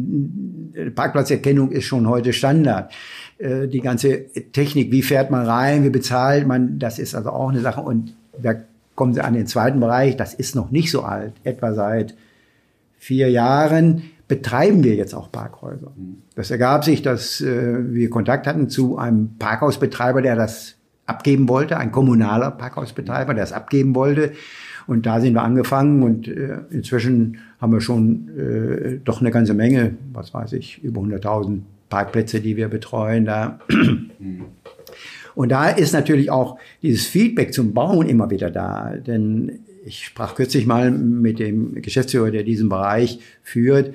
Parkplatzerkennung 0.94 1.70
ist 1.72 1.84
schon 1.84 2.08
heute 2.08 2.32
Standard. 2.32 2.92
Äh, 3.38 3.68
die 3.68 3.80
ganze 3.80 4.26
Technik, 4.52 4.92
wie 4.92 5.02
fährt 5.02 5.30
man 5.30 5.46
rein, 5.46 5.84
wie 5.84 5.90
bezahlt 5.90 6.46
man, 6.46 6.78
das 6.78 6.98
ist 6.98 7.14
also 7.14 7.30
auch 7.30 7.50
eine 7.50 7.60
Sache. 7.60 7.80
Und 7.80 8.14
da 8.40 8.54
kommen 8.94 9.14
Sie 9.14 9.22
an 9.22 9.34
den 9.34 9.46
zweiten 9.46 9.80
Bereich, 9.80 10.16
das 10.16 10.34
ist 10.34 10.54
noch 10.54 10.70
nicht 10.70 10.90
so 10.90 11.02
alt, 11.02 11.32
etwa 11.44 11.72
seit 11.74 12.14
vier 13.00 13.30
Jahren 13.30 14.02
betreiben 14.28 14.84
wir 14.84 14.94
jetzt 14.94 15.14
auch 15.14 15.32
Parkhäuser. 15.32 15.90
Das 16.36 16.52
ergab 16.52 16.84
sich, 16.84 17.02
dass 17.02 17.40
äh, 17.40 17.92
wir 17.92 18.10
Kontakt 18.10 18.46
hatten 18.46 18.68
zu 18.68 18.96
einem 18.96 19.36
Parkhausbetreiber, 19.38 20.22
der 20.22 20.36
das 20.36 20.76
abgeben 21.06 21.48
wollte, 21.48 21.78
ein 21.78 21.90
kommunaler 21.90 22.52
Parkhausbetreiber, 22.52 23.34
der 23.34 23.42
es 23.42 23.52
abgeben 23.52 23.96
wollte. 23.96 24.32
Und 24.86 25.06
da 25.06 25.20
sind 25.20 25.34
wir 25.34 25.42
angefangen 25.42 26.02
und 26.02 26.28
äh, 26.28 26.58
inzwischen 26.70 27.38
haben 27.60 27.72
wir 27.72 27.80
schon 27.80 28.28
äh, 28.38 28.98
doch 29.04 29.20
eine 29.20 29.30
ganze 29.30 29.54
Menge, 29.54 29.94
was 30.12 30.32
weiß 30.32 30.52
ich, 30.52 30.82
über 30.84 31.00
100.000 31.00 31.60
Parkplätze, 31.88 32.40
die 32.40 32.56
wir 32.56 32.68
betreuen 32.68 33.24
da. 33.24 33.58
Und 35.34 35.48
da 35.50 35.70
ist 35.70 35.92
natürlich 35.92 36.30
auch 36.30 36.58
dieses 36.82 37.06
Feedback 37.06 37.54
zum 37.54 37.72
Bauen 37.72 38.08
immer 38.08 38.30
wieder 38.30 38.50
da. 38.50 38.94
Denn 38.96 39.60
ich 39.84 40.04
sprach 40.04 40.34
kürzlich 40.34 40.66
mal 40.66 40.90
mit 40.90 41.38
dem 41.38 41.80
Geschäftsführer, 41.82 42.30
der 42.30 42.42
diesen 42.42 42.68
Bereich 42.68 43.20
führt 43.42 43.94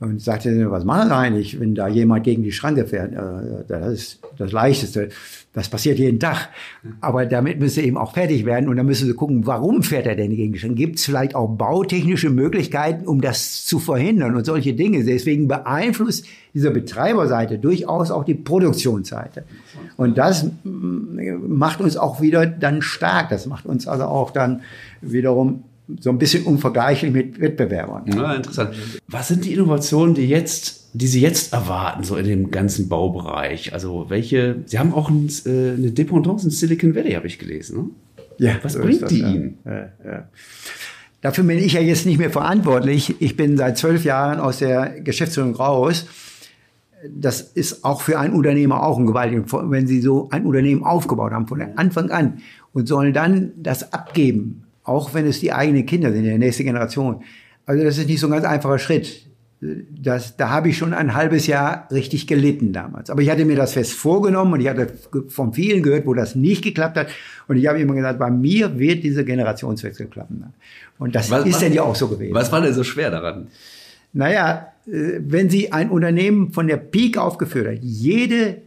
und 0.00 0.20
sagte, 0.20 0.70
was 0.70 0.84
machen 0.84 1.08
Sie 1.08 1.14
eigentlich, 1.14 1.60
wenn 1.60 1.74
da 1.74 1.86
jemand 1.86 2.24
gegen 2.24 2.42
die 2.42 2.52
Schranke 2.52 2.86
fährt? 2.86 3.12
Das 3.68 3.92
ist 3.92 4.20
das 4.38 4.50
Leichteste. 4.50 5.10
Das 5.52 5.68
passiert 5.68 5.98
jeden 5.98 6.20
Tag. 6.20 6.48
Aber 7.00 7.26
damit 7.26 7.58
müssen 7.58 7.80
sie 7.80 7.86
eben 7.86 7.98
auch 7.98 8.14
fertig 8.14 8.46
werden 8.46 8.68
und 8.68 8.76
dann 8.76 8.86
müssen 8.86 9.06
sie 9.06 9.14
gucken, 9.14 9.46
warum 9.46 9.82
fährt 9.82 10.06
er 10.06 10.14
denn 10.16 10.34
gegen 10.34 10.52
die 10.52 10.58
Schranke? 10.58 10.76
Gibt 10.76 11.00
es 11.00 11.04
vielleicht 11.04 11.34
auch 11.34 11.48
bautechnische 11.48 12.30
Möglichkeiten, 12.30 13.06
um 13.06 13.20
das 13.20 13.66
zu 13.66 13.78
verhindern 13.78 14.36
und 14.36 14.46
solche 14.46 14.74
Dinge? 14.74 15.04
Deswegen 15.04 15.48
beeinflusst 15.48 16.24
diese 16.54 16.70
Betreiberseite 16.70 17.58
durchaus 17.58 18.10
auch 18.10 18.24
die 18.24 18.34
Produktionsseite. 18.34 19.44
Und 19.96 20.16
das 20.16 20.46
macht 20.62 21.80
uns 21.80 21.96
auch 21.96 22.20
wieder 22.20 22.46
dann 22.46 22.80
stark. 22.80 23.28
Das 23.28 23.46
macht 23.46 23.66
uns 23.66 23.86
also 23.86 24.04
auch 24.04 24.30
dann 24.30 24.62
wiederum 25.02 25.64
so 26.00 26.10
ein 26.10 26.18
bisschen 26.18 26.44
unvergleichlich 26.44 27.12
mit 27.12 27.40
Wettbewerbern. 27.40 28.04
Ja, 28.14 28.34
interessant. 28.34 28.74
Was 29.08 29.28
sind 29.28 29.44
die 29.44 29.54
Innovationen, 29.54 30.14
die 30.14 30.28
jetzt, 30.28 30.90
die 30.92 31.06
Sie 31.06 31.20
jetzt 31.20 31.52
erwarten, 31.52 32.04
so 32.04 32.16
in 32.16 32.26
dem 32.26 32.50
ganzen 32.50 32.88
Baubereich? 32.88 33.72
Also 33.72 34.06
welche, 34.08 34.56
Sie 34.66 34.78
haben 34.78 34.94
auch 34.94 35.10
ein, 35.10 35.28
äh, 35.46 35.72
eine 35.72 35.90
Dependance 35.90 36.44
in 36.44 36.50
Silicon 36.50 36.94
Valley, 36.94 37.12
habe 37.12 37.26
ich 37.26 37.38
gelesen. 37.38 37.76
Ne? 37.78 38.46
Ja. 38.46 38.58
Was 38.62 38.74
so 38.74 38.80
bringt 38.80 39.02
das, 39.02 39.10
die 39.10 39.20
ja. 39.20 39.30
Ihnen? 39.30 39.58
Ja, 39.64 39.88
ja. 40.04 40.28
Dafür 41.20 41.44
bin 41.44 41.58
ich 41.58 41.74
ja 41.74 41.80
jetzt 41.80 42.06
nicht 42.06 42.18
mehr 42.18 42.30
verantwortlich. 42.30 43.20
Ich 43.20 43.36
bin 43.36 43.56
seit 43.56 43.76
zwölf 43.76 44.04
Jahren 44.04 44.40
aus 44.40 44.58
der 44.58 45.00
Geschäftsführung 45.00 45.54
raus. 45.54 46.06
Das 47.08 47.40
ist 47.42 47.84
auch 47.84 48.00
für 48.00 48.18
einen 48.18 48.34
Unternehmer 48.34 48.82
auch 48.82 48.98
ein 48.98 49.06
gewaltiger, 49.06 49.44
wenn 49.70 49.86
Sie 49.86 50.00
so 50.00 50.28
ein 50.30 50.46
Unternehmen 50.46 50.82
aufgebaut 50.82 51.32
haben 51.32 51.46
von 51.46 51.60
Anfang 51.76 52.10
an 52.10 52.38
und 52.72 52.88
sollen 52.88 53.12
dann 53.12 53.52
das 53.56 53.92
abgeben 53.92 54.64
auch 54.90 55.14
wenn 55.14 55.24
es 55.24 55.38
die 55.38 55.52
eigenen 55.52 55.86
Kinder 55.86 56.12
sind, 56.12 56.24
die 56.24 56.36
nächste 56.36 56.64
Generation. 56.64 57.22
Also 57.64 57.84
das 57.84 57.96
ist 57.96 58.08
nicht 58.08 58.18
so 58.18 58.26
ein 58.26 58.32
ganz 58.32 58.44
einfacher 58.44 58.78
Schritt. 58.78 59.26
Das, 59.60 60.36
da 60.36 60.48
habe 60.48 60.70
ich 60.70 60.78
schon 60.78 60.94
ein 60.94 61.14
halbes 61.14 61.46
Jahr 61.46 61.86
richtig 61.92 62.26
gelitten 62.26 62.72
damals. 62.72 63.08
Aber 63.08 63.22
ich 63.22 63.30
hatte 63.30 63.44
mir 63.44 63.56
das 63.56 63.74
fest 63.74 63.92
vorgenommen 63.92 64.54
und 64.54 64.60
ich 64.60 64.68
hatte 64.68 64.88
von 65.28 65.52
vielen 65.52 65.82
gehört, 65.82 66.06
wo 66.06 66.14
das 66.14 66.34
nicht 66.34 66.64
geklappt 66.64 66.96
hat. 66.96 67.08
Und 67.46 67.56
ich 67.56 67.68
habe 67.68 67.78
immer 67.78 67.94
gesagt, 67.94 68.18
bei 68.18 68.30
mir 68.30 68.78
wird 68.78 69.04
dieser 69.04 69.22
Generationswechsel 69.22 70.06
klappen. 70.06 70.44
Und 70.98 71.14
das 71.14 71.30
was, 71.30 71.44
ist 71.44 71.54
was, 71.54 71.60
denn 71.60 71.72
ja 71.72 71.82
auch 71.82 71.94
so 71.94 72.08
gewesen. 72.08 72.34
Was 72.34 72.50
war 72.50 72.60
denn 72.60 72.74
so 72.74 72.82
schwer 72.82 73.10
daran? 73.10 73.46
Naja, 74.12 74.72
äh, 74.86 75.20
wenn 75.20 75.50
Sie 75.50 75.70
ein 75.70 75.90
Unternehmen 75.90 76.50
von 76.52 76.66
der 76.66 76.78
Peak 76.78 77.16
aufgeführt 77.16 77.68
hat, 77.68 77.78
jede 77.82 78.62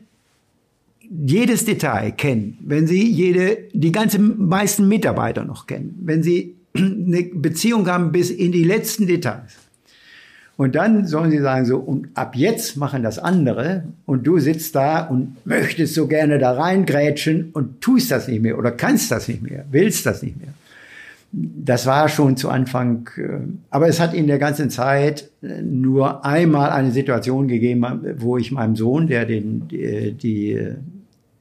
jedes 1.22 1.66
Detail 1.66 2.12
kennen, 2.12 2.58
wenn 2.62 2.88
Sie 2.88 3.10
jede, 3.10 3.58
die 3.74 3.92
ganzen 3.92 4.48
meisten 4.48 4.88
Mitarbeiter 4.88 5.44
noch 5.44 5.68
kennen, 5.68 5.96
wenn 6.04 6.24
Sie 6.24 6.56
eine 6.76 7.24
Beziehung 7.34 7.88
haben 7.88 8.12
bis 8.12 8.30
in 8.30 8.52
die 8.52 8.64
letzten 8.64 9.08
Details. 9.08 9.54
Und 10.56 10.76
dann 10.76 11.08
sollen 11.08 11.32
Sie 11.32 11.40
sagen 11.40 11.66
so, 11.66 11.78
und 11.78 12.10
ab 12.14 12.36
jetzt 12.36 12.78
machen 12.78 13.02
das 13.02 13.18
andere 13.18 13.86
und 14.06 14.26
du 14.28 14.40
sitzt 14.40 14.76
da 14.76 15.04
und 15.04 15.36
möchtest 15.46 15.96
so 15.96 16.08
gerne 16.08 16.38
da 16.38 16.52
reingrätschen 16.52 17.50
und 17.54 17.82
tust 17.82 18.12
das 18.12 18.28
nicht 18.28 18.42
mehr 18.42 18.58
oder 18.58 18.72
kannst 18.72 19.12
das 19.12 19.28
nicht 19.28 19.42
mehr, 19.42 19.66
willst 19.72 20.06
das 20.06 20.22
nicht 20.22 20.40
mehr. 20.40 20.54
Das 21.32 21.88
war 21.88 22.10
schon 22.10 22.38
zu 22.38 22.50
Anfang, 22.50 23.10
äh, 23.18 23.40
aber 23.72 23.88
es 23.88 24.00
hat 24.00 24.14
in 24.14 24.28
der 24.28 24.38
ganzen 24.38 24.70
Zeit 24.70 25.32
äh, 25.42 25.64
nur 25.64 26.24
einmal 26.24 26.70
eine 26.70 26.92
Situation 26.92 27.48
gegeben, 27.48 27.84
wo 28.18 28.38
ich 28.38 28.52
meinem 28.52 28.76
Sohn, 28.76 29.08
der 29.08 29.26
den, 29.26 29.68
die, 29.68 30.12
die 30.12 30.76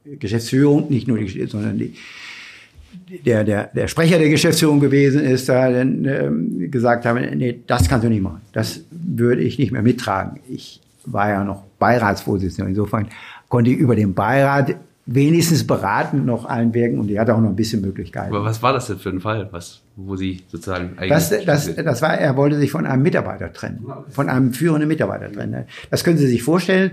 Geschäftsführung, 0.04 0.90
nicht 0.90 1.08
nur 1.08 1.18
die, 1.18 1.46
sondern 1.46 1.78
die, 1.78 1.94
der, 3.24 3.44
der, 3.44 3.70
der 3.74 3.88
Sprecher 3.88 4.18
der 4.18 4.28
Geschäftsführung 4.28 4.80
gewesen 4.80 5.22
ist, 5.22 5.48
da 5.48 5.70
dann 5.70 6.04
ähm, 6.04 6.70
gesagt 6.70 7.06
haben, 7.06 7.20
nee, 7.38 7.60
das 7.66 7.88
kannst 7.88 8.04
du 8.04 8.08
nicht 8.08 8.22
machen. 8.22 8.40
Das 8.52 8.82
würde 8.90 9.42
ich 9.42 9.58
nicht 9.58 9.72
mehr 9.72 9.82
mittragen. 9.82 10.40
Ich 10.48 10.80
war 11.04 11.30
ja 11.30 11.44
noch 11.44 11.64
Beiratsvorsitzender. 11.78 12.68
Insofern 12.68 13.08
konnte 13.48 13.70
ich 13.70 13.76
über 13.76 13.96
den 13.96 14.14
Beirat 14.14 14.76
wenigstens 15.04 15.66
beraten 15.66 16.24
noch 16.24 16.44
einwirken 16.44 17.00
und 17.00 17.08
die 17.08 17.18
hatte 17.18 17.34
auch 17.34 17.40
noch 17.40 17.48
ein 17.48 17.56
bisschen 17.56 17.80
Möglichkeiten. 17.80 18.32
Aber 18.34 18.44
was 18.44 18.62
war 18.62 18.72
das 18.72 18.86
denn 18.86 18.98
für 18.98 19.08
ein 19.08 19.20
Fall, 19.20 19.48
was, 19.50 19.80
wo 19.96 20.14
Sie 20.16 20.42
sozusagen 20.48 20.96
eigentlich... 20.96 21.08
Das, 21.08 21.30
das, 21.44 21.74
das 21.74 22.02
war, 22.02 22.16
er 22.16 22.36
wollte 22.36 22.56
sich 22.56 22.70
von 22.70 22.86
einem 22.86 23.02
Mitarbeiter 23.02 23.52
trennen, 23.52 23.84
von 24.10 24.28
einem 24.28 24.52
führenden 24.52 24.88
Mitarbeiter 24.88 25.32
trennen. 25.32 25.64
Das 25.90 26.04
können 26.04 26.18
Sie 26.18 26.28
sich 26.28 26.42
vorstellen. 26.42 26.92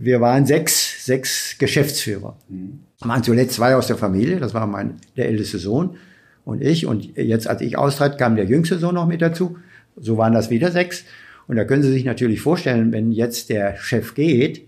Wir 0.00 0.20
waren 0.20 0.46
sechs, 0.46 1.04
sechs 1.04 1.58
Geschäftsführer. 1.58 2.36
Mhm. 2.48 2.80
Waren 3.00 3.24
zuletzt 3.24 3.54
zwei 3.54 3.74
aus 3.74 3.88
der 3.88 3.96
Familie, 3.96 4.38
das 4.38 4.54
war 4.54 4.66
mein, 4.66 4.94
der 5.16 5.28
älteste 5.28 5.58
Sohn 5.58 5.96
und 6.44 6.62
ich. 6.62 6.86
Und 6.86 7.16
jetzt, 7.16 7.48
als 7.48 7.60
ich 7.60 7.76
austrat, 7.76 8.16
kam 8.16 8.36
der 8.36 8.44
jüngste 8.44 8.78
Sohn 8.78 8.94
noch 8.94 9.08
mit 9.08 9.22
dazu. 9.22 9.56
So 9.96 10.16
waren 10.16 10.32
das 10.32 10.50
wieder 10.50 10.70
sechs. 10.70 11.04
Und 11.48 11.56
da 11.56 11.64
können 11.64 11.82
Sie 11.82 11.90
sich 11.90 12.04
natürlich 12.04 12.40
vorstellen, 12.40 12.92
wenn 12.92 13.10
jetzt 13.10 13.50
der 13.50 13.76
Chef 13.76 14.14
geht, 14.14 14.62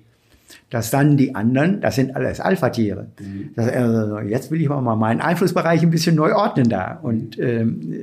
dass 0.69 0.91
dann 0.91 1.17
die 1.17 1.35
anderen, 1.35 1.81
das 1.81 1.95
sind 1.95 2.17
alles 2.17 2.41
Alpha-Tiere. 2.41 3.07
Mhm. 3.21 3.51
Also 3.57 4.19
jetzt 4.21 4.51
will 4.51 4.61
ich 4.61 4.69
mal 4.69 4.97
meinen 4.97 5.21
Einflussbereich 5.21 5.83
ein 5.83 5.91
bisschen 5.91 6.17
neu 6.17 6.35
ordnen 6.35 6.69
da. 6.69 6.99
Und 7.03 7.39
ähm, 7.39 7.95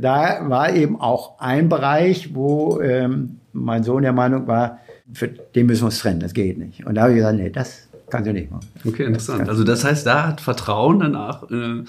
da 0.00 0.48
war 0.48 0.74
eben 0.74 0.98
auch 0.98 1.38
ein 1.40 1.68
Bereich, 1.68 2.34
wo 2.34 2.80
ähm, 2.80 3.40
mein 3.52 3.82
Sohn 3.82 4.02
der 4.02 4.12
Meinung 4.12 4.46
war, 4.46 4.78
für 5.12 5.28
den 5.28 5.66
müssen 5.66 5.82
wir 5.82 5.86
uns 5.86 5.98
trennen, 5.98 6.20
das 6.20 6.34
geht 6.34 6.58
nicht. 6.58 6.86
Und 6.86 6.94
da 6.94 7.02
habe 7.02 7.12
ich 7.12 7.16
gesagt, 7.16 7.36
nee, 7.36 7.50
das 7.50 7.88
kannst 8.08 8.28
du 8.28 8.32
nicht 8.32 8.50
machen. 8.50 8.66
Okay, 8.84 9.04
interessant. 9.04 9.48
Also 9.48 9.64
das 9.64 9.84
heißt, 9.84 10.06
da 10.06 10.28
hat 10.28 10.40
Vertrauen 10.40 11.00
danach 11.00 11.50
äh, 11.50 11.84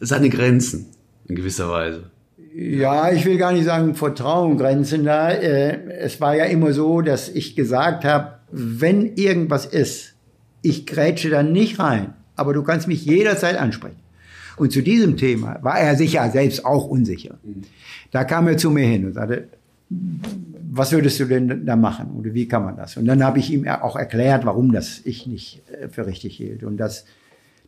seine 0.00 0.28
Grenzen 0.28 0.86
in 1.26 1.36
gewisser 1.36 1.70
Weise. 1.70 2.10
Ja, 2.56 3.10
ich 3.10 3.24
will 3.24 3.36
gar 3.36 3.52
nicht 3.52 3.64
sagen 3.64 3.94
Vertrauen 3.94 4.58
Grenzen 4.58 5.04
da. 5.04 5.30
Äh, 5.30 5.90
es 5.98 6.20
war 6.20 6.36
ja 6.36 6.44
immer 6.44 6.72
so, 6.72 7.00
dass 7.00 7.28
ich 7.28 7.56
gesagt 7.56 8.04
habe, 8.04 8.38
wenn 8.50 9.16
irgendwas 9.16 9.66
ist, 9.66 10.14
ich 10.62 10.86
grätsche 10.86 11.30
da 11.30 11.42
nicht 11.42 11.78
rein, 11.78 12.14
aber 12.36 12.54
du 12.54 12.62
kannst 12.62 12.88
mich 12.88 13.04
jederzeit 13.04 13.56
ansprechen. 13.56 13.96
Und 14.56 14.72
zu 14.72 14.82
diesem 14.82 15.16
Thema 15.16 15.58
war 15.62 15.78
er 15.78 15.96
sicher 15.96 16.30
selbst 16.30 16.64
auch 16.64 16.86
unsicher. 16.86 17.38
Mhm. 17.42 17.62
Da 18.12 18.22
kam 18.24 18.46
er 18.46 18.56
zu 18.56 18.70
mir 18.70 18.86
hin 18.86 19.04
und 19.06 19.14
sagte, 19.14 19.48
was 20.76 20.92
würdest 20.92 21.20
du 21.20 21.26
denn 21.26 21.64
da 21.66 21.76
machen 21.76 22.10
oder 22.18 22.34
wie 22.34 22.48
kann 22.48 22.64
man 22.64 22.76
das? 22.76 22.96
Und 22.96 23.06
dann 23.06 23.22
habe 23.22 23.38
ich 23.38 23.52
ihm 23.52 23.66
auch 23.68 23.96
erklärt, 23.96 24.44
warum 24.44 24.72
das 24.72 25.00
ich 25.04 25.26
nicht 25.26 25.62
äh, 25.70 25.88
für 25.88 26.06
richtig 26.06 26.36
hielt. 26.36 26.64
Und 26.64 26.78
das, 26.78 27.04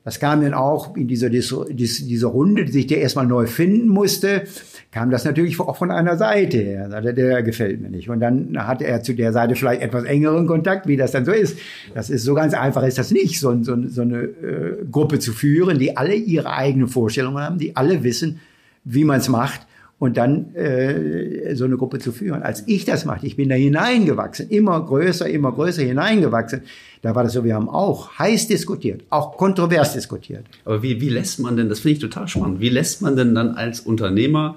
das 0.02 0.18
kam 0.18 0.42
dann 0.42 0.54
auch 0.54 0.96
in 0.96 1.06
dieser, 1.06 1.30
dieser 1.30 2.28
Runde, 2.28 2.64
die 2.64 2.72
sich 2.72 2.86
der 2.88 3.00
erstmal 3.00 3.26
neu 3.26 3.46
finden 3.46 3.88
musste, 3.88 4.44
kam 4.90 5.10
das 5.10 5.24
natürlich 5.24 5.60
auch 5.60 5.76
von 5.76 5.90
einer 5.90 6.16
Seite 6.16 6.58
her. 6.58 6.88
Der, 7.00 7.12
der 7.12 7.42
gefällt 7.42 7.80
mir 7.80 7.90
nicht. 7.90 8.08
Und 8.08 8.20
dann 8.20 8.56
hatte 8.66 8.86
er 8.86 9.02
zu 9.02 9.14
der 9.14 9.32
Seite 9.32 9.54
vielleicht 9.54 9.82
etwas 9.82 10.04
engeren 10.04 10.46
Kontakt, 10.46 10.88
wie 10.88 10.96
das 10.96 11.12
dann 11.12 11.24
so 11.24 11.32
ist. 11.32 11.58
Das 11.94 12.10
ist 12.10 12.24
so 12.24 12.34
ganz 12.34 12.54
einfach 12.54 12.82
ist 12.82 12.98
das 12.98 13.12
nicht, 13.12 13.38
so, 13.38 13.62
so, 13.62 13.76
so 13.88 14.02
eine 14.02 14.22
äh, 14.22 14.84
Gruppe 14.90 15.20
zu 15.20 15.32
führen, 15.32 15.78
die 15.78 15.96
alle 15.96 16.14
ihre 16.14 16.52
eigenen 16.52 16.88
Vorstellungen 16.88 17.38
haben, 17.38 17.58
die 17.58 17.76
alle 17.76 18.02
wissen, 18.02 18.40
wie 18.84 19.04
man 19.04 19.20
es 19.20 19.28
macht 19.28 19.65
und 19.98 20.16
dann 20.16 20.54
äh, 20.54 21.54
so 21.54 21.64
eine 21.64 21.76
Gruppe 21.76 21.98
zu 21.98 22.12
führen. 22.12 22.42
Als 22.42 22.64
ich 22.66 22.84
das 22.84 23.04
machte, 23.04 23.26
ich 23.26 23.36
bin 23.36 23.48
da 23.48 23.54
hineingewachsen, 23.54 24.48
immer 24.50 24.84
größer, 24.84 25.28
immer 25.28 25.52
größer 25.52 25.82
hineingewachsen. 25.82 26.62
Da 27.02 27.14
war 27.14 27.24
das 27.24 27.32
so, 27.32 27.44
wir 27.44 27.54
haben 27.54 27.68
auch 27.68 28.18
heiß 28.18 28.48
diskutiert, 28.48 29.02
auch 29.08 29.36
kontrovers 29.36 29.94
diskutiert. 29.94 30.44
Aber 30.64 30.82
wie, 30.82 31.00
wie 31.00 31.08
lässt 31.08 31.40
man 31.40 31.56
denn, 31.56 31.68
das 31.68 31.80
finde 31.80 31.94
ich 31.94 32.00
total 32.00 32.28
spannend, 32.28 32.60
wie 32.60 32.68
lässt 32.68 33.00
man 33.00 33.16
denn 33.16 33.34
dann 33.34 33.52
als 33.52 33.80
Unternehmer 33.80 34.56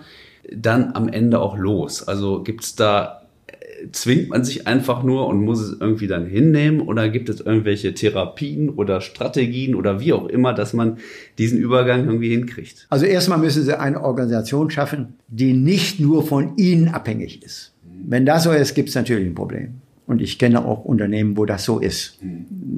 dann 0.52 0.94
am 0.94 1.08
Ende 1.08 1.40
auch 1.40 1.58
los? 1.58 2.06
Also 2.06 2.44
gibt 2.44 2.64
es 2.64 2.76
da 2.76 3.19
zwingt 3.92 4.30
man 4.30 4.44
sich 4.44 4.68
einfach 4.68 5.04
nur 5.04 5.28
und 5.28 5.44
muss 5.44 5.62
es 5.62 5.80
irgendwie 5.80 6.08
dann 6.08 6.26
hinnehmen 6.26 6.82
oder 6.82 7.10
gibt 7.10 7.30
es 7.30 7.40
irgendwelche 7.42 7.94
Therapien 7.94 8.70
oder 8.70 9.02
Strategien 9.02 9.76
oder 9.76 10.00
wie 10.00 10.14
auch 10.14 10.28
immer, 10.28 10.54
dass 10.54 10.74
man 10.74 10.98
diesen 11.38 11.60
Übergang 11.60 12.06
irgendwie 12.06 12.30
hinkriegt? 12.30 12.88
Also 12.90 13.06
erstmal 13.06 13.38
müssen 13.38 13.64
Sie 13.64 13.80
eine 13.80 14.02
Organisation 14.02 14.70
schaffen, 14.70 15.16
die 15.28 15.54
nicht 15.54 16.00
nur 16.00 16.26
von 16.26 16.58
Ihnen 16.58 16.90
abhängig 16.90 17.44
ist. 17.44 17.74
Wenn 18.08 18.26
das 18.26 18.44
so 18.44 18.52
ist, 18.52 18.76
gibt 18.76 18.90
es 18.90 18.96
natürlich 18.96 19.28
ein 19.28 19.36
Problem. 19.36 19.82
Und 20.08 20.22
ich 20.22 20.40
kenne 20.40 20.66
auch 20.66 20.86
Unternehmen, 20.86 21.38
wo 21.38 21.46
das 21.46 21.66
so 21.66 21.80
ist, 21.80 22.18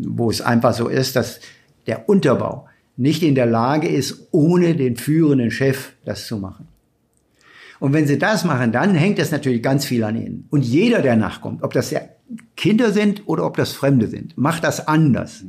wo 0.04 0.30
es 0.30 0.42
einfach 0.42 0.74
so 0.74 0.88
ist, 0.88 1.16
dass 1.16 1.40
der 1.88 2.10
Unterbau 2.10 2.68
nicht 2.98 3.24
in 3.24 3.36
der 3.36 3.46
Lage 3.46 3.88
ist, 3.88 4.28
ohne 4.32 4.76
den 4.76 4.98
führenden 4.98 5.50
Chef 5.50 5.94
das 6.04 6.28
zu 6.28 6.38
machen. 6.38 6.68
Und 7.82 7.94
wenn 7.94 8.06
sie 8.06 8.20
das 8.20 8.46
machen, 8.46 8.72
dann 8.72 8.94
hängt 8.94 9.18
das 9.18 9.32
natürlich 9.32 9.64
ganz 9.64 9.86
viel 9.86 10.04
an 10.04 10.16
ihnen. 10.16 10.46
Und 10.52 10.64
jeder, 10.64 11.02
der 11.02 11.16
nachkommt, 11.16 11.64
ob 11.64 11.74
das 11.74 11.92
Kinder 12.56 12.92
sind 12.92 13.24
oder 13.28 13.44
ob 13.44 13.58
das 13.58 13.74
Fremde 13.74 14.06
sind, 14.06 14.38
macht 14.38 14.64
das 14.64 14.88
anders. 14.88 15.44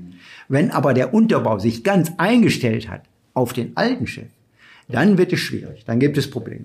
Wenn 0.49 0.71
aber 0.71 0.95
der 0.95 1.13
Unterbau 1.13 1.59
sich 1.59 1.85
ganz 1.85 2.11
eingestellt 2.17 2.89
hat 2.89 3.03
auf 3.35 3.53
den 3.53 3.77
alten 3.77 4.07
Chef, 4.07 4.31
dann 4.89 5.19
wird 5.19 5.35
es 5.35 5.41
schwierig, 5.41 5.85
dann 5.85 6.01
gibt 6.01 6.17
es 6.17 6.31
Probleme. 6.31 6.65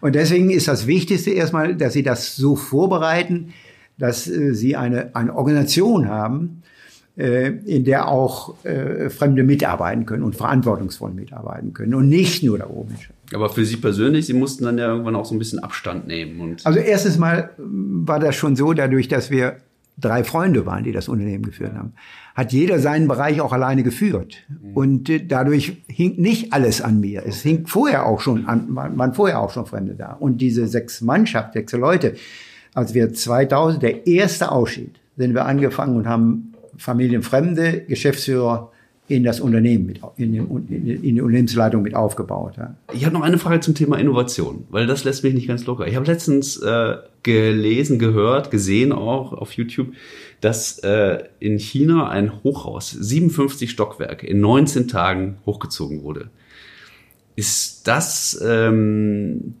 Und 0.00 0.14
deswegen 0.14 0.50
ist 0.50 0.68
das 0.68 0.86
Wichtigste 0.86 1.30
erstmal, 1.30 1.74
dass 1.74 1.94
Sie 1.94 2.04
das 2.04 2.36
so 2.36 2.54
vorbereiten, 2.54 3.52
dass 3.98 4.28
äh, 4.28 4.54
Sie 4.54 4.76
eine, 4.76 5.16
eine 5.16 5.34
Organisation 5.34 6.08
haben, 6.08 6.62
in 7.18 7.84
der 7.84 8.08
auch 8.08 8.64
äh, 8.64 9.10
Fremde 9.10 9.42
mitarbeiten 9.42 10.06
können 10.06 10.22
und 10.22 10.36
verantwortungsvoll 10.36 11.10
mitarbeiten 11.10 11.72
können 11.72 11.94
und 11.94 12.08
nicht 12.08 12.44
nur 12.44 12.58
der 12.58 12.70
oben. 12.70 12.94
Aber 13.34 13.48
für 13.48 13.64
Sie 13.64 13.76
persönlich, 13.76 14.26
Sie 14.26 14.34
mussten 14.34 14.64
dann 14.64 14.78
ja 14.78 14.86
irgendwann 14.86 15.16
auch 15.16 15.24
so 15.24 15.34
ein 15.34 15.38
bisschen 15.38 15.58
Abstand 15.58 16.06
nehmen. 16.06 16.40
Und 16.40 16.64
also 16.64 16.78
erstens 16.78 17.18
mal 17.18 17.50
war 17.58 18.20
das 18.20 18.36
schon 18.36 18.56
so, 18.56 18.72
dadurch, 18.72 19.08
dass 19.08 19.30
wir 19.30 19.56
drei 19.98 20.24
Freunde 20.24 20.64
waren, 20.64 20.84
die 20.84 20.92
das 20.92 21.08
Unternehmen 21.08 21.44
geführt 21.44 21.74
haben, 21.74 21.92
hat 22.34 22.52
jeder 22.52 22.78
seinen 22.78 23.08
Bereich 23.08 23.40
auch 23.40 23.52
alleine 23.52 23.82
geführt. 23.82 24.36
Mhm. 24.48 24.72
Und 24.74 25.10
äh, 25.10 25.26
dadurch 25.26 25.82
hing 25.88 26.20
nicht 26.20 26.52
alles 26.52 26.80
an 26.80 27.00
mir. 27.00 27.24
Es 27.26 27.42
hing 27.42 27.66
vorher 27.66 28.06
auch 28.06 28.20
schon 28.20 28.46
an, 28.46 28.68
waren 28.70 29.12
vorher 29.12 29.40
auch 29.40 29.52
schon 29.52 29.66
Fremde 29.66 29.94
da. 29.94 30.12
Und 30.12 30.40
diese 30.40 30.68
sechs 30.68 31.00
Mannschaft, 31.00 31.54
sechs 31.54 31.72
Leute, 31.72 32.14
als 32.74 32.94
wir 32.94 33.12
2000, 33.12 33.82
der 33.82 34.06
erste 34.06 34.52
Ausschied, 34.52 34.94
sind 35.16 35.34
wir 35.34 35.46
angefangen 35.46 35.96
und 35.96 36.06
haben 36.06 36.47
familienfremde 36.78 37.84
Geschäftsführer 37.86 38.72
in 39.08 39.24
das 39.24 39.40
Unternehmen 39.40 39.86
mit, 39.86 40.00
in, 40.16 40.32
den, 40.32 40.66
in 40.68 41.14
die 41.14 41.20
Unternehmensleitung 41.20 41.82
mit 41.82 41.94
aufgebaut. 41.94 42.54
Ja. 42.58 42.76
Ich 42.92 43.06
habe 43.06 43.14
noch 43.14 43.22
eine 43.22 43.38
Frage 43.38 43.60
zum 43.60 43.74
Thema 43.74 43.96
Innovation, 43.96 44.66
weil 44.68 44.86
das 44.86 45.04
lässt 45.04 45.24
mich 45.24 45.32
nicht 45.32 45.48
ganz 45.48 45.64
locker. 45.64 45.86
Ich 45.86 45.96
habe 45.96 46.06
letztens 46.06 46.58
äh, 46.58 46.96
gelesen, 47.22 47.98
gehört, 47.98 48.50
gesehen 48.50 48.92
auch 48.92 49.32
auf 49.32 49.52
YouTube, 49.52 49.88
dass 50.42 50.78
äh, 50.80 51.24
in 51.40 51.58
China 51.58 52.10
ein 52.10 52.44
Hochhaus, 52.44 52.90
57 52.90 53.70
Stockwerke, 53.70 54.26
in 54.26 54.40
19 54.40 54.88
Tagen 54.88 55.38
hochgezogen 55.46 56.02
wurde. 56.02 56.28
Ist 57.34 57.88
das 57.88 58.38
ähm, 58.44 59.54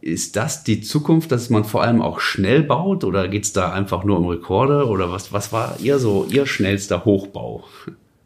ist 0.00 0.36
das 0.36 0.64
die 0.64 0.80
Zukunft, 0.80 1.32
dass 1.32 1.50
man 1.50 1.64
vor 1.64 1.82
allem 1.82 2.00
auch 2.00 2.20
schnell 2.20 2.62
baut 2.62 3.04
oder 3.04 3.28
geht 3.28 3.44
es 3.44 3.52
da 3.52 3.72
einfach 3.72 4.04
nur 4.04 4.18
um 4.18 4.26
Rekorde 4.26 4.86
oder 4.86 5.12
was, 5.12 5.32
was 5.32 5.52
war 5.52 5.76
Ihr 5.80 5.98
so 5.98 6.26
Ihr 6.30 6.46
schnellster 6.46 7.04
Hochbau? 7.04 7.64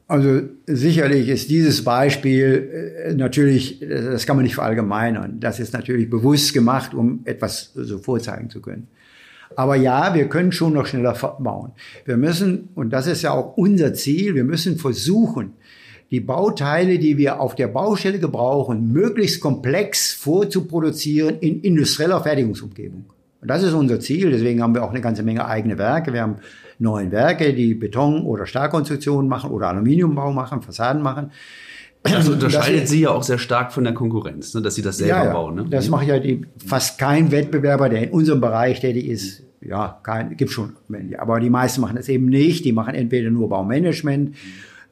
Also 0.07 0.43
sicherlich 0.67 1.29
ist 1.29 1.49
dieses 1.49 1.83
Beispiel 1.83 3.05
äh, 3.07 3.15
natürlich, 3.15 3.81
das 3.81 4.27
kann 4.27 4.37
man 4.37 4.45
nicht 4.45 4.55
verallgemeinern. 4.55 5.41
Das 5.41 5.61
ist 5.61 5.73
natürlich 5.73 6.11
bewusst 6.11 6.53
gemacht, 6.53 6.95
um 6.95 7.21
etwas 7.25 7.73
so 7.75 7.99
vorzeigen 7.99 8.51
zu 8.51 8.61
können. 8.61 8.89
Aber 9.57 9.77
ja, 9.77 10.15
wir 10.15 10.29
können 10.29 10.53
schon 10.53 10.73
noch 10.73 10.87
schneller 10.87 11.15
bauen. 11.39 11.73
Wir 12.05 12.17
müssen, 12.17 12.69
und 12.75 12.91
das 12.91 13.07
ist 13.07 13.23
ja 13.23 13.31
auch 13.33 13.57
unser 13.57 13.95
Ziel, 13.95 14.35
wir 14.35 14.45
müssen 14.45 14.79
versuchen, 14.79 15.55
die 16.15 16.21
Bauteile, 16.21 17.01
die 17.01 17.19
wir 17.19 17.41
auf 17.41 17.57
der 17.57 17.67
Baustelle 17.67 18.21
gebrauchen, 18.21 18.93
möglichst 18.93 19.41
komplex 19.41 20.13
vorzuproduzieren 20.13 21.41
in 21.41 21.61
industrieller 21.61 22.21
Fertigungsumgebung. 22.21 23.07
Und 23.41 23.49
das 23.49 23.65
ist 23.65 23.73
unser 23.73 23.99
Ziel. 23.99 24.31
Deswegen 24.31 24.63
haben 24.63 24.77
wir 24.77 24.85
auch 24.85 24.91
eine 24.91 25.01
ganze 25.01 25.25
Menge 25.25 25.45
eigene 25.45 25.77
Werke. 25.77 26.13
Wir 26.13 26.23
haben 26.23 26.37
neun 26.79 27.11
Werke, 27.11 27.53
die 27.53 27.75
Beton- 27.75 28.23
oder 28.27 28.47
Stahlkonstruktionen 28.47 29.29
machen 29.29 29.51
oder 29.51 29.67
Aluminiumbau 29.71 30.31
machen, 30.31 30.63
Fassaden 30.63 31.03
machen. 31.03 31.33
Das 32.05 32.29
unterscheidet 32.29 32.85
das, 32.85 32.91
Sie 32.91 33.01
ja 33.01 33.11
auch 33.11 33.25
sehr 33.25 33.39
stark 33.39 33.73
von 33.73 33.83
der 33.83 33.95
Konkurrenz, 33.95 34.55
ne, 34.55 34.63
dass 34.63 34.77
Sie 34.77 34.83
das 34.83 34.99
selber 34.99 35.17
ja, 35.17 35.25
ja. 35.25 35.33
bauen. 35.33 35.57
Ne? 35.57 35.67
Das 35.69 35.89
macht 35.89 36.07
ja 36.07 36.21
die, 36.21 36.43
fast 36.65 36.97
kein 36.97 37.33
Wettbewerber, 37.33 37.89
der 37.89 38.05
in 38.05 38.11
unserem 38.11 38.41
Bereich 38.41 38.79
tätig 38.79 39.09
ist. 39.09 39.43
Ja, 39.61 39.99
kein, 40.05 40.37
gibt 40.37 40.53
schon, 40.53 40.75
aber 41.19 41.41
die 41.41 41.51
meisten 41.51 41.81
machen 41.81 41.97
das 41.97 42.09
eben 42.09 42.27
nicht. 42.27 42.65
Die 42.65 42.73
machen 42.73 42.95
entweder 42.95 43.31
nur 43.31 43.49
Baumanagement. 43.49 44.31
Mhm 44.31 44.35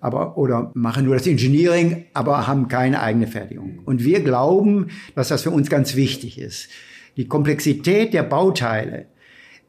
aber 0.02 0.36
oder 0.36 0.72
machen 0.74 1.04
nur 1.04 1.14
das 1.14 1.28
Engineering, 1.28 2.06
aber 2.12 2.48
haben 2.48 2.66
keine 2.66 3.00
eigene 3.00 3.28
Fertigung. 3.28 3.78
Und 3.84 4.02
wir 4.02 4.20
glauben, 4.20 4.88
dass 5.14 5.28
das 5.28 5.42
für 5.42 5.50
uns 5.50 5.70
ganz 5.70 5.94
wichtig 5.94 6.38
ist. 6.38 6.68
Die 7.16 7.28
Komplexität 7.28 8.12
der 8.12 8.24
Bauteile 8.24 9.06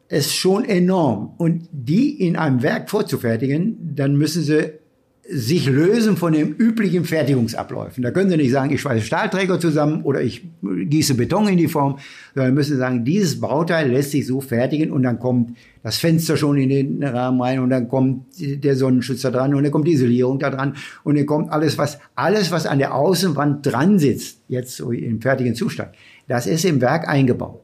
ist 0.10 0.36
schon 0.36 0.66
enorm 0.66 1.36
und 1.38 1.70
die 1.72 2.20
in 2.20 2.36
einem 2.36 2.64
Werk 2.64 2.90
vorzufertigen, 2.90 3.96
dann 3.96 4.16
müssen 4.16 4.42
sie 4.42 4.80
sich 5.30 5.68
lösen 5.68 6.18
von 6.18 6.34
den 6.34 6.54
üblichen 6.54 7.06
Fertigungsabläufen. 7.06 8.04
Da 8.04 8.12
können 8.12 8.30
Sie 8.30 8.36
nicht 8.36 8.52
sagen, 8.52 8.74
ich 8.74 8.82
schweiße 8.82 9.06
Stahlträger 9.06 9.58
zusammen 9.58 10.02
oder 10.04 10.22
ich 10.22 10.46
gieße 10.62 11.16
Beton 11.16 11.48
in 11.48 11.58
die 11.58 11.70
Form, 11.70 12.00
sondern 12.36 12.54
müssen 12.54 12.78
sagen, 12.78 13.06
dieses 13.06 13.40
Bauteil 13.40 13.90
lässt 13.90 14.12
sich 14.12 14.28
so 14.28 14.42
fertigen 14.42 14.92
und 14.92 15.04
dann 15.04 15.20
kommt 15.20 15.58
das 15.82 15.98
Fenster 15.98 16.36
schon 16.36 16.58
in 16.58 16.70
den 16.70 17.04
Rahmen 17.04 17.42
rein 17.42 17.60
und 17.60 17.70
dann 17.70 17.88
kommt 17.88 18.26
der 18.38 18.76
Sonnenschützer 18.76 19.32
dran 19.32 19.54
und 19.54 19.64
dann 19.64 19.72
kommt 19.72 19.88
die 19.88 19.94
Isolierung 19.94 20.40
da 20.40 20.50
dran 20.50 20.76
und 21.06 21.18
dann 21.18 21.26
kommt 21.26 21.52
alles, 21.52 21.78
was, 21.78 22.00
alles, 22.16 22.52
was 22.52 22.66
an 22.66 22.80
der 22.80 22.94
Außenwand 22.94 23.66
dran 23.66 24.00
sitzt, 24.00 24.42
jetzt 24.50 24.76
so 24.76 24.92
im 24.92 25.22
fertigen 25.22 25.56
Zustand, 25.56 25.92
das 26.28 26.48
ist 26.48 26.66
im 26.66 26.82
Werk 26.82 27.08
eingebaut. 27.08 27.64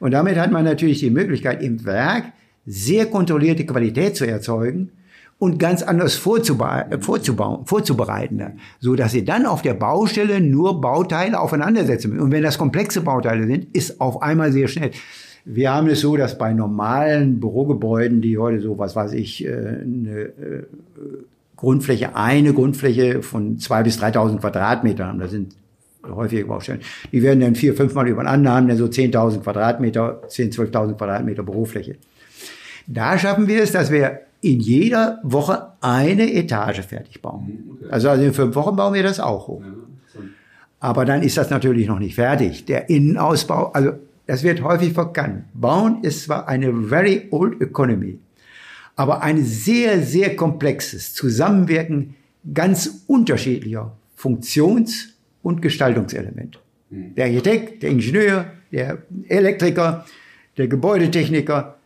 Und 0.00 0.10
damit 0.10 0.36
hat 0.36 0.52
man 0.52 0.64
natürlich 0.64 1.00
die 1.00 1.10
Möglichkeit, 1.10 1.62
im 1.62 1.86
Werk 1.86 2.24
sehr 2.66 3.06
kontrollierte 3.06 3.64
Qualität 3.64 4.16
zu 4.16 4.26
erzeugen, 4.26 4.90
und 5.38 5.58
ganz 5.58 5.82
anders 5.82 6.14
vorzubauen, 6.14 7.00
vorzubereiten, 7.02 8.60
so 8.80 8.94
dass 8.94 9.12
sie 9.12 9.24
dann 9.24 9.46
auf 9.46 9.62
der 9.62 9.74
Baustelle 9.74 10.40
nur 10.40 10.80
Bauteile 10.80 11.38
aufeinandersetzen 11.38 12.10
müssen. 12.10 12.22
Und 12.22 12.32
wenn 12.32 12.42
das 12.42 12.58
komplexe 12.58 13.00
Bauteile 13.00 13.46
sind, 13.46 13.74
ist 13.74 14.00
auf 14.00 14.22
einmal 14.22 14.52
sehr 14.52 14.68
schnell. 14.68 14.92
Wir 15.44 15.72
haben 15.72 15.88
es 15.88 16.00
so, 16.00 16.16
dass 16.16 16.38
bei 16.38 16.54
normalen 16.54 17.38
Bürogebäuden, 17.40 18.22
die 18.22 18.38
heute 18.38 18.60
so, 18.60 18.78
was 18.78 18.96
weiß 18.96 19.12
ich, 19.12 19.44
äh, 19.44 19.50
eine 19.50 20.20
äh, 20.20 20.66
Grundfläche, 21.56 22.16
eine 22.16 22.54
Grundfläche 22.54 23.22
von 23.22 23.58
zwei 23.58 23.82
bis 23.82 24.00
3.000 24.00 24.38
Quadratmetern 24.38 25.08
haben, 25.08 25.18
das 25.18 25.32
sind 25.32 25.54
häufige 26.08 26.46
Baustellen, 26.46 26.80
die 27.12 27.22
werden 27.22 27.40
dann 27.40 27.54
vier, 27.54 27.74
fünfmal 27.74 28.08
übereinander 28.08 28.52
haben, 28.52 28.68
dann 28.68 28.76
so 28.76 28.86
10.000 28.86 29.40
Quadratmeter, 29.40 30.22
10.000, 30.28 30.70
12.000 30.70 30.94
Quadratmeter 30.94 31.42
Bürofläche. 31.42 31.96
Da 32.86 33.18
schaffen 33.18 33.46
wir 33.46 33.62
es, 33.62 33.72
dass 33.72 33.90
wir 33.90 34.20
in 34.44 34.60
jeder 34.60 35.20
Woche 35.22 35.72
eine 35.80 36.30
Etage 36.32 36.80
fertig 36.80 37.22
bauen. 37.22 37.78
Also, 37.90 38.10
also 38.10 38.24
in 38.24 38.34
fünf 38.34 38.54
Wochen 38.54 38.76
bauen 38.76 38.92
wir 38.92 39.02
das 39.02 39.18
auch 39.18 39.48
hoch. 39.48 39.62
Aber 40.80 41.06
dann 41.06 41.22
ist 41.22 41.38
das 41.38 41.48
natürlich 41.48 41.88
noch 41.88 41.98
nicht 41.98 42.14
fertig. 42.14 42.66
Der 42.66 42.90
Innenausbau, 42.90 43.72
also 43.72 43.92
das 44.26 44.42
wird 44.42 44.62
häufig 44.62 44.92
verkannt. 44.92 45.44
Bauen 45.54 46.04
ist 46.04 46.24
zwar 46.24 46.46
eine 46.46 46.74
very 46.74 47.28
old 47.30 47.58
economy, 47.62 48.18
aber 48.96 49.22
ein 49.22 49.42
sehr, 49.42 50.02
sehr 50.02 50.36
komplexes 50.36 51.14
Zusammenwirken 51.14 52.14
ganz 52.52 53.04
unterschiedlicher 53.06 53.96
Funktions- 54.14 55.14
und 55.42 55.62
Gestaltungselemente. 55.62 56.58
Mhm. 56.90 57.14
Der 57.14 57.26
Architekt, 57.26 57.82
der 57.82 57.90
Ingenieur, 57.90 58.46
der 58.70 58.98
Elektriker, 59.28 60.04
der 60.58 60.68
Gebäudetechniker, 60.68 61.78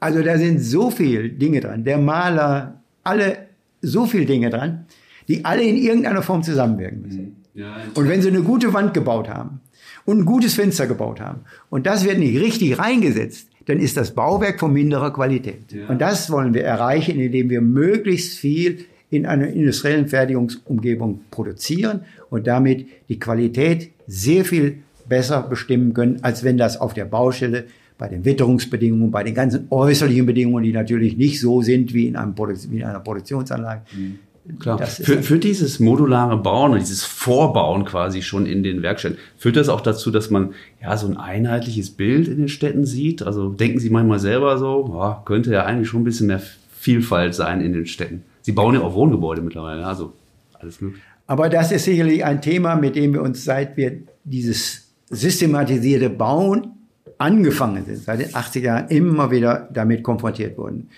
also 0.00 0.22
da 0.22 0.38
sind 0.38 0.60
so 0.60 0.90
viele 0.90 1.28
Dinge 1.28 1.60
dran. 1.60 1.84
Der 1.84 1.98
Maler, 1.98 2.80
alle 3.04 3.36
so 3.82 4.06
viele 4.06 4.26
Dinge 4.26 4.50
dran, 4.50 4.86
die 5.28 5.44
alle 5.44 5.62
in 5.62 5.76
irgendeiner 5.76 6.22
Form 6.22 6.42
zusammenwirken 6.42 7.02
müssen. 7.02 7.22
Mhm. 7.22 7.36
Ja, 7.52 7.76
und 7.94 8.08
wenn 8.08 8.22
sie 8.22 8.28
eine 8.28 8.42
gute 8.42 8.72
Wand 8.72 8.94
gebaut 8.94 9.28
haben 9.28 9.60
und 10.04 10.18
ein 10.18 10.24
gutes 10.24 10.54
Fenster 10.54 10.86
gebaut 10.86 11.20
haben 11.20 11.40
und 11.68 11.86
das 11.86 12.04
wird 12.04 12.18
nicht 12.18 12.40
richtig 12.40 12.78
reingesetzt, 12.78 13.48
dann 13.66 13.78
ist 13.78 13.96
das 13.96 14.12
Bauwerk 14.14 14.58
von 14.60 14.72
minderer 14.72 15.12
Qualität. 15.12 15.72
Ja. 15.72 15.88
Und 15.88 16.00
das 16.00 16.30
wollen 16.30 16.54
wir 16.54 16.64
erreichen, 16.64 17.20
indem 17.20 17.50
wir 17.50 17.60
möglichst 17.60 18.38
viel 18.38 18.86
in 19.10 19.26
einer 19.26 19.48
industriellen 19.48 20.06
Fertigungsumgebung 20.06 21.20
produzieren 21.30 22.02
und 22.30 22.46
damit 22.46 22.86
die 23.08 23.18
Qualität 23.18 23.90
sehr 24.06 24.44
viel 24.44 24.78
besser 25.08 25.42
bestimmen 25.42 25.92
können, 25.92 26.20
als 26.22 26.44
wenn 26.44 26.56
das 26.56 26.80
auf 26.80 26.94
der 26.94 27.04
Baustelle 27.04 27.64
bei 28.00 28.08
den 28.08 28.24
Witterungsbedingungen, 28.24 29.10
bei 29.10 29.22
den 29.22 29.34
ganzen 29.34 29.66
äußerlichen 29.68 30.24
Bedingungen, 30.24 30.64
die 30.64 30.72
natürlich 30.72 31.18
nicht 31.18 31.38
so 31.38 31.60
sind 31.60 31.92
wie 31.92 32.08
in, 32.08 32.16
einem 32.16 32.34
Produ 32.34 32.54
wie 32.70 32.78
in 32.78 32.84
einer 32.84 33.00
Produktionsanlage, 33.00 33.82
mhm. 33.96 34.18
Klar. 34.58 34.78
Für, 34.78 35.22
für 35.22 35.38
dieses 35.38 35.78
modulare 35.78 36.36
Bauen 36.36 36.72
und 36.72 36.80
dieses 36.80 37.04
Vorbauen 37.04 37.84
quasi 37.84 38.22
schon 38.22 38.46
in 38.46 38.62
den 38.62 38.82
Werkstätten, 38.82 39.18
führt 39.36 39.56
das 39.56 39.68
auch 39.68 39.82
dazu, 39.82 40.10
dass 40.10 40.30
man 40.30 40.54
ja 40.82 40.96
so 40.96 41.06
ein 41.06 41.18
einheitliches 41.18 41.90
Bild 41.90 42.26
in 42.26 42.38
den 42.38 42.48
Städten 42.48 42.84
sieht? 42.84 43.22
Also 43.22 43.50
denken 43.50 43.78
Sie 43.78 43.90
manchmal 43.90 44.18
selber 44.18 44.58
so, 44.58 44.90
oh, 44.92 45.24
könnte 45.24 45.52
ja 45.52 45.66
eigentlich 45.66 45.88
schon 45.88 46.00
ein 46.00 46.04
bisschen 46.04 46.26
mehr 46.26 46.42
Vielfalt 46.72 47.34
sein 47.34 47.60
in 47.60 47.74
den 47.74 47.86
Städten. 47.86 48.24
Sie 48.40 48.52
bauen 48.52 48.74
ja 48.74 48.80
auch 48.80 48.94
Wohngebäude 48.94 49.42
mittlerweile, 49.42 49.86
also 49.86 50.14
alles 50.54 50.80
möglich. 50.80 51.02
Aber 51.26 51.48
das 51.48 51.70
ist 51.70 51.84
sicherlich 51.84 52.24
ein 52.24 52.40
Thema, 52.40 52.74
mit 52.74 52.96
dem 52.96 53.12
wir 53.12 53.22
uns, 53.22 53.44
seit 53.44 53.76
wir 53.76 53.98
dieses 54.24 54.90
systematisierte 55.10 56.08
Bauen 56.08 56.79
angefangen 57.20 57.84
sind, 57.84 57.98
seit 57.98 58.20
den 58.20 58.30
80er 58.30 58.60
Jahren 58.60 58.88
immer 58.88 59.30
wieder 59.30 59.68
damit 59.72 60.02
konfrontiert 60.02 60.56
wurden. 60.56 60.88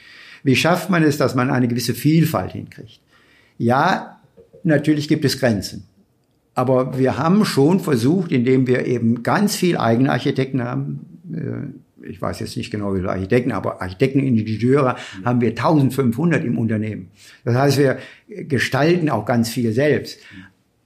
Wie 0.42 0.56
schafft 0.56 0.90
man 0.90 1.02
es, 1.02 1.18
dass 1.18 1.34
man 1.34 1.50
eine 1.50 1.68
gewisse 1.68 1.94
Vielfalt 1.94 2.52
hinkriegt? 2.52 3.00
Ja, 3.58 4.20
natürlich 4.64 5.08
gibt 5.08 5.24
es 5.24 5.38
Grenzen. 5.38 5.84
Aber 6.54 6.98
wir 6.98 7.18
haben 7.18 7.44
schon 7.44 7.80
versucht, 7.80 8.30
indem 8.30 8.66
wir 8.66 8.86
eben 8.86 9.22
ganz 9.22 9.56
viel 9.56 9.76
eigene 9.76 10.10
Architekten 10.10 10.62
haben, 10.62 11.00
äh, 11.32 12.08
ich 12.08 12.20
weiß 12.20 12.40
jetzt 12.40 12.56
nicht 12.56 12.70
genau 12.70 12.94
wie 12.94 12.98
viele 12.98 13.10
Architekten, 13.10 13.52
aber 13.52 13.80
Architekten, 13.80 14.20
Ingenieure 14.20 14.96
haben 15.24 15.40
wir 15.40 15.50
1500 15.50 16.44
im 16.44 16.58
Unternehmen. 16.58 17.10
Das 17.44 17.54
heißt, 17.54 17.78
wir 17.78 17.98
gestalten 18.28 19.08
auch 19.08 19.24
ganz 19.24 19.48
viel 19.48 19.72
selbst. 19.72 20.18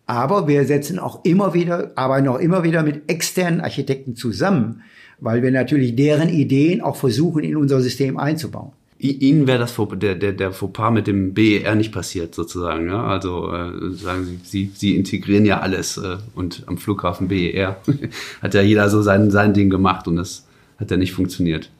Aber 0.05 0.47
wir 0.47 0.65
setzen 0.67 0.99
auch 0.99 1.25
immer 1.25 1.53
wieder, 1.55 1.93
arbeiten 1.97 2.29
auch 2.29 2.39
immer 2.39 2.63
wieder 2.63 2.83
mit 2.83 3.11
externen 3.11 3.61
Architekten 3.61 4.15
zusammen, 4.15 4.83
weil 5.21 5.43
wir 5.43 5.51
natürlich 5.51 5.97
deren 5.97 6.29
Ideen 6.29 6.81
auch 6.81 6.97
versuchen, 6.97 7.45
in 7.45 7.57
unser 7.57 7.81
System 7.81 8.19
einzubauen. 8.19 8.73
Ihnen 8.99 9.47
wäre 9.47 9.59
das 9.59 9.77
der, 10.01 10.15
der, 10.15 10.33
der 10.33 10.53
Fauxpas 10.53 10.91
mit 10.91 11.07
dem 11.07 11.35
BER 11.35 11.75
nicht 11.75 11.93
passiert, 11.93 12.35
sozusagen. 12.35 12.89
Ja? 12.89 13.05
Also 13.05 13.53
äh, 13.53 13.93
sagen 13.93 14.25
Sie, 14.25 14.39
Sie, 14.43 14.71
Sie 14.75 14.97
integrieren 14.97 15.45
ja 15.45 15.61
alles 15.61 15.99
äh, 15.99 16.17
und 16.35 16.63
am 16.67 16.79
Flughafen 16.79 17.29
BER 17.29 17.77
hat 18.43 18.55
ja 18.55 18.63
jeder 18.63 18.89
so 18.89 19.03
sein, 19.03 19.31
sein 19.31 19.53
Ding 19.53 19.69
gemacht 19.69 20.09
und 20.09 20.17
das 20.17 20.47
hat 20.79 20.91
ja 20.91 20.97
nicht 20.97 21.13
funktioniert. 21.13 21.71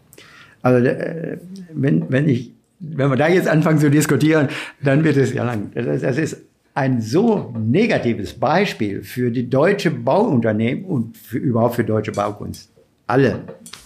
Also 0.61 0.87
äh, 0.87 1.39
wenn, 1.73 2.05
wenn 2.11 2.29
ich, 2.29 2.53
wenn 2.81 3.09
wir 3.09 3.17
da 3.17 3.29
jetzt 3.29 3.49
anfangen 3.49 3.79
zu 3.79 3.91
diskutieren, 3.91 4.49
dann 4.83 5.03
wird 5.03 5.17
es 5.17 5.33
ja 5.33 5.45
lang. 5.45 5.71
Das, 5.75 6.03
das 6.03 6.19
ist 6.19 6.43
ein 6.75 7.01
so 7.01 7.55
negatives 7.59 8.35
Beispiel 8.35 9.03
für 9.03 9.31
die 9.31 9.49
deutsche 9.49 9.91
Bauunternehmen 9.91 10.85
und 10.85 11.17
für, 11.17 11.39
überhaupt 11.39 11.77
für 11.77 11.85
deutsche 11.85 12.13
Baukunst. 12.13 12.71
Alle, 13.07 13.41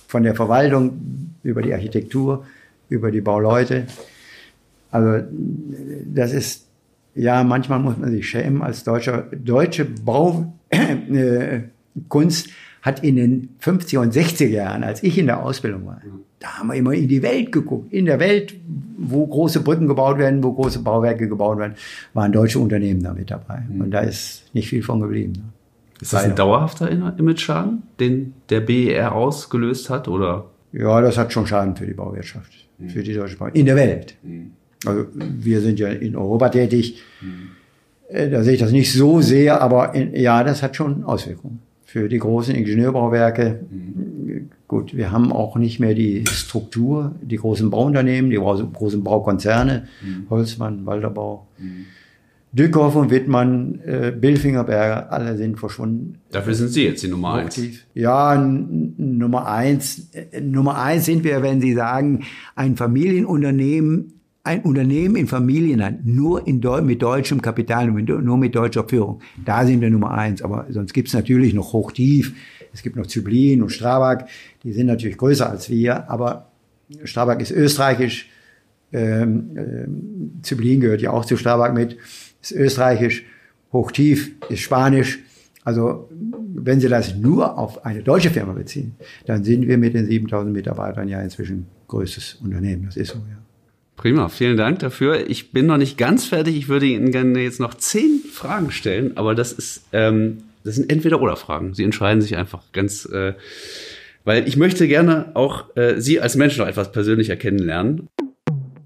von 0.06 0.22
der 0.22 0.34
Verwaltung 0.34 1.34
über 1.42 1.62
die 1.62 1.72
Architektur, 1.72 2.44
über 2.88 3.10
die 3.10 3.20
Bauleute. 3.20 3.86
Also 4.90 5.26
das 6.06 6.32
ist, 6.32 6.66
ja, 7.14 7.44
manchmal 7.44 7.78
muss 7.78 7.96
man 7.96 8.10
sich 8.10 8.28
schämen 8.28 8.62
als 8.62 8.84
deutscher, 8.84 9.26
deutsche 9.32 9.84
Baukunst 9.84 10.50
hat 12.82 13.04
in 13.04 13.16
den 13.16 13.50
50er 13.62 13.98
und 13.98 14.14
60er 14.14 14.48
Jahren, 14.48 14.84
als 14.84 15.02
ich 15.02 15.18
in 15.18 15.26
der 15.26 15.42
Ausbildung 15.44 15.86
war, 15.86 16.00
da 16.38 16.58
haben 16.58 16.68
wir 16.68 16.74
immer 16.74 16.94
in 16.94 17.06
die 17.06 17.22
Welt 17.22 17.52
geguckt. 17.52 17.92
In 17.92 18.06
der 18.06 18.18
Welt, 18.18 18.54
wo 18.96 19.26
große 19.26 19.60
Brücken 19.60 19.86
gebaut 19.86 20.18
werden, 20.18 20.42
wo 20.42 20.52
große 20.52 20.78
Bauwerke 20.80 21.28
gebaut 21.28 21.58
werden, 21.58 21.74
waren 22.14 22.32
deutsche 22.32 22.58
Unternehmen 22.58 23.02
da 23.02 23.12
mit 23.12 23.30
dabei. 23.30 23.62
Mhm. 23.68 23.82
Und 23.82 23.90
da 23.90 24.00
ist 24.00 24.44
nicht 24.54 24.70
viel 24.70 24.82
von 24.82 25.00
geblieben. 25.00 25.52
Ist 26.00 26.12
das 26.12 26.24
ein 26.24 26.34
dauerhafter 26.34 26.90
Image-Schaden, 26.90 27.82
den 27.98 28.34
der 28.48 28.60
BER 28.60 29.14
ausgelöst 29.14 29.90
hat, 29.90 30.08
oder? 30.08 30.46
Ja, 30.72 31.00
das 31.00 31.18
hat 31.18 31.32
schon 31.32 31.46
Schaden 31.46 31.76
für 31.76 31.86
die 31.86 31.94
Bauwirtschaft 31.94 32.60
für 32.88 33.02
die 33.02 33.14
deutsche 33.14 33.34
Sprache 33.34 33.52
in 33.54 33.66
der 33.66 33.76
Welt. 33.76 34.16
Also 34.86 35.06
wir 35.14 35.60
sind 35.60 35.78
ja 35.78 35.88
in 35.88 36.16
Europa 36.16 36.48
tätig. 36.48 37.02
Äh, 38.08 38.30
da 38.30 38.42
sehe 38.42 38.54
ich 38.54 38.60
das 38.60 38.72
nicht 38.72 38.92
so 38.92 39.20
sehr, 39.20 39.60
aber 39.60 39.94
in, 39.94 40.14
ja, 40.14 40.42
das 40.42 40.62
hat 40.62 40.76
schon 40.76 41.04
Auswirkungen. 41.04 41.60
Für 41.84 42.08
die 42.08 42.18
großen 42.18 42.54
Ingenieurbauwerke, 42.54 43.60
gut, 44.68 44.96
wir 44.96 45.10
haben 45.10 45.32
auch 45.32 45.56
nicht 45.56 45.80
mehr 45.80 45.94
die 45.94 46.24
Struktur, 46.26 47.16
die 47.20 47.36
großen 47.36 47.68
Bauunternehmen, 47.68 48.30
die 48.30 48.36
großen 48.36 49.02
Baukonzerne, 49.02 49.88
Holzmann, 50.30 50.86
Walderbau. 50.86 51.48
Dückhoff 52.52 52.96
und 52.96 53.10
Wittmann, 53.10 53.80
äh, 53.84 54.12
Billfingerberger, 54.18 55.12
alle 55.12 55.36
sind 55.36 55.58
verschwunden. 55.58 56.18
Dafür 56.32 56.54
sind 56.54 56.68
Sie 56.68 56.84
jetzt 56.84 57.02
die 57.02 57.08
Nummer 57.08 57.34
eins. 57.34 57.60
Ja, 57.94 58.36
Nummer 58.36 59.46
eins. 59.46 60.08
Äh, 60.12 60.40
Nummer 60.40 60.82
eins 60.82 61.04
sind 61.04 61.22
wir, 61.22 61.42
wenn 61.42 61.60
Sie 61.60 61.74
sagen, 61.74 62.24
ein 62.56 62.76
Familienunternehmen, 62.76 64.14
ein 64.42 64.62
Unternehmen 64.62 65.14
in 65.14 65.28
Familienhand, 65.28 66.06
nur 66.06 66.46
in 66.48 66.60
Deu 66.60 66.82
mit 66.82 67.02
deutschem 67.02 67.40
Kapital, 67.40 67.88
nur 67.88 68.36
mit 68.36 68.54
deutscher 68.54 68.88
Führung. 68.88 69.20
Da 69.44 69.64
sind 69.64 69.80
wir 69.80 69.90
Nummer 69.90 70.12
eins. 70.12 70.42
Aber 70.42 70.66
sonst 70.70 70.92
gibt's 70.92 71.12
natürlich 71.12 71.54
noch 71.54 71.72
Hochtief. 71.72 72.34
Es 72.72 72.82
gibt 72.82 72.96
noch 72.96 73.06
Zyblin 73.06 73.62
und 73.62 73.70
Strabag. 73.70 74.28
Die 74.64 74.72
sind 74.72 74.86
natürlich 74.86 75.18
größer 75.18 75.48
als 75.48 75.70
wir. 75.70 76.10
Aber 76.10 76.50
Strabag 77.04 77.40
ist 77.40 77.52
österreichisch. 77.52 78.28
Ähm, 78.92 79.50
ähm, 79.56 80.32
Zyblin 80.42 80.80
gehört 80.80 81.00
ja 81.00 81.12
auch 81.12 81.24
zu 81.24 81.36
Strabag 81.36 81.74
mit 81.74 81.96
ist 82.40 82.52
österreichisch, 82.52 83.24
hochtief 83.72 84.32
ist 84.48 84.60
spanisch. 84.60 85.20
Also 85.64 86.08
wenn 86.54 86.80
Sie 86.80 86.88
das 86.88 87.14
nur 87.14 87.58
auf 87.58 87.84
eine 87.84 88.02
deutsche 88.02 88.30
Firma 88.30 88.52
beziehen, 88.52 88.96
dann 89.26 89.44
sind 89.44 89.68
wir 89.68 89.78
mit 89.78 89.94
den 89.94 90.06
7000 90.06 90.52
Mitarbeitern 90.52 91.08
ja 91.08 91.20
inzwischen 91.20 91.66
größtes 91.88 92.38
Unternehmen. 92.42 92.86
Das 92.86 92.96
ist 92.96 93.08
so, 93.12 93.18
ja. 93.18 93.38
Prima, 93.96 94.30
vielen 94.30 94.56
Dank 94.56 94.78
dafür. 94.78 95.28
Ich 95.28 95.52
bin 95.52 95.66
noch 95.66 95.76
nicht 95.76 95.98
ganz 95.98 96.24
fertig. 96.24 96.56
Ich 96.56 96.68
würde 96.68 96.86
Ihnen 96.86 97.10
gerne 97.10 97.40
jetzt 97.40 97.60
noch 97.60 97.74
zehn 97.74 98.22
Fragen 98.32 98.70
stellen, 98.70 99.18
aber 99.18 99.34
das 99.34 99.52
ist, 99.52 99.82
ähm, 99.92 100.38
das 100.64 100.76
sind 100.76 100.90
entweder 100.90 101.20
oder 101.20 101.36
Fragen. 101.36 101.74
Sie 101.74 101.84
entscheiden 101.84 102.22
sich 102.22 102.38
einfach 102.38 102.62
ganz, 102.72 103.04
äh, 103.04 103.34
weil 104.24 104.48
ich 104.48 104.56
möchte 104.56 104.88
gerne 104.88 105.32
auch 105.34 105.76
äh, 105.76 106.00
Sie 106.00 106.18
als 106.18 106.34
Mensch 106.36 106.56
noch 106.56 106.66
etwas 106.66 106.92
persönlicher 106.92 107.36
kennenlernen. 107.36 108.08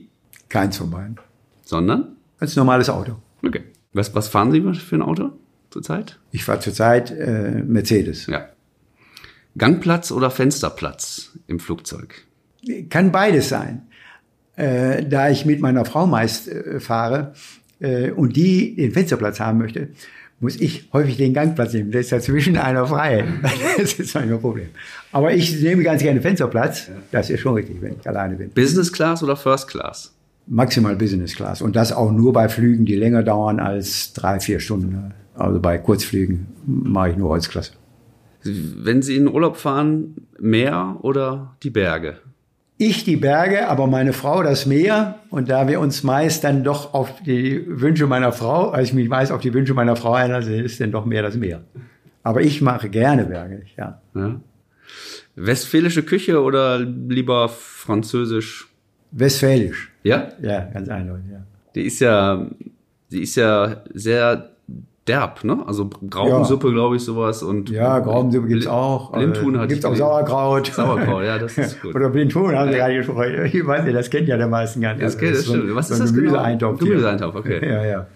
Keins 0.48 0.76
von 0.76 0.92
beiden. 0.92 1.18
Sondern? 1.64 2.18
Als 2.38 2.54
normales 2.54 2.88
Auto. 2.88 3.16
Okay. 3.46 3.62
Was, 3.92 4.14
was 4.14 4.28
fahren 4.28 4.50
Sie 4.52 4.60
für 4.74 4.96
ein 4.96 5.02
Auto 5.02 5.30
zurzeit? 5.70 6.18
Ich 6.32 6.44
fahre 6.44 6.60
zurzeit 6.60 7.10
äh, 7.10 7.62
Mercedes. 7.64 8.26
Ja. 8.26 8.48
Gangplatz 9.56 10.10
oder 10.10 10.30
Fensterplatz 10.30 11.38
im 11.46 11.60
Flugzeug? 11.60 12.24
Kann 12.90 13.12
beides 13.12 13.48
sein. 13.48 13.82
Äh, 14.56 15.04
da 15.04 15.30
ich 15.30 15.44
mit 15.44 15.60
meiner 15.60 15.84
Frau 15.84 16.06
meist 16.06 16.48
äh, 16.48 16.80
fahre 16.80 17.34
äh, 17.80 18.10
und 18.10 18.36
die 18.36 18.74
den 18.76 18.92
Fensterplatz 18.92 19.40
haben 19.40 19.58
möchte, 19.58 19.88
muss 20.40 20.60
ich 20.60 20.88
häufig 20.92 21.16
den 21.16 21.34
Gangplatz 21.34 21.72
nehmen. 21.72 21.90
Da 21.90 22.00
ist 22.00 22.12
dazwischen 22.12 22.56
einer 22.56 22.86
frei. 22.86 23.24
Das 23.76 23.94
ist 23.94 24.14
mein 24.14 24.38
Problem. 24.38 24.68
Aber 25.10 25.32
ich 25.32 25.60
nehme 25.60 25.82
ganz 25.82 26.02
gerne 26.02 26.20
Fensterplatz. 26.20 26.88
Das 27.10 27.30
ist 27.30 27.40
schon 27.40 27.54
richtig, 27.54 27.80
wenn 27.80 27.96
ich 27.98 28.06
alleine 28.06 28.36
bin. 28.36 28.50
Business 28.50 28.92
Class 28.92 29.22
oder 29.22 29.36
First 29.36 29.68
Class? 29.68 30.13
Maximal 30.46 30.96
Business 30.96 31.34
Class. 31.34 31.62
Und 31.62 31.76
das 31.76 31.92
auch 31.92 32.12
nur 32.12 32.32
bei 32.32 32.48
Flügen, 32.48 32.84
die 32.84 32.96
länger 32.96 33.22
dauern 33.22 33.60
als 33.60 34.12
drei, 34.12 34.40
vier 34.40 34.60
Stunden. 34.60 35.14
Also 35.34 35.60
bei 35.60 35.78
Kurzflügen 35.78 36.46
mache 36.66 37.10
ich 37.10 37.16
nur 37.16 37.30
Holzklasse. 37.30 37.72
Wenn 38.44 39.02
Sie 39.02 39.16
in 39.16 39.28
Urlaub 39.28 39.56
fahren, 39.56 40.26
Meer 40.38 40.98
oder 41.00 41.56
die 41.62 41.70
Berge? 41.70 42.18
Ich 42.76 43.04
die 43.04 43.16
Berge, 43.16 43.68
aber 43.68 43.86
meine 43.86 44.12
Frau 44.12 44.42
das 44.42 44.66
Meer. 44.66 45.20
Und 45.30 45.48
da 45.48 45.68
wir 45.68 45.80
uns 45.80 46.02
meist 46.02 46.44
dann 46.44 46.64
doch 46.64 46.92
auf 46.92 47.22
die 47.22 47.64
Wünsche 47.66 48.06
meiner 48.06 48.32
Frau, 48.32 48.70
als 48.70 48.88
ich 48.88 48.94
mich 48.94 49.08
meist 49.08 49.32
auf 49.32 49.40
die 49.40 49.54
Wünsche 49.54 49.74
meiner 49.74 49.96
Frau 49.96 50.12
einlasse, 50.12 50.54
ist 50.56 50.80
dann 50.80 50.90
doch 50.90 51.04
mehr 51.04 51.22
das 51.22 51.36
Meer. 51.36 51.64
Aber 52.22 52.42
ich 52.42 52.60
mache 52.60 52.90
gerne 52.90 53.24
Berge, 53.24 53.62
ja. 53.76 54.02
ja. 54.14 54.40
Westfälische 55.36 56.02
Küche 56.02 56.42
oder 56.42 56.80
lieber 56.80 57.48
französisch 57.48 58.73
Westfälisch. 59.16 59.92
Ja? 60.02 60.28
Ja, 60.42 60.60
ganz 60.72 60.88
eindeutig, 60.88 61.26
ja. 61.32 61.38
Die 61.74 61.82
ist 61.82 62.00
ja, 62.00 62.46
die 63.10 63.22
ist 63.22 63.36
ja 63.36 63.82
sehr 63.94 64.50
derb, 65.06 65.44
ne? 65.44 65.62
Also 65.66 65.88
Graupensuppe, 66.08 66.72
glaube 66.72 66.96
ich, 66.96 67.02
sowas. 67.02 67.42
Und 67.42 67.68
Ja, 67.70 67.98
Graupensuppe 67.98 68.48
gibt's 68.48 68.66
auch. 68.66 69.12
Blindhuhn 69.12 69.54
Äh, 69.54 69.58
hat 69.58 69.68
Gibt's 69.68 69.84
auch 69.84 69.94
Sauerkraut. 69.94 70.66
Sauerkraut, 70.68 71.24
ja, 71.24 71.38
das 71.38 71.58
ist 71.58 71.82
gut. 71.82 71.94
Oder 71.94 72.08
Blindhuhn 72.10 72.56
haben 72.56 72.70
Sie 72.70 72.76
gerade 72.78 72.94
gesprochen. 72.96 73.44
Ich 73.52 73.66
weiß 73.66 73.84
nicht, 73.84 73.94
das 73.94 74.08
kennt 74.10 74.28
ja 74.28 74.36
der 74.36 74.48
meisten 74.48 74.80
gar 74.80 74.94
nicht. 74.94 75.04
Das, 75.04 75.18
geht, 75.18 75.34
das 75.34 75.44
so 75.44 75.52
ein- 75.54 75.60
stimmt. 75.60 75.74
Was 75.76 75.88
so 75.88 75.94
ist 75.94 76.00
das 76.00 76.12
genau? 76.14 76.30
Gemüseeintopf. 76.32 76.78
hier. 76.80 76.88
Gemüseeintopf, 76.88 77.34
okay. 77.36 77.60
Ja, 77.68 77.84
ja. 77.84 78.06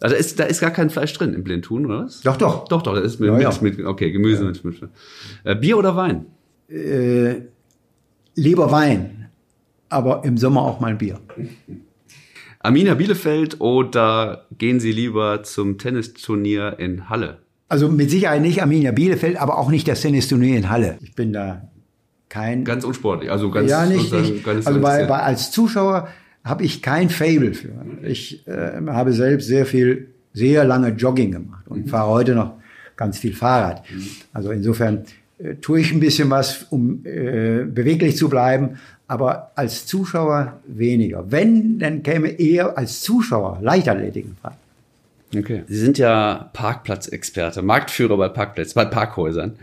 Also 0.00 0.16
ist, 0.16 0.38
da 0.38 0.44
ist 0.44 0.60
gar 0.60 0.70
kein 0.70 0.90
Fleisch 0.90 1.12
drin 1.14 1.32
im 1.34 1.44
Blindhuhn, 1.44 1.86
oder 1.86 2.04
was? 2.04 2.20
Doch, 2.20 2.36
doch. 2.36 2.68
Doch, 2.68 2.82
doch, 2.82 2.94
da 2.94 3.00
ist 3.00 3.20
mit, 3.20 3.28
Ja, 3.28 3.34
mit, 3.34 3.42
ja. 3.42 3.52
mit 3.62 3.84
okay, 3.86 4.10
Gemüse 4.12 4.44
mit, 4.44 4.62
mit. 4.64 4.76
Äh, 5.44 5.54
Bier 5.54 5.78
oder 5.78 5.96
Wein? 5.96 6.26
Äh, 6.68 7.36
lieber 8.34 8.70
Wein, 8.70 9.23
aber 9.94 10.24
im 10.24 10.36
Sommer 10.36 10.62
auch 10.62 10.80
mal 10.80 10.88
ein 10.88 10.98
Bier. 10.98 11.20
Arminia 12.58 12.94
Bielefeld 12.94 13.60
oder 13.60 14.46
gehen 14.56 14.80
Sie 14.80 14.92
lieber 14.92 15.42
zum 15.42 15.78
Tennisturnier 15.78 16.76
in 16.78 17.08
Halle? 17.08 17.38
Also 17.68 17.88
mit 17.88 18.10
Sicherheit 18.10 18.42
nicht 18.42 18.62
Arminia 18.62 18.92
Bielefeld, 18.92 19.36
aber 19.36 19.58
auch 19.58 19.70
nicht 19.70 19.86
das 19.86 20.00
Tennisturnier 20.00 20.56
in 20.56 20.70
Halle. 20.70 20.98
Ich 21.02 21.14
bin 21.14 21.32
da 21.32 21.68
kein 22.28 22.64
Ganz 22.64 22.84
unsportlich, 22.84 23.30
also 23.30 23.50
ganz 23.50 23.70
ja, 23.70 23.86
nicht, 23.86 24.12
nicht. 24.12 24.46
Also 24.46 24.80
bei, 24.80 25.04
bei, 25.04 25.20
als 25.20 25.50
Zuschauer 25.50 26.08
habe 26.42 26.64
ich 26.64 26.82
kein 26.82 27.08
Fable 27.08 27.54
für. 27.54 27.72
Ich 28.02 28.46
äh, 28.46 28.80
habe 28.86 29.12
selbst 29.12 29.46
sehr 29.46 29.66
viel, 29.66 30.08
sehr 30.32 30.64
lange 30.64 30.88
Jogging 30.88 31.32
gemacht 31.32 31.68
und 31.68 31.88
fahre 31.88 32.10
heute 32.10 32.34
noch 32.34 32.54
ganz 32.96 33.18
viel 33.18 33.34
Fahrrad. 33.34 33.84
Also 34.32 34.50
insofern 34.50 35.04
äh, 35.38 35.54
tue 35.56 35.80
ich 35.80 35.92
ein 35.92 36.00
bisschen 36.00 36.30
was, 36.30 36.64
um 36.70 37.04
äh, 37.04 37.64
beweglich 37.64 38.16
zu 38.16 38.28
bleiben, 38.28 38.78
aber 39.06 39.52
als 39.54 39.86
Zuschauer 39.86 40.60
weniger. 40.66 41.30
Wenn, 41.30 41.78
dann 41.78 42.02
käme 42.02 42.28
eher 42.28 42.78
als 42.78 43.02
Zuschauer 43.02 43.58
Leichtathletik 43.60 44.24
in 44.24 44.36
Frage. 44.40 44.56
Okay. 45.36 45.64
Sie 45.66 45.76
sind 45.76 45.98
ja 45.98 46.50
Parkplatzexperte, 46.52 47.62
Marktführer 47.62 48.16
bei 48.16 48.28
Parkplätzen, 48.28 48.74
bei 48.74 48.84
Parkhäusern. 48.84 49.56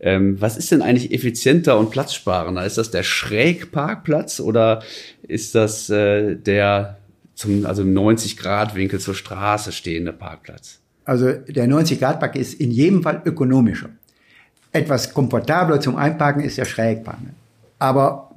Ähm, 0.00 0.40
was 0.40 0.56
ist 0.56 0.70
denn 0.70 0.80
eigentlich 0.80 1.12
effizienter 1.12 1.78
und 1.78 1.90
platzsparender? 1.90 2.64
Ist 2.64 2.78
das 2.78 2.90
der 2.90 3.02
Schrägparkplatz 3.02 4.38
oder 4.38 4.82
ist 5.26 5.54
das 5.56 5.90
äh, 5.90 6.36
der 6.36 6.98
zum, 7.34 7.66
also 7.66 7.82
im 7.82 7.94
90-Grad-Winkel 7.94 9.00
zur 9.00 9.14
Straße 9.14 9.72
stehende 9.72 10.12
Parkplatz? 10.12 10.78
Also 11.04 11.32
der 11.32 11.66
90-Grad-Park 11.68 12.36
ist 12.36 12.54
in 12.54 12.70
jedem 12.70 13.02
Fall 13.02 13.22
ökonomischer. 13.24 13.88
Etwas 14.72 15.12
komfortabler 15.12 15.80
zum 15.80 15.96
Einparken 15.96 16.42
ist 16.42 16.58
der 16.58 16.64
Schrägpark. 16.64 17.18
Aber 17.78 18.30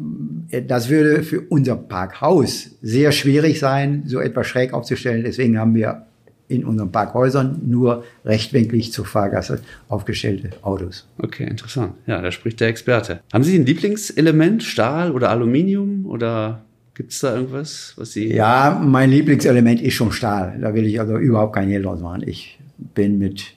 äh, 0.49 0.61
das 0.61 0.89
würde 0.89 1.23
für 1.23 1.41
unser 1.41 1.75
Parkhaus 1.75 2.71
sehr 2.81 3.11
schwierig 3.11 3.59
sein, 3.59 4.03
so 4.05 4.19
etwas 4.19 4.47
schräg 4.47 4.73
aufzustellen. 4.73 5.23
Deswegen 5.23 5.57
haben 5.57 5.75
wir 5.75 6.05
in 6.47 6.65
unseren 6.65 6.91
Parkhäusern 6.91 7.61
nur 7.65 8.03
rechtwinklig 8.25 8.91
zur 8.91 9.05
Fahrgasse 9.05 9.61
aufgestellte 9.87 10.49
Autos. 10.61 11.07
Okay, 11.17 11.45
interessant. 11.45 11.93
Ja, 12.07 12.21
da 12.21 12.29
spricht 12.31 12.59
der 12.59 12.67
Experte. 12.67 13.21
Haben 13.31 13.45
Sie 13.45 13.57
ein 13.57 13.65
Lieblingselement, 13.65 14.61
Stahl 14.61 15.11
oder 15.11 15.29
Aluminium 15.29 16.05
oder 16.05 16.61
gibt 16.93 17.13
es 17.13 17.19
da 17.19 17.35
irgendwas, 17.35 17.93
was 17.95 18.11
Sie... 18.11 18.33
Ja, 18.33 18.81
mein 18.83 19.09
Lieblingselement 19.09 19.81
ist 19.81 19.93
schon 19.93 20.11
Stahl. 20.11 20.59
Da 20.59 20.73
will 20.73 20.85
ich 20.85 20.99
also 20.99 21.17
überhaupt 21.17 21.55
kein 21.55 21.69
Hehl 21.69 21.83
draus 21.83 22.01
machen. 22.01 22.23
Ich 22.27 22.59
bin 22.77 23.17
mit 23.17 23.53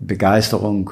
Begeisterung, 0.00 0.90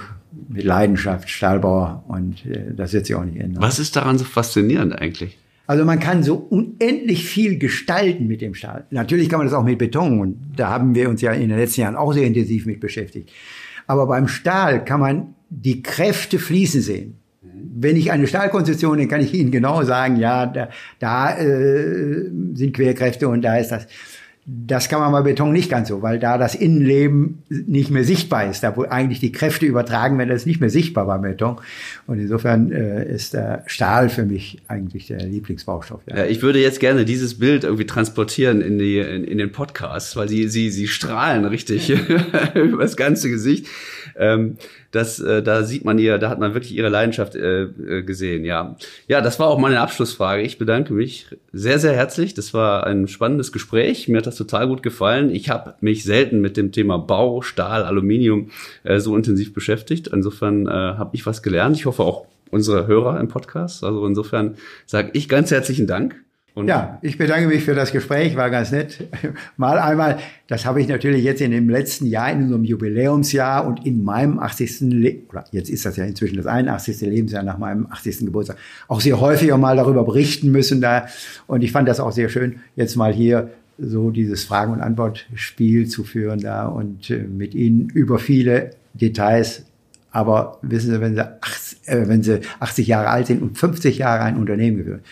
mit 0.49 0.65
Leidenschaft 0.65 1.29
Stahlbauer 1.29 2.05
und 2.09 2.45
äh, 2.47 2.75
das 2.75 2.93
wird 2.93 3.07
sich 3.07 3.15
auch 3.17 3.25
nicht 3.25 3.39
ändern. 3.39 3.63
Was 3.63 3.79
ist 3.79 3.97
daran 3.97 4.19
so 4.19 4.25
faszinierend 4.25 4.95
eigentlich? 4.95 5.39
Also 5.67 5.85
man 5.85 6.01
kann 6.01 6.23
so 6.23 6.35
unendlich 6.37 7.25
viel 7.25 7.59
gestalten 7.59 8.27
mit 8.27 8.41
dem 8.41 8.55
Stahl. 8.55 8.85
Natürlich 8.91 9.29
kann 9.29 9.39
man 9.39 9.47
das 9.47 9.55
auch 9.55 9.65
mit 9.65 9.79
Beton 9.79 10.21
und 10.21 10.37
da 10.57 10.71
haben 10.71 10.95
wir 10.95 11.09
uns 11.09 11.23
ja 11.23 11.33
in 11.33 11.49
den 11.49 11.59
letzten 11.59 11.83
Jahren 11.83 11.97
auch 11.97 12.13
sehr 12.13 12.27
intensiv 12.27 12.67
mit 12.67 12.81
beschäftigt. 12.81 13.31
Aber 13.87 14.07
beim 14.07 14.29
Stahl 14.29 14.85
kann 14.85 15.01
man 15.01 15.35
die 15.49 15.83
Kräfte 15.83 16.39
fließen 16.39 16.81
sehen. 16.81 17.19
Wenn 17.75 17.97
ich 17.97 18.11
eine 18.13 18.27
Stahlkonstruktion, 18.27 18.99
dann 18.99 19.09
kann 19.09 19.21
ich 19.21 19.35
Ihnen 19.35 19.51
genau 19.51 19.83
sagen, 19.83 20.17
ja, 20.17 20.47
da, 20.47 20.69
da 20.99 21.39
äh, 21.39 22.29
sind 22.55 22.75
Querkräfte 22.75 23.29
und 23.29 23.43
da 23.43 23.57
ist 23.57 23.71
das. 23.71 23.87
Das 24.45 24.89
kann 24.89 24.99
man 24.99 25.13
bei 25.13 25.23
Beton 25.23 25.53
nicht 25.53 25.71
ganz 25.71 25.87
so, 25.87 26.03
weil 26.03 26.19
da 26.19 26.37
das 26.37 26.57
Innenleben 26.57 27.45
nicht 27.49 27.91
mehr 27.91 28.03
sichtbar 28.03 28.51
ist, 28.51 28.65
da 28.65 28.77
wo 28.77 28.83
eigentlich 28.83 29.21
die 29.21 29.31
Kräfte 29.31 29.67
übertragen 29.67 30.19
werden, 30.19 30.31
das 30.31 30.43
ist 30.43 30.47
nicht 30.47 30.61
mehr 30.61 30.69
sichtbar 30.69 31.07
beim 31.07 31.23
Beton. 31.23 31.61
Und 32.09 32.19
insofern 32.19 32.73
äh, 32.73 33.09
ist 33.09 33.35
der 33.35 33.63
Stahl 33.67 34.09
für 34.09 34.25
mich 34.25 34.61
eigentlich 34.67 35.07
der 35.07 35.23
Lieblingsbaustoff. 35.23 36.01
Ja. 36.07 36.17
Ja, 36.17 36.25
ich 36.25 36.43
würde 36.43 36.59
jetzt 36.59 36.81
gerne 36.81 37.05
dieses 37.05 37.39
Bild 37.39 37.63
irgendwie 37.63 37.87
transportieren 37.87 38.63
in, 38.63 38.81
die, 38.81 38.99
in, 38.99 39.23
in 39.23 39.39
den 39.39 39.53
Podcast, 39.53 40.17
weil 40.17 40.29
sie, 40.29 40.49
sie, 40.49 40.71
sie 40.71 40.89
strahlen 40.89 41.45
richtig 41.45 41.91
über 42.55 42.83
das 42.83 42.97
ganze 42.97 43.31
Gesicht. 43.31 43.69
Ähm, 44.17 44.57
das, 44.93 45.19
äh, 45.19 45.43
da 45.43 45.65
sieht 45.65 45.85
man 45.85 45.99
ihr, 45.99 46.19
da 46.19 46.31
hat 46.31 46.39
man 46.39 46.55
wirklich 46.55 46.77
ihre 46.77 46.91
Leidenschaft 46.91 47.35
äh, 47.35 47.63
äh, 47.63 48.03
gesehen. 48.03 48.45
Ja, 48.45 48.77
ja, 49.09 49.21
das 49.21 49.41
war 49.41 49.49
auch 49.49 49.59
meine 49.59 49.81
Abschlussfrage. 49.81 50.43
Ich 50.43 50.59
bedanke 50.59 50.93
mich 50.93 51.27
sehr, 51.53 51.79
sehr 51.79 51.95
herzlich. 51.95 52.35
Das 52.35 52.55
war 52.55 52.87
ein 52.87 53.09
spannendes 53.09 53.53
Gespräch. 53.53 54.09
Mir 54.09 54.19
hat 54.19 54.27
das 54.27 54.37
total 54.37 54.69
gut 54.69 54.83
gefallen. 54.83 55.35
Ich 55.35 55.49
habe 55.49 55.75
mich 55.81 56.05
selten 56.05 56.41
mit 56.41 56.57
dem 56.57 56.73
Thema 56.73 56.99
Bau, 56.99 57.43
Stahl, 57.43 57.83
Aluminium 57.83 58.51
äh, 58.85 59.01
so 59.01 59.17
intensiv 59.17 59.55
beschäftigt. 59.55 60.09
Insofern 60.09 60.67
äh, 60.67 60.71
habe 60.71 61.17
ich 61.17 61.27
was 61.27 61.43
gelernt. 61.43 61.77
Ich 61.77 61.87
hoffe 61.87 62.03
auch 62.03 62.27
unsere 62.51 62.87
Hörer 62.87 63.19
im 63.19 63.29
Podcast. 63.29 63.83
Also 63.83 64.07
insofern 64.07 64.57
sage 64.85 65.11
ich 65.15 65.29
ganz 65.29 65.51
herzlichen 65.51 65.87
Dank. 65.87 66.23
Und 66.55 66.69
Ja, 66.69 66.99
ich 67.01 67.17
bedanke 67.17 67.49
mich 67.49 67.65
für 67.65 67.75
das 67.75 67.93
Gespräch, 67.93 68.37
war 68.37 68.51
ganz 68.51 68.73
nett. 68.73 69.09
Mal 69.57 69.79
einmal, 69.79 70.19
das 70.49 70.67
habe 70.67 70.83
ich 70.83 70.89
natürlich 70.89 71.25
jetzt 71.25 71.41
in 71.41 71.51
dem 71.51 71.71
letzten 71.71 72.07
Jahr, 72.07 72.31
in 72.31 72.43
unserem 72.43 72.65
Jubiläumsjahr 72.65 73.67
und 73.67 73.87
in 73.87 74.05
meinem 74.05 74.39
80. 74.39 74.81
Le 74.81 75.17
oder 75.31 75.45
jetzt 75.51 75.71
ist 75.71 75.87
das 75.87 75.97
ja 75.97 76.05
inzwischen 76.05 76.37
das 76.37 76.47
81. 76.47 77.01
Lebensjahr 77.01 77.43
nach 77.43 77.57
meinem 77.57 77.87
80. 77.91 78.27
Geburtstag, 78.27 78.59
auch 78.89 79.01
sehr 79.01 79.19
häufiger 79.19 79.57
mal 79.57 79.77
darüber 79.77 80.05
berichten 80.05 80.51
müssen 80.51 80.83
da. 80.83 81.07
Und 81.47 81.63
ich 81.63 81.73
fand 81.73 81.89
das 81.89 82.01
auch 82.01 82.13
sehr 82.13 82.29
schön, 82.29 82.57
jetzt 82.77 82.97
mal 82.97 83.15
hier 83.15 83.51
so 83.79 84.11
dieses 84.11 84.45
Fragen- 84.45 84.73
und 84.73 84.83
Antwortspiel 84.83 85.89
zu 85.89 86.05
führen 86.05 86.41
da 86.41 86.67
und 86.67 87.09
äh, 87.11 87.17
mit 87.19 87.55
Ihnen 87.55 87.89
über 87.89 88.19
viele 88.19 88.71
Details 88.93 89.65
aber 90.13 90.59
wissen 90.61 90.93
Sie, 90.93 91.01
wenn 91.01 91.15
Sie, 91.15 91.23
80, 91.23 91.89
äh, 91.89 92.07
wenn 92.07 92.23
Sie 92.23 92.41
80 92.61 92.87
Jahre 92.87 93.09
alt 93.09 93.27
sind 93.27 93.43
und 93.43 93.57
50 93.59 93.99
Jahre 93.99 94.23
ein 94.25 94.37
Unternehmen 94.37 94.77
geführt, 94.77 95.03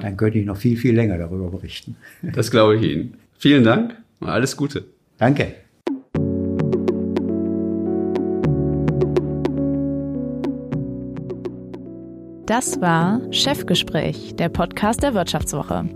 dann 0.00 0.16
könnte 0.16 0.38
ich 0.38 0.46
noch 0.46 0.56
viel, 0.56 0.76
viel 0.76 0.94
länger 0.94 1.18
darüber 1.18 1.50
berichten. 1.50 1.96
Das 2.22 2.50
glaube 2.50 2.76
ich 2.76 2.82
Ihnen. 2.82 3.14
Vielen 3.38 3.64
Dank 3.64 3.96
und 4.20 4.28
alles 4.28 4.56
Gute. 4.56 4.84
Danke. 5.18 5.54
Das 12.46 12.80
war 12.80 13.20
Chefgespräch, 13.32 14.34
der 14.36 14.48
Podcast 14.48 15.02
der 15.02 15.14
Wirtschaftswoche. 15.14 15.88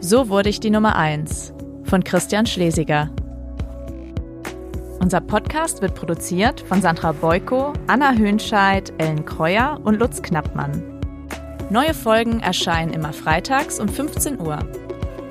So 0.00 0.28
wurde 0.28 0.48
ich 0.48 0.60
die 0.60 0.70
Nummer 0.70 0.96
1 0.96 1.52
von 1.84 2.04
Christian 2.04 2.46
Schlesiger. 2.46 3.10
Unser 5.00 5.20
Podcast 5.20 5.82
wird 5.82 5.94
produziert 5.94 6.60
von 6.60 6.80
Sandra 6.80 7.12
Beuko, 7.12 7.72
Anna 7.88 8.12
Höhnscheid, 8.12 8.92
Ellen 8.98 9.24
Kreuer 9.24 9.80
und 9.84 9.98
Lutz 9.98 10.22
Knappmann. 10.22 10.93
Neue 11.70 11.94
Folgen 11.94 12.40
erscheinen 12.40 12.92
immer 12.92 13.12
freitags 13.12 13.80
um 13.80 13.88
15 13.88 14.40
Uhr. 14.40 14.58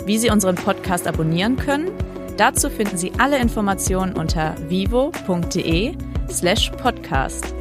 Wie 0.05 0.17
Sie 0.17 0.29
unseren 0.29 0.55
Podcast 0.55 1.07
abonnieren 1.07 1.55
können, 1.57 1.91
dazu 2.37 2.69
finden 2.69 2.97
Sie 2.97 3.11
alle 3.19 3.37
Informationen 3.37 4.13
unter 4.13 4.55
vivo.de 4.67 5.95
slash 6.29 6.71
podcast. 6.71 7.53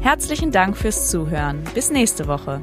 Herzlichen 0.00 0.52
Dank 0.52 0.76
fürs 0.76 1.10
Zuhören. 1.10 1.64
Bis 1.74 1.90
nächste 1.90 2.28
Woche. 2.28 2.60